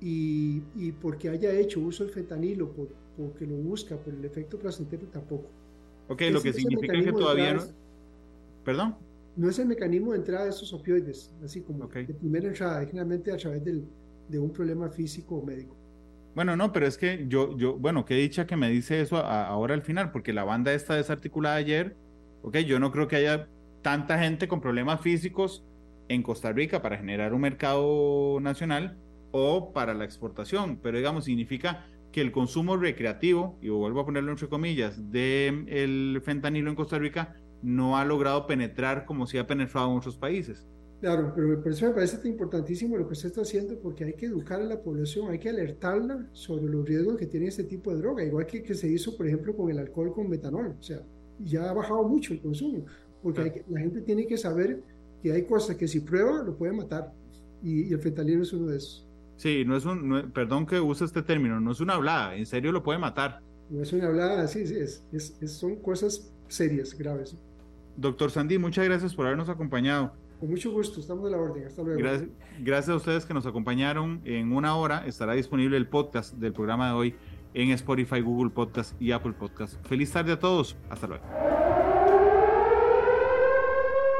y, 0.00 0.62
y 0.74 0.92
porque 0.92 1.28
haya 1.30 1.52
hecho 1.52 1.80
uso 1.80 2.04
del 2.04 2.12
fentanilo, 2.12 2.72
por, 2.72 2.88
porque 3.16 3.46
lo 3.46 3.56
busca, 3.56 3.96
por 3.96 4.14
el 4.14 4.24
efecto 4.24 4.58
placentero, 4.58 5.06
tampoco. 5.08 5.54
Ok, 6.08 6.22
lo 6.30 6.42
que 6.42 6.52
significa 6.52 6.92
que 7.02 7.12
todavía 7.12 7.54
no... 7.54 7.62
¿Perdón? 8.64 8.96
No 9.36 9.48
es 9.50 9.58
el 9.58 9.66
mecanismo 9.66 10.12
de 10.12 10.18
entrada 10.18 10.44
de 10.44 10.50
estos 10.50 10.72
opioides, 10.72 11.34
así 11.44 11.62
como 11.62 11.86
de 11.88 12.14
primera 12.14 12.48
entrada, 12.48 12.84
generalmente 12.86 13.32
a 13.32 13.36
través 13.36 13.64
del, 13.64 13.84
de 14.28 14.38
un 14.38 14.52
problema 14.52 14.88
físico 14.90 15.36
o 15.36 15.44
médico. 15.44 15.76
Bueno, 16.36 16.54
no, 16.54 16.70
pero 16.70 16.86
es 16.86 16.98
que 16.98 17.24
yo, 17.28 17.56
yo, 17.56 17.78
bueno, 17.78 18.04
qué 18.04 18.12
dicha 18.12 18.46
que 18.46 18.56
me 18.56 18.68
dice 18.68 19.00
eso 19.00 19.16
ahora 19.16 19.72
al 19.72 19.80
final, 19.80 20.12
porque 20.12 20.34
la 20.34 20.44
banda 20.44 20.74
está 20.74 20.94
desarticulada 20.94 21.56
ayer, 21.56 21.96
ok, 22.42 22.58
yo 22.58 22.78
no 22.78 22.92
creo 22.92 23.08
que 23.08 23.16
haya 23.16 23.48
tanta 23.80 24.18
gente 24.18 24.46
con 24.46 24.60
problemas 24.60 25.00
físicos 25.00 25.64
en 26.10 26.22
Costa 26.22 26.52
Rica 26.52 26.82
para 26.82 26.98
generar 26.98 27.32
un 27.32 27.40
mercado 27.40 28.38
nacional 28.42 28.98
o 29.30 29.72
para 29.72 29.94
la 29.94 30.04
exportación, 30.04 30.78
pero 30.82 30.98
digamos, 30.98 31.24
significa 31.24 31.86
que 32.12 32.20
el 32.20 32.32
consumo 32.32 32.76
recreativo, 32.76 33.58
y 33.62 33.70
vuelvo 33.70 34.00
a 34.00 34.04
ponerlo 34.04 34.30
entre 34.30 34.50
comillas, 34.50 35.10
del 35.10 35.66
el 35.70 36.20
fentanilo 36.22 36.68
en 36.68 36.76
Costa 36.76 36.98
Rica 36.98 37.34
no 37.62 37.96
ha 37.96 38.04
logrado 38.04 38.46
penetrar 38.46 39.06
como 39.06 39.26
si 39.26 39.38
ha 39.38 39.46
penetrado 39.46 39.90
en 39.90 39.96
otros 39.96 40.18
países. 40.18 40.68
Claro, 41.00 41.32
pero 41.34 41.62
por 41.62 41.72
eso 41.72 41.86
me 41.86 41.92
parece 41.92 42.26
importantísimo 42.26 42.96
lo 42.96 43.06
que 43.06 43.12
usted 43.12 43.28
está 43.28 43.42
haciendo 43.42 43.78
porque 43.78 44.04
hay 44.04 44.14
que 44.14 44.26
educar 44.26 44.60
a 44.60 44.64
la 44.64 44.80
población, 44.80 45.30
hay 45.30 45.38
que 45.38 45.50
alertarla 45.50 46.26
sobre 46.32 46.72
los 46.72 46.86
riesgos 46.86 47.16
que 47.16 47.26
tiene 47.26 47.48
este 47.48 47.64
tipo 47.64 47.92
de 47.92 47.98
droga, 47.98 48.24
igual 48.24 48.46
que, 48.46 48.62
que 48.62 48.74
se 48.74 48.88
hizo, 48.88 49.16
por 49.16 49.26
ejemplo, 49.26 49.54
con 49.54 49.70
el 49.70 49.78
alcohol 49.78 50.14
con 50.14 50.28
metanol. 50.28 50.74
O 50.78 50.82
sea, 50.82 51.02
ya 51.38 51.68
ha 51.68 51.74
bajado 51.74 52.02
mucho 52.04 52.32
el 52.32 52.40
consumo, 52.40 52.86
porque 53.22 53.64
la 53.68 53.80
gente 53.80 54.00
tiene 54.00 54.26
que 54.26 54.38
saber 54.38 54.82
que 55.22 55.32
hay 55.32 55.44
cosas 55.44 55.76
que 55.76 55.86
si 55.86 56.00
prueba 56.00 56.42
lo 56.42 56.56
puede 56.56 56.72
matar 56.72 57.12
y, 57.62 57.92
el 57.92 58.00
fentanilo 58.00 58.42
es 58.42 58.52
uno 58.52 58.68
de 58.68 58.78
esos. 58.78 59.06
Sí, 59.36 59.64
no 59.66 59.76
es 59.76 59.84
un, 59.84 60.30
perdón 60.32 60.64
que 60.64 60.80
use 60.80 61.04
este 61.04 61.22
término, 61.22 61.60
no 61.60 61.72
es 61.72 61.80
una 61.80 61.94
hablada, 61.94 62.36
en 62.36 62.46
serio 62.46 62.72
lo 62.72 62.82
puede 62.82 62.98
matar. 62.98 63.40
No 63.68 63.82
es 63.82 63.92
una 63.92 64.06
hablada, 64.06 64.46
sí, 64.46 64.66
sí, 64.66 64.76
es, 64.76 65.04
es, 65.12 65.36
son 65.52 65.76
cosas 65.76 66.32
serias, 66.48 66.96
graves. 66.96 67.36
Doctor 67.96 68.30
Sandy, 68.30 68.58
muchas 68.58 68.84
gracias 68.86 69.14
por 69.14 69.26
habernos 69.26 69.48
acompañado. 69.48 70.12
Con 70.38 70.50
mucho 70.50 70.70
gusto, 70.70 71.00
estamos 71.00 71.24
de 71.24 71.30
la 71.30 71.38
orden. 71.38 71.66
Hasta 71.66 71.82
luego. 71.82 71.98
Gracias, 71.98 72.28
gracias 72.60 72.88
a 72.90 72.96
ustedes 72.96 73.24
que 73.24 73.34
nos 73.34 73.46
acompañaron. 73.46 74.20
En 74.24 74.52
una 74.52 74.76
hora 74.76 75.06
estará 75.06 75.32
disponible 75.32 75.76
el 75.76 75.88
podcast 75.88 76.34
del 76.34 76.52
programa 76.52 76.88
de 76.88 76.94
hoy 76.94 77.14
en 77.54 77.70
Spotify, 77.70 78.20
Google 78.20 78.50
Podcast 78.50 79.00
y 79.00 79.12
Apple 79.12 79.32
Podcast. 79.32 79.74
Feliz 79.86 80.12
tarde 80.12 80.32
a 80.32 80.38
todos. 80.38 80.76
Hasta 80.90 81.06
luego. 81.06 81.24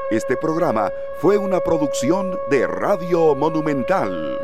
Este 0.09 0.37
programa 0.37 0.89
fue 1.19 1.37
una 1.37 1.59
producción 1.59 2.35
de 2.49 2.65
Radio 2.65 3.35
Monumental. 3.35 4.39